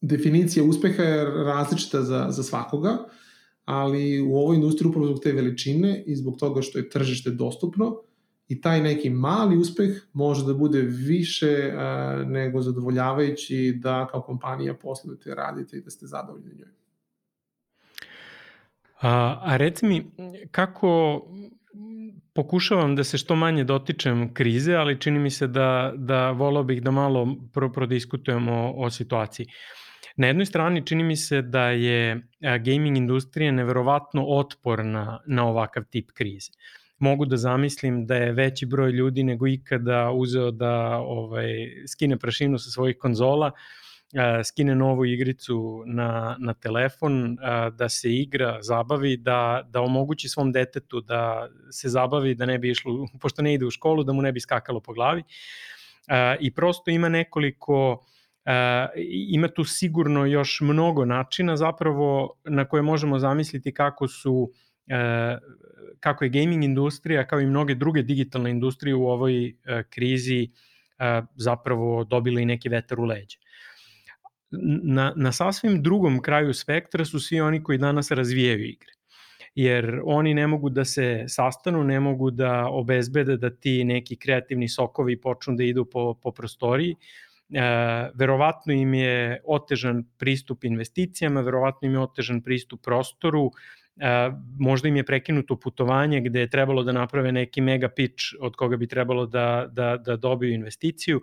definicija 0.00 0.64
uspeha 0.64 1.02
je 1.02 1.24
različita 1.44 2.02
za, 2.02 2.26
za 2.28 2.42
svakoga 2.42 2.98
ali 3.64 4.20
u 4.20 4.36
ovoj 4.36 4.56
industriji 4.56 4.90
upravo 4.90 5.06
zbog 5.06 5.20
te 5.22 5.32
veličine 5.32 6.02
i 6.06 6.16
zbog 6.16 6.36
toga 6.36 6.62
što 6.62 6.78
je 6.78 6.88
tržište 6.88 7.30
dostupno 7.30 7.96
i 8.48 8.60
taj 8.60 8.80
neki 8.80 9.10
mali 9.10 9.56
uspeh 9.56 9.90
može 10.12 10.46
da 10.46 10.54
bude 10.54 10.80
više 10.82 11.72
a, 11.76 12.22
nego 12.26 12.60
zadovoljavajući 12.60 13.78
da 13.82 14.06
kao 14.10 14.22
kompanija 14.22 14.74
poslujete, 14.74 15.34
radite 15.34 15.76
i 15.76 15.80
da 15.80 15.90
ste 15.90 16.06
zadovoljni 16.06 16.54
njoj. 16.58 16.68
A, 19.00 19.40
a 19.42 19.56
reci 19.56 19.86
mi, 19.86 20.06
kako 20.50 21.22
pokušavam 22.34 22.96
da 22.96 23.04
se 23.04 23.18
što 23.18 23.36
manje 23.36 23.64
dotičem 23.64 24.34
krize, 24.34 24.74
ali 24.74 25.00
čini 25.00 25.18
mi 25.18 25.30
se 25.30 25.46
da, 25.46 25.92
da 25.96 26.30
volao 26.30 26.64
bih 26.64 26.82
da 26.82 26.90
malo 26.90 27.36
pro, 27.52 27.72
prodiskutujemo 27.72 28.52
o, 28.52 28.86
o 28.86 28.90
situaciji. 28.90 29.46
Uh, 29.46 29.86
Na 30.16 30.26
jednoj 30.26 30.46
strani 30.46 30.86
čini 30.86 31.04
mi 31.04 31.16
se 31.16 31.42
da 31.42 31.70
je 31.70 32.28
gaming 32.40 32.96
industrija 32.96 33.52
neverovatno 33.52 34.24
otporna 34.26 35.20
na 35.26 35.44
ovakav 35.48 35.84
tip 35.90 36.10
krize. 36.14 36.50
Mogu 36.98 37.26
da 37.26 37.36
zamislim 37.36 38.06
da 38.06 38.16
je 38.16 38.32
veći 38.32 38.66
broj 38.66 38.90
ljudi 38.90 39.24
nego 39.24 39.46
ikada 39.46 40.10
uzeo 40.10 40.50
da 40.50 40.98
ovaj, 40.98 41.48
skine 41.88 42.18
prašinu 42.18 42.58
sa 42.58 42.70
svojih 42.70 42.96
konzola, 42.98 43.50
skine 44.44 44.74
novu 44.74 45.04
igricu 45.04 45.82
na, 45.86 46.36
na 46.38 46.54
telefon, 46.54 47.36
da 47.72 47.88
se 47.88 48.12
igra, 48.12 48.58
zabavi, 48.62 49.16
da, 49.16 49.62
da 49.68 49.80
omogući 49.80 50.28
svom 50.28 50.52
detetu 50.52 51.00
da 51.00 51.48
se 51.70 51.88
zabavi, 51.88 52.34
da 52.34 52.46
ne 52.46 52.58
bi 52.58 52.70
išlo, 52.70 53.06
pošto 53.20 53.42
ne 53.42 53.54
ide 53.54 53.66
u 53.66 53.70
školu, 53.70 54.04
da 54.04 54.12
mu 54.12 54.22
ne 54.22 54.32
bi 54.32 54.40
skakalo 54.40 54.80
po 54.80 54.92
glavi. 54.92 55.22
I 56.40 56.54
prosto 56.54 56.90
ima 56.90 57.08
nekoliko 57.08 58.06
ima 59.28 59.48
tu 59.48 59.64
sigurno 59.64 60.26
još 60.26 60.60
mnogo 60.60 61.04
načina 61.04 61.56
zapravo 61.56 62.34
na 62.44 62.64
koje 62.64 62.82
možemo 62.82 63.18
zamisliti 63.18 63.74
kako 63.74 64.08
su 64.08 64.52
kako 66.00 66.24
je 66.24 66.30
gaming 66.30 66.64
industrija 66.64 67.26
kao 67.26 67.40
i 67.40 67.46
mnoge 67.46 67.74
druge 67.74 68.02
digitalne 68.02 68.50
industrije 68.50 68.94
u 68.94 69.08
ovoj 69.08 69.54
krizi 69.90 70.50
zapravo 71.34 72.04
dobile 72.04 72.42
i 72.42 72.46
neki 72.46 72.68
vetar 72.68 73.00
u 73.00 73.04
leđe. 73.04 73.38
Na, 74.82 75.12
na 75.16 75.32
sasvim 75.32 75.82
drugom 75.82 76.20
kraju 76.22 76.54
spektra 76.54 77.04
su 77.04 77.20
svi 77.20 77.40
oni 77.40 77.62
koji 77.62 77.78
danas 77.78 78.10
razvijaju 78.10 78.64
igre. 78.64 78.92
Jer 79.54 80.00
oni 80.04 80.34
ne 80.34 80.46
mogu 80.46 80.70
da 80.70 80.84
se 80.84 81.24
sastanu, 81.28 81.84
ne 81.84 82.00
mogu 82.00 82.30
da 82.30 82.66
obezbede 82.68 83.36
da 83.36 83.50
ti 83.50 83.84
neki 83.84 84.16
kreativni 84.16 84.68
sokovi 84.68 85.20
počnu 85.20 85.54
da 85.56 85.64
idu 85.64 85.84
po, 85.84 86.14
po 86.22 86.32
prostoriji, 86.32 86.92
e, 86.92 87.62
verovatno 88.14 88.72
im 88.72 88.94
je 88.94 89.40
otežan 89.44 90.04
pristup 90.18 90.64
investicijama, 90.64 91.40
verovatno 91.40 91.86
im 91.88 91.94
je 91.94 92.00
otežan 92.00 92.42
pristup 92.42 92.82
prostoru 92.84 93.50
možda 94.58 94.88
im 94.88 94.96
je 94.96 95.04
prekinuto 95.04 95.56
putovanje 95.56 96.20
gde 96.20 96.40
je 96.40 96.50
trebalo 96.50 96.82
da 96.82 96.92
naprave 96.92 97.32
neki 97.32 97.60
mega 97.60 97.88
pitch 97.88 98.24
od 98.40 98.56
koga 98.56 98.76
bi 98.76 98.86
trebalo 98.86 99.26
da, 99.26 99.66
da, 99.70 99.96
da 99.96 100.16
dobiju 100.16 100.54
investiciju. 100.54 101.20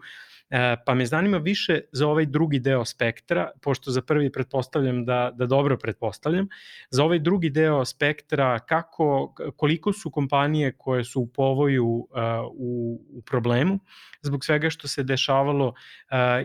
Pa 0.86 0.94
me 0.94 1.06
zanima 1.06 1.38
više 1.38 1.80
za 1.92 2.08
ovaj 2.08 2.26
drugi 2.26 2.60
deo 2.60 2.86
spektra, 2.86 3.50
pošto 3.62 3.92
za 3.92 4.02
prvi 4.02 4.32
pretpostavljam 4.32 5.06
da, 5.06 5.32
da 5.36 5.46
dobro 5.46 5.78
pretpostavljam, 5.78 6.48
za 6.90 7.04
ovaj 7.04 7.20
drugi 7.20 7.50
deo 7.50 7.86
spektra 7.86 8.60
kako, 8.60 9.36
koliko 9.56 9.94
su 9.94 10.12
kompanije 10.12 10.72
koje 10.78 11.04
su 11.04 11.22
u 11.22 11.28
povoju 11.28 11.86
uh, 11.86 12.08
u, 12.54 13.02
u 13.10 13.22
problemu 13.22 13.80
zbog 14.22 14.46
svega 14.46 14.70
što 14.70 14.88
se 14.88 15.04
dešavalo 15.04 15.68
uh, 15.68 15.74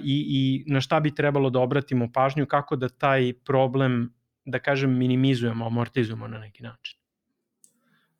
i, 0.04 0.26
i 0.28 0.72
na 0.72 0.80
šta 0.80 1.00
bi 1.00 1.14
trebalo 1.14 1.50
da 1.50 1.60
obratimo 1.60 2.08
pažnju, 2.14 2.46
kako 2.46 2.76
da 2.76 2.88
taj 2.88 3.32
problem, 3.44 4.14
da 4.50 4.58
kažem, 4.58 4.98
minimizujemo, 4.98 5.66
amortizujemo 5.66 6.28
na 6.28 6.38
neki 6.38 6.62
način. 6.62 6.98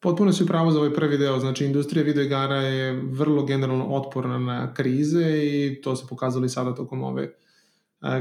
Potpuno 0.00 0.32
si 0.32 0.44
upravo 0.44 0.70
za 0.70 0.78
ovaj 0.78 0.94
prvi 0.94 1.18
deo, 1.18 1.38
znači 1.38 1.64
industrija 1.64 2.04
videoigara 2.04 2.56
je 2.56 2.92
vrlo 2.92 3.44
generalno 3.44 3.86
otporna 3.86 4.38
na 4.38 4.74
krize 4.74 5.24
i 5.44 5.80
to 5.82 5.96
se 5.96 6.06
pokazalo 6.08 6.44
i 6.44 6.48
sada 6.48 6.74
tokom 6.74 7.02
ove 7.02 7.32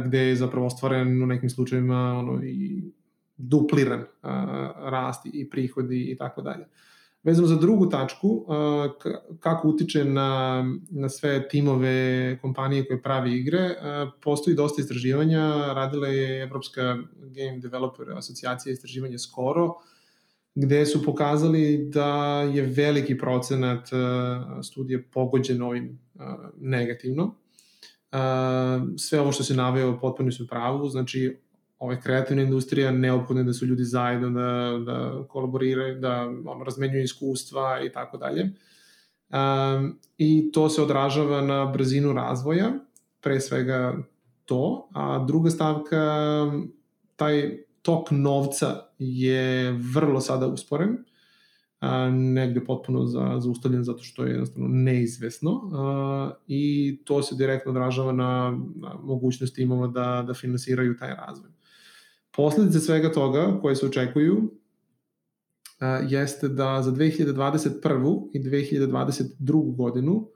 gde 0.05 0.19
je 0.19 0.35
zapravo 0.35 0.65
ostvaren 0.65 1.23
u 1.23 1.25
nekim 1.25 1.49
slučajima 1.49 2.13
ono, 2.19 2.43
i 2.43 2.91
dupliran 3.37 4.03
a, 4.21 4.71
rast 4.77 5.25
i 5.25 5.49
prihodi 5.49 6.11
i 6.11 6.17
tako 6.17 6.41
dalje. 6.41 6.65
Vezano 7.27 7.47
za 7.47 7.55
drugu 7.55 7.89
tačku, 7.89 8.45
kako 9.39 9.67
utiče 9.67 10.05
na, 10.05 10.63
na 10.89 11.09
sve 11.09 11.49
timove 11.49 12.37
kompanije 12.41 12.85
koje 12.87 13.01
pravi 13.01 13.33
igre, 13.39 13.69
postoji 14.23 14.55
dosta 14.55 14.81
istraživanja, 14.81 15.73
radila 15.73 16.07
je 16.07 16.43
Evropska 16.43 16.97
Game 17.15 17.57
Developer 17.57 18.11
asocijacija 18.17 18.73
istraživanja 18.73 19.17
skoro, 19.17 19.73
gde 20.55 20.85
su 20.85 21.03
pokazali 21.03 21.89
da 21.93 22.41
je 22.41 22.61
veliki 22.61 23.17
procenat 23.17 23.89
studije 24.63 25.03
pogođen 25.03 25.61
ovim 25.61 25.99
negativno. 26.57 27.35
Sve 28.97 29.19
ovo 29.19 29.31
što 29.31 29.43
se 29.43 29.53
naveo 29.53 29.99
potpuno 29.99 30.31
su 30.31 30.47
pravu, 30.47 30.89
znači 30.89 31.37
ova 31.79 31.99
kreativna 31.99 32.43
industrija 32.43 32.91
neophodno 32.91 33.43
da 33.43 33.53
su 33.53 33.65
ljudi 33.65 33.83
zajedno 33.83 34.29
da, 34.29 34.79
da 34.85 35.27
kolaboriraju, 35.27 35.99
da 35.99 36.21
ono, 36.45 36.63
razmenjuju 36.63 37.03
iskustva 37.03 37.81
i 37.85 37.91
tako 37.91 38.17
dalje. 38.17 38.43
Um, 39.29 39.99
I 40.17 40.51
to 40.51 40.69
se 40.69 40.81
odražava 40.81 41.41
na 41.41 41.65
brzinu 41.65 42.13
razvoja, 42.13 42.71
pre 43.21 43.39
svega 43.39 43.97
to, 44.45 44.89
a 44.93 45.25
druga 45.27 45.49
stavka, 45.49 46.01
taj 47.15 47.57
tok 47.81 48.11
novca 48.11 48.81
je 48.99 49.71
vrlo 49.93 50.21
sada 50.21 50.47
usporen, 50.47 50.97
a, 51.79 52.09
negde 52.09 52.63
potpuno 52.65 53.05
za, 53.05 53.35
zaustavljen 53.39 53.83
zato 53.83 54.03
što 54.03 54.23
je 54.23 54.31
jednostavno 54.31 54.67
neizvesno 54.67 55.61
a, 55.73 56.31
i 56.47 56.97
to 57.05 57.23
se 57.23 57.35
direktno 57.35 57.71
odražava 57.71 58.11
na, 58.11 58.59
na 58.75 58.95
mogućnost 59.03 59.55
timova 59.55 59.87
da, 59.87 60.23
da 60.27 60.33
finansiraju 60.33 60.97
taj 60.97 61.15
razvoj. 61.15 61.56
Posledice 62.37 62.79
svega 62.79 63.11
toga 63.11 63.59
koje 63.61 63.75
se 63.75 63.85
očekuju 63.85 64.51
a, 65.79 65.87
jeste 66.09 66.47
da 66.47 66.81
za 66.81 66.91
2021. 66.91 68.29
i 68.33 68.39
2022. 68.39 69.75
godinu 69.75 70.29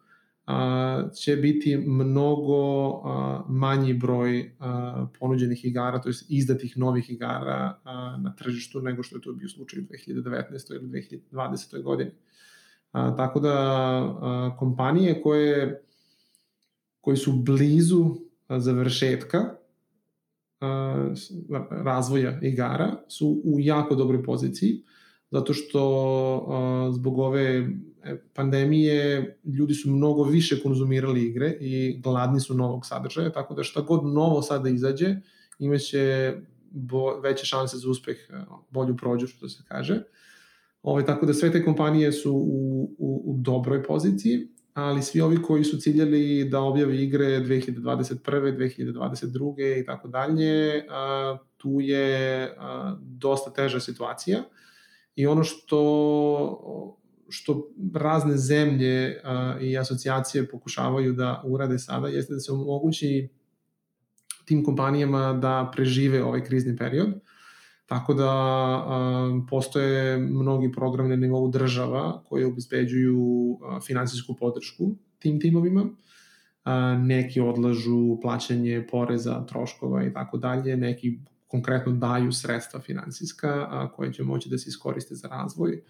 a, 0.46 1.10
će 1.16 1.36
biti 1.36 1.78
mnogo 1.78 2.92
a, 3.06 3.44
manji 3.50 3.94
broj 3.94 4.56
a, 4.60 5.06
ponuđenih 5.20 5.66
igara, 5.66 6.02
to 6.02 6.10
je 6.10 6.16
izdatih 6.30 6.78
novih 6.78 7.10
igara 7.10 7.80
a, 7.84 8.18
na 8.24 8.36
tržištu 8.36 8.82
nego 8.82 9.04
što 9.04 9.18
je 9.18 9.22
to 9.22 9.34
bio 9.34 9.50
slučaj 9.50 9.80
u 9.80 9.84
2019. 9.84 10.76
ili 10.76 10.88
2020. 11.32 11.84
godini. 11.84 12.12
A, 12.92 13.16
tako 13.16 13.40
da 13.40 13.54
a, 13.54 14.56
kompanije 14.60 15.22
koje, 15.22 15.84
koje 17.02 17.18
su 17.18 17.34
blizu 17.34 18.16
završetka 18.50 19.61
razvoja 21.70 22.40
igara 22.42 22.96
su 23.08 23.42
u 23.44 23.60
jako 23.60 23.96
dobroj 23.96 24.24
poziciji, 24.24 24.84
zato 25.32 25.54
što 25.54 26.90
zbog 26.92 27.20
ove 27.20 27.68
E, 28.04 28.18
pandemije 28.34 29.38
ljudi 29.46 29.74
su 29.74 29.92
mnogo 29.92 30.24
više 30.24 30.62
konzumirali 30.64 31.26
igre 31.26 31.58
i 31.60 32.00
gladni 32.00 32.40
su 32.40 32.54
novog 32.54 32.86
sadržaja, 32.86 33.32
tako 33.32 33.54
da 33.54 33.64
šta 33.64 33.82
god 33.82 34.06
novo 34.06 34.42
sada 34.42 34.70
izađe, 34.70 35.16
imaće 35.60 36.34
bo, 36.72 37.20
veće 37.20 37.46
šanse 37.46 37.78
za 37.78 37.90
uspeh, 37.90 38.18
e, 38.30 38.34
bolju 38.70 38.98
prođu, 38.98 39.28
što 39.28 39.50
se 39.50 39.64
kaže. 39.68 39.94
Ove, 39.94 40.04
ovaj, 40.84 41.06
tako 41.06 41.26
da 41.26 41.34
sve 41.34 41.52
te 41.52 41.66
kompanije 41.66 42.12
su 42.12 42.34
u, 42.34 42.84
u, 42.98 43.22
u 43.26 43.38
dobroj 43.38 43.84
poziciji, 43.84 44.48
ali 44.74 45.02
svi 45.02 45.22
ovi 45.22 45.42
koji 45.42 45.64
su 45.64 45.78
ciljali 45.78 46.50
da 46.50 46.60
objave 46.60 47.04
igre 47.04 47.26
2021. 47.26 48.22
2022. 48.24 49.82
i 49.82 49.86
tako 49.86 50.08
dalje, 50.08 50.86
tu 51.58 51.78
je 51.82 52.50
dosta 53.00 53.54
teža 53.54 53.80
situacija 53.80 54.44
i 55.16 55.28
ono 55.28 55.44
što 55.44 55.78
što 57.32 57.70
razne 57.94 58.38
zemlje 58.38 59.22
i 59.62 59.78
asocijacije 59.78 60.48
pokušavaju 60.50 61.14
da 61.14 61.42
urade 61.46 61.80
sada 61.80 62.08
jeste 62.08 62.34
da 62.34 62.40
se 62.40 62.52
omogući 62.52 63.30
tim 64.46 64.64
kompanijama 64.64 65.34
da 65.34 65.72
prežive 65.76 66.24
ovaj 66.24 66.44
krizni 66.44 66.78
period. 66.78 67.10
Tako 67.92 68.14
da 68.14 68.32
a, 68.32 69.42
postoje 69.50 70.18
mnogi 70.18 70.72
programi 70.72 71.10
na 71.10 71.16
nivou 71.16 71.50
država 71.52 72.24
koji 72.30 72.44
obezbeđuju 72.44 73.58
a, 73.64 73.80
finansijsku 73.80 74.36
podršku 74.40 74.96
tim 75.20 75.40
timovima. 75.40 75.86
A, 76.64 76.98
neki 76.98 77.42
odlažu 77.42 78.18
plaćanje 78.22 78.88
poreza, 78.92 79.46
troškova 79.46 80.06
i 80.06 80.14
tako 80.14 80.38
dalje, 80.38 80.78
neki 80.78 81.20
konkretno 81.48 81.92
daju 81.92 82.32
sredstva 82.32 82.80
finansijska 82.80 83.68
a, 83.70 83.92
koje 83.92 84.14
će 84.14 84.24
moći 84.24 84.50
da 84.50 84.58
se 84.58 84.70
iskoriste 84.70 85.16
za 85.16 85.28
razvoj 85.28 85.82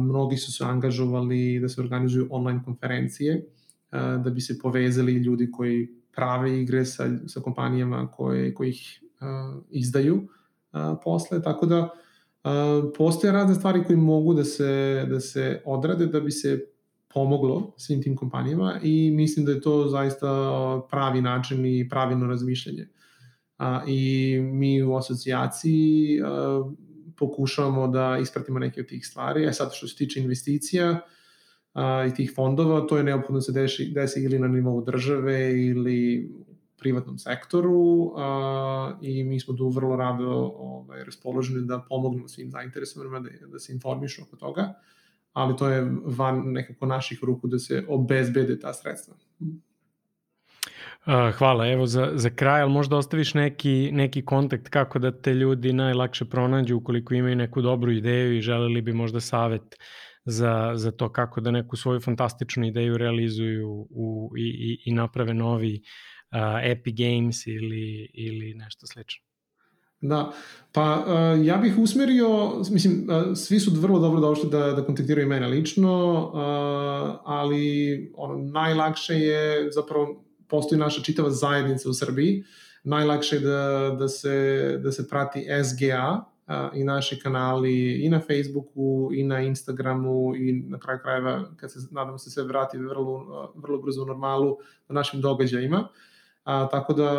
mnogi 0.00 0.36
su 0.36 0.52
se 0.52 0.64
angažovali 0.64 1.60
da 1.60 1.68
se 1.68 1.80
organizuju 1.80 2.28
online 2.30 2.62
konferencije 2.64 3.46
da 3.90 4.30
bi 4.34 4.40
se 4.40 4.58
povezali 4.58 5.12
ljudi 5.12 5.50
koji 5.50 5.88
prave 6.14 6.60
igre 6.62 6.84
sa, 6.84 7.10
sa 7.26 7.40
kompanijama 7.40 8.10
koje, 8.10 8.54
koji 8.54 8.70
ih 8.70 9.02
izdaju 9.70 10.28
posle, 11.04 11.42
tako 11.42 11.66
da 11.66 11.88
postoje 12.96 13.32
razne 13.32 13.54
stvari 13.54 13.84
koje 13.84 13.96
mogu 13.96 14.34
da 14.34 14.44
se, 14.44 15.06
da 15.10 15.20
se 15.20 15.62
odrade 15.64 16.06
da 16.06 16.20
bi 16.20 16.30
se 16.30 16.72
pomoglo 17.14 17.74
svim 17.76 18.02
tim 18.02 18.16
kompanijama 18.16 18.80
i 18.82 19.10
mislim 19.10 19.46
da 19.46 19.52
je 19.52 19.60
to 19.60 19.88
zaista 19.88 20.28
pravi 20.90 21.22
način 21.22 21.66
i 21.66 21.88
pravilno 21.88 22.26
razmišljanje. 22.26 22.88
A, 23.58 23.82
I 23.86 24.38
mi 24.40 24.82
u 24.82 24.96
asocijaciji 24.96 26.20
a, 26.24 26.62
pokušavamo 27.16 27.88
da 27.88 28.18
ispratimo 28.22 28.58
neke 28.58 28.80
od 28.80 28.86
tih 28.86 29.06
stvari. 29.06 29.44
E 29.44 29.52
sad 29.52 29.70
što 29.74 29.88
se 29.88 29.96
tiče 29.96 30.20
investicija 30.20 31.00
a, 31.72 32.06
i 32.08 32.14
tih 32.14 32.32
fondova, 32.34 32.86
to 32.86 32.96
je 32.96 33.04
neophodno 33.04 33.38
da 33.38 33.42
se 33.42 33.52
deši, 33.52 33.92
desi 33.94 34.22
ili 34.22 34.38
na 34.38 34.48
nivou 34.48 34.84
države 34.84 35.66
ili 35.66 36.30
privatnom 36.82 37.18
sektoru 37.18 38.12
a, 38.16 38.98
i 39.02 39.24
mi 39.24 39.40
smo 39.40 39.54
tu 39.54 39.68
vrlo 39.68 39.96
rado 39.96 40.30
ovaj, 40.56 41.04
raspoloženi 41.04 41.66
da 41.66 41.84
pomognemo 41.88 42.28
svim 42.28 42.50
zainteresovanima 42.50 43.20
da, 43.20 43.30
da 43.46 43.58
se 43.58 43.72
informišu 43.72 44.22
oko 44.22 44.36
toga, 44.36 44.74
ali 45.32 45.56
to 45.56 45.68
je 45.68 45.92
van 46.04 46.42
nekako 46.52 46.86
naših 46.86 47.24
ruku 47.24 47.48
da 47.48 47.58
se 47.58 47.84
obezbede 47.88 48.58
ta 48.60 48.72
sredstva. 48.72 49.14
Hvala, 51.38 51.66
evo 51.68 51.86
za, 51.86 52.10
za 52.14 52.30
kraj, 52.30 52.62
ali 52.62 52.70
možda 52.70 52.96
ostaviš 52.96 53.34
neki, 53.34 53.90
neki 53.92 54.24
kontakt 54.24 54.68
kako 54.68 54.98
da 54.98 55.10
te 55.10 55.34
ljudi 55.34 55.72
najlakše 55.72 56.24
pronađu 56.24 56.76
ukoliko 56.76 57.14
imaju 57.14 57.36
neku 57.36 57.62
dobru 57.62 57.92
ideju 57.92 58.36
i 58.36 58.40
želeli 58.40 58.82
bi 58.82 58.92
možda 58.92 59.20
savet 59.20 59.76
za, 60.24 60.72
za 60.74 60.90
to 60.90 61.08
kako 61.12 61.40
da 61.40 61.50
neku 61.50 61.76
svoju 61.76 62.00
fantastičnu 62.00 62.66
ideju 62.66 62.98
realizuju 62.98 63.86
u, 63.90 64.32
i, 64.36 64.46
i, 64.46 64.90
i 64.90 64.94
naprave 64.94 65.34
novi 65.34 65.74
uh, 65.74 66.11
Epic 66.62 66.96
Games 66.96 67.46
ili, 67.46 68.10
ili 68.14 68.54
nešto 68.54 68.86
slično. 68.86 69.24
Da, 70.02 70.32
pa 70.72 71.04
uh, 71.06 71.46
ja 71.46 71.56
bih 71.56 71.78
usmerio, 71.78 72.58
mislim, 72.70 73.06
uh, 73.10 73.36
svi 73.36 73.60
su 73.60 73.70
vrlo 73.80 73.98
dobro 73.98 74.20
došli 74.20 74.50
da, 74.50 74.72
da 74.72 74.84
kontaktiraju 74.84 75.28
mene 75.28 75.46
lično, 75.46 76.24
uh, 76.24 77.20
ali 77.24 78.12
ono, 78.16 78.36
najlakše 78.36 79.14
je 79.14 79.70
zapravo 79.72 80.24
postoji 80.48 80.78
naša 80.78 81.02
čitava 81.02 81.30
zajednica 81.30 81.90
u 81.90 81.92
Srbiji, 81.92 82.44
najlakše 82.84 83.36
je 83.36 83.40
da, 83.40 83.96
da, 83.98 84.08
se, 84.08 84.78
da 84.82 84.92
se 84.92 85.08
prati 85.08 85.46
SGA 85.64 86.24
a, 86.46 86.70
i 86.74 86.84
naši 86.84 87.18
kanali 87.20 88.04
i 88.04 88.08
na 88.08 88.20
Facebooku 88.20 89.10
i 89.14 89.24
na 89.24 89.40
Instagramu 89.40 90.36
i 90.36 90.52
na 90.52 90.78
kraju 90.78 90.98
krajeva 91.02 91.44
kad 91.56 91.72
se 91.72 91.78
nadamo 91.90 92.18
se 92.18 92.30
sve 92.30 92.44
vrati 92.44 92.78
vrlo, 92.78 93.52
vrlo 93.56 93.78
brzo 93.82 94.02
u 94.02 94.06
normalu 94.06 94.56
na 94.88 94.94
našim 94.94 95.20
događajima. 95.20 95.88
A, 96.44 96.68
tako 96.68 96.92
da 96.92 97.10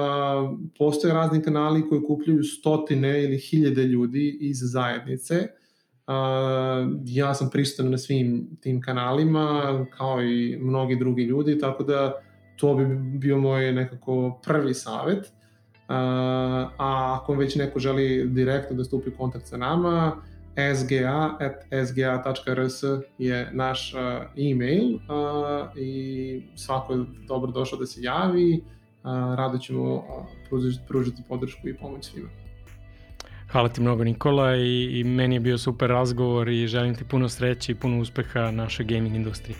postoje 0.78 1.14
razni 1.14 1.42
kanali 1.42 1.90
koji 1.90 2.04
kupljaju 2.04 2.44
stotine 2.44 3.24
ili 3.24 3.38
hiljade 3.38 3.84
ljudi 3.84 4.38
iz 4.42 4.58
zajednice. 4.62 5.48
A, 6.08 6.88
ja 7.06 7.34
sam 7.34 7.50
prisutan 7.50 7.92
na 7.92 7.98
svim 7.98 8.58
tim 8.62 8.82
kanalima, 8.82 9.86
kao 9.98 10.24
i 10.24 10.58
mnogi 10.62 10.96
drugi 10.96 11.24
ljudi, 11.24 11.60
tako 11.60 11.84
da 11.84 12.14
to 12.58 12.76
bi 12.76 12.86
bio 12.96 13.38
moj 13.38 13.74
nekako 13.74 14.40
prvi 14.46 14.74
savet. 14.74 15.32
A, 15.88 15.98
a 16.78 17.20
ako 17.22 17.34
već 17.34 17.56
neko 17.56 17.80
želi 17.80 18.30
direktno 18.30 18.78
da 18.78 18.84
stupi 18.84 19.10
u 19.10 19.18
kontakt 19.18 19.48
sa 19.48 19.58
nama, 19.58 20.12
sga.sga.rs 20.76 22.84
je 23.18 23.50
naš 23.54 23.94
e-mail 24.38 24.96
uh, 24.96 25.00
i 25.78 26.42
svako 26.56 26.94
je 26.94 27.06
dobro 27.28 27.52
došao 27.52 27.80
da 27.80 27.86
se 27.86 28.02
javi. 28.02 28.64
Rado 29.38 29.58
ćemo 29.58 30.04
pružiti, 30.50 30.84
pružiti 30.88 31.24
podršku 31.30 31.68
i 31.68 31.78
pomoć 31.78 32.06
svima. 32.06 32.30
Hvala 33.52 33.70
ti 33.70 33.82
mnogo 33.82 34.04
Nikola 34.04 34.56
i, 34.56 35.00
i 35.00 35.04
meni 35.04 35.36
je 35.36 35.40
bio 35.40 35.58
super 35.58 35.90
razgovor 35.90 36.50
i 36.50 36.68
želim 36.68 36.96
ti 36.96 37.04
puno 37.04 37.30
sreće 37.30 37.72
i 37.72 37.76
puno 37.76 38.00
uspeha 38.00 38.52
našoj 38.52 38.86
gaming 38.86 39.16
industriji. 39.16 39.56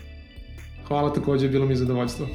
Hvala 0.88 1.12
takođe, 1.12 1.48
bilo 1.48 1.66
mi 1.66 1.72
je 1.72 1.76
zadovoljstvo. 1.76 2.26